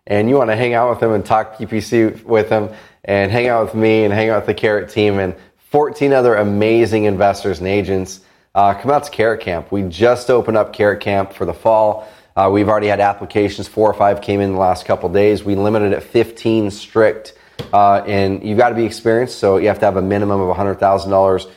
and 0.06 0.28
you 0.28 0.36
want 0.36 0.50
to 0.50 0.56
hang 0.56 0.74
out 0.74 0.90
with 0.90 1.02
him 1.02 1.12
and 1.12 1.24
talk 1.24 1.56
PPC 1.56 2.22
with 2.24 2.50
him 2.50 2.68
and 3.04 3.32
hang 3.32 3.48
out 3.48 3.64
with 3.64 3.74
me 3.74 4.04
and 4.04 4.12
hang 4.12 4.28
out 4.28 4.42
with 4.42 4.46
the 4.46 4.54
Carrot 4.54 4.90
team 4.90 5.18
and 5.18 5.34
14 5.70 6.12
other 6.12 6.34
amazing 6.36 7.04
investors 7.04 7.58
and 7.58 7.66
agents, 7.66 8.20
uh, 8.54 8.74
come 8.74 8.90
out 8.90 9.04
to 9.04 9.10
Carrot 9.10 9.40
Camp. 9.40 9.72
We 9.72 9.82
just 9.82 10.30
opened 10.30 10.56
up 10.56 10.72
Carrot 10.72 11.00
Camp 11.00 11.32
for 11.32 11.44
the 11.44 11.54
fall. 11.54 12.06
Uh, 12.36 12.50
we've 12.52 12.68
already 12.68 12.88
had 12.88 13.00
applications. 13.00 13.68
Four 13.68 13.88
or 13.88 13.94
five 13.94 14.20
came 14.20 14.40
in 14.40 14.52
the 14.52 14.58
last 14.58 14.86
couple 14.86 15.08
days. 15.08 15.44
We 15.44 15.54
limited 15.54 15.92
it 15.92 15.96
at 15.96 16.02
15 16.02 16.70
strict, 16.70 17.34
uh, 17.72 18.02
and 18.06 18.42
you've 18.42 18.58
got 18.58 18.70
to 18.70 18.74
be 18.74 18.84
experienced. 18.84 19.38
So 19.38 19.58
you 19.58 19.68
have 19.68 19.78
to 19.80 19.84
have 19.84 19.96
a 19.96 20.02
minimum 20.02 20.40
of 20.40 20.56
$100,000 20.56 21.50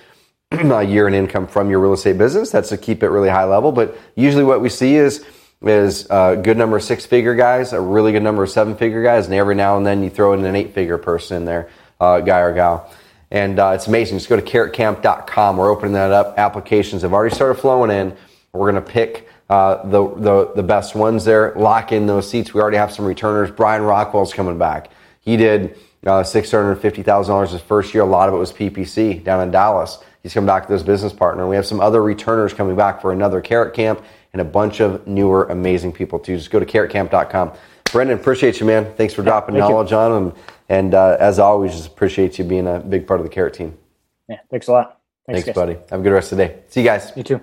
a 0.52 0.84
year 0.84 1.08
in 1.08 1.14
income 1.14 1.48
from 1.48 1.70
your 1.70 1.80
real 1.80 1.94
estate 1.94 2.18
business. 2.18 2.52
That's 2.52 2.70
to 2.70 2.78
keep 2.78 3.02
it 3.02 3.10
really 3.10 3.30
high 3.30 3.46
level. 3.46 3.72
But 3.72 3.98
usually, 4.16 4.44
what 4.44 4.62
we 4.62 4.70
see 4.70 4.96
is 4.96 5.26
is 5.64 6.06
a 6.12 6.40
good 6.42 6.56
number 6.56 6.78
of 6.78 6.84
six 6.84 7.06
figure 7.06 7.34
guys, 7.34 7.74
a 7.74 7.82
really 7.82 8.12
good 8.12 8.22
number 8.22 8.44
of 8.44 8.50
seven 8.50 8.76
figure 8.78 9.02
guys, 9.02 9.26
and 9.26 9.34
every 9.34 9.56
now 9.56 9.76
and 9.76 9.86
then 9.86 10.04
you 10.04 10.10
throw 10.12 10.34
in 10.34 10.46
an 10.46 10.56
eight 10.56 10.76
figure 10.76 11.00
person 11.00 11.38
in 11.38 11.46
there, 11.46 11.70
uh, 12.00 12.20
guy 12.20 12.42
or 12.42 12.54
gal. 12.54 12.94
And 13.32 13.60
uh, 13.60 13.72
it's 13.74 13.88
amazing. 13.88 14.20
Just 14.20 14.30
go 14.30 14.36
to 14.36 14.42
carrotcamp.com. 14.42 15.58
We're 15.58 15.72
opening 15.72 15.94
that 15.94 16.12
up. 16.12 16.38
Applications 16.38 17.02
have 17.02 17.12
already 17.12 17.36
started 17.36 17.56
flowing 17.56 17.90
in. 17.90 18.16
We're 18.54 18.72
going 18.72 18.84
to 18.84 18.90
pick 18.90 19.28
uh, 19.50 19.88
the, 19.88 20.08
the, 20.16 20.52
the 20.56 20.64
best 20.64 20.96
ones 20.96 21.26
there, 21.26 21.54
lock 21.56 21.92
in 21.92 22.06
those 22.06 22.30
seats. 22.30 22.54
We 22.54 22.62
already 22.62 22.78
have 22.78 22.92
some 22.92 23.06
returners. 23.06 23.50
Brian 23.52 23.84
Rockwell's 23.84 24.34
coming 24.34 24.58
back. 24.58 24.92
He 25.22 25.38
did 25.38 25.78
uh, 26.06 26.24
$650,000 26.24 27.52
his 27.52 27.62
first 27.62 27.94
year. 27.94 28.04
A 28.04 28.06
lot 28.06 28.30
of 28.30 28.36
it 28.36 28.38
was 28.38 28.52
PPC 28.52 29.24
down 29.24 29.42
in 29.42 29.52
Dallas. 29.52 30.00
He's 30.24 30.34
coming 30.34 30.48
back 30.48 30.68
to 30.68 30.74
his 30.74 30.84
business 30.84 31.14
partner. 31.14 31.48
We 31.48 31.56
have 31.56 31.66
some 31.66 31.80
other 31.80 32.04
returners 32.04 32.54
coming 32.54 32.76
back 32.76 33.02
for 33.02 33.12
another 33.14 33.40
Carrot 33.40 33.74
Camp 33.74 34.04
and 34.34 34.42
a 34.42 34.46
bunch 34.46 34.82
of 34.82 35.08
newer, 35.08 35.46
amazing 35.46 35.94
people 35.94 36.20
too. 36.20 36.38
Just 36.38 36.52
go 36.52 36.60
to 36.60 36.66
carrotcamp.com. 36.66 37.54
Brendan, 37.92 38.20
appreciate 38.20 38.60
you, 38.60 38.66
man. 38.66 38.94
Thanks 38.96 39.14
for 39.14 39.24
dropping 39.24 39.56
Thank 39.56 39.64
you. 39.64 39.74
knowledge 39.74 39.94
on 39.94 40.12
them. 40.12 40.44
And 40.70 40.94
uh, 40.94 41.16
as 41.20 41.40
always, 41.40 41.72
just 41.72 41.88
appreciate 41.88 42.38
you 42.38 42.44
being 42.44 42.68
a 42.68 42.80
big 42.80 43.08
part 43.08 43.22
of 43.22 43.26
the 43.26 43.30
Carrot 43.30 43.54
team. 43.54 43.78
Yeah, 44.28 44.40
thanks 44.52 44.68
a 44.68 44.74
lot. 44.74 45.00
Thanks, 45.26 45.46
guys. 45.46 45.56
buddy. 45.56 45.78
Have 45.90 46.02
a 46.02 46.04
good 46.04 46.12
rest 46.12 46.32
of 46.32 46.38
the 46.38 46.48
day. 46.48 46.60
See 46.68 46.82
you 46.82 46.86
guys. 46.86 47.12
You 47.16 47.24
too. 47.24 47.42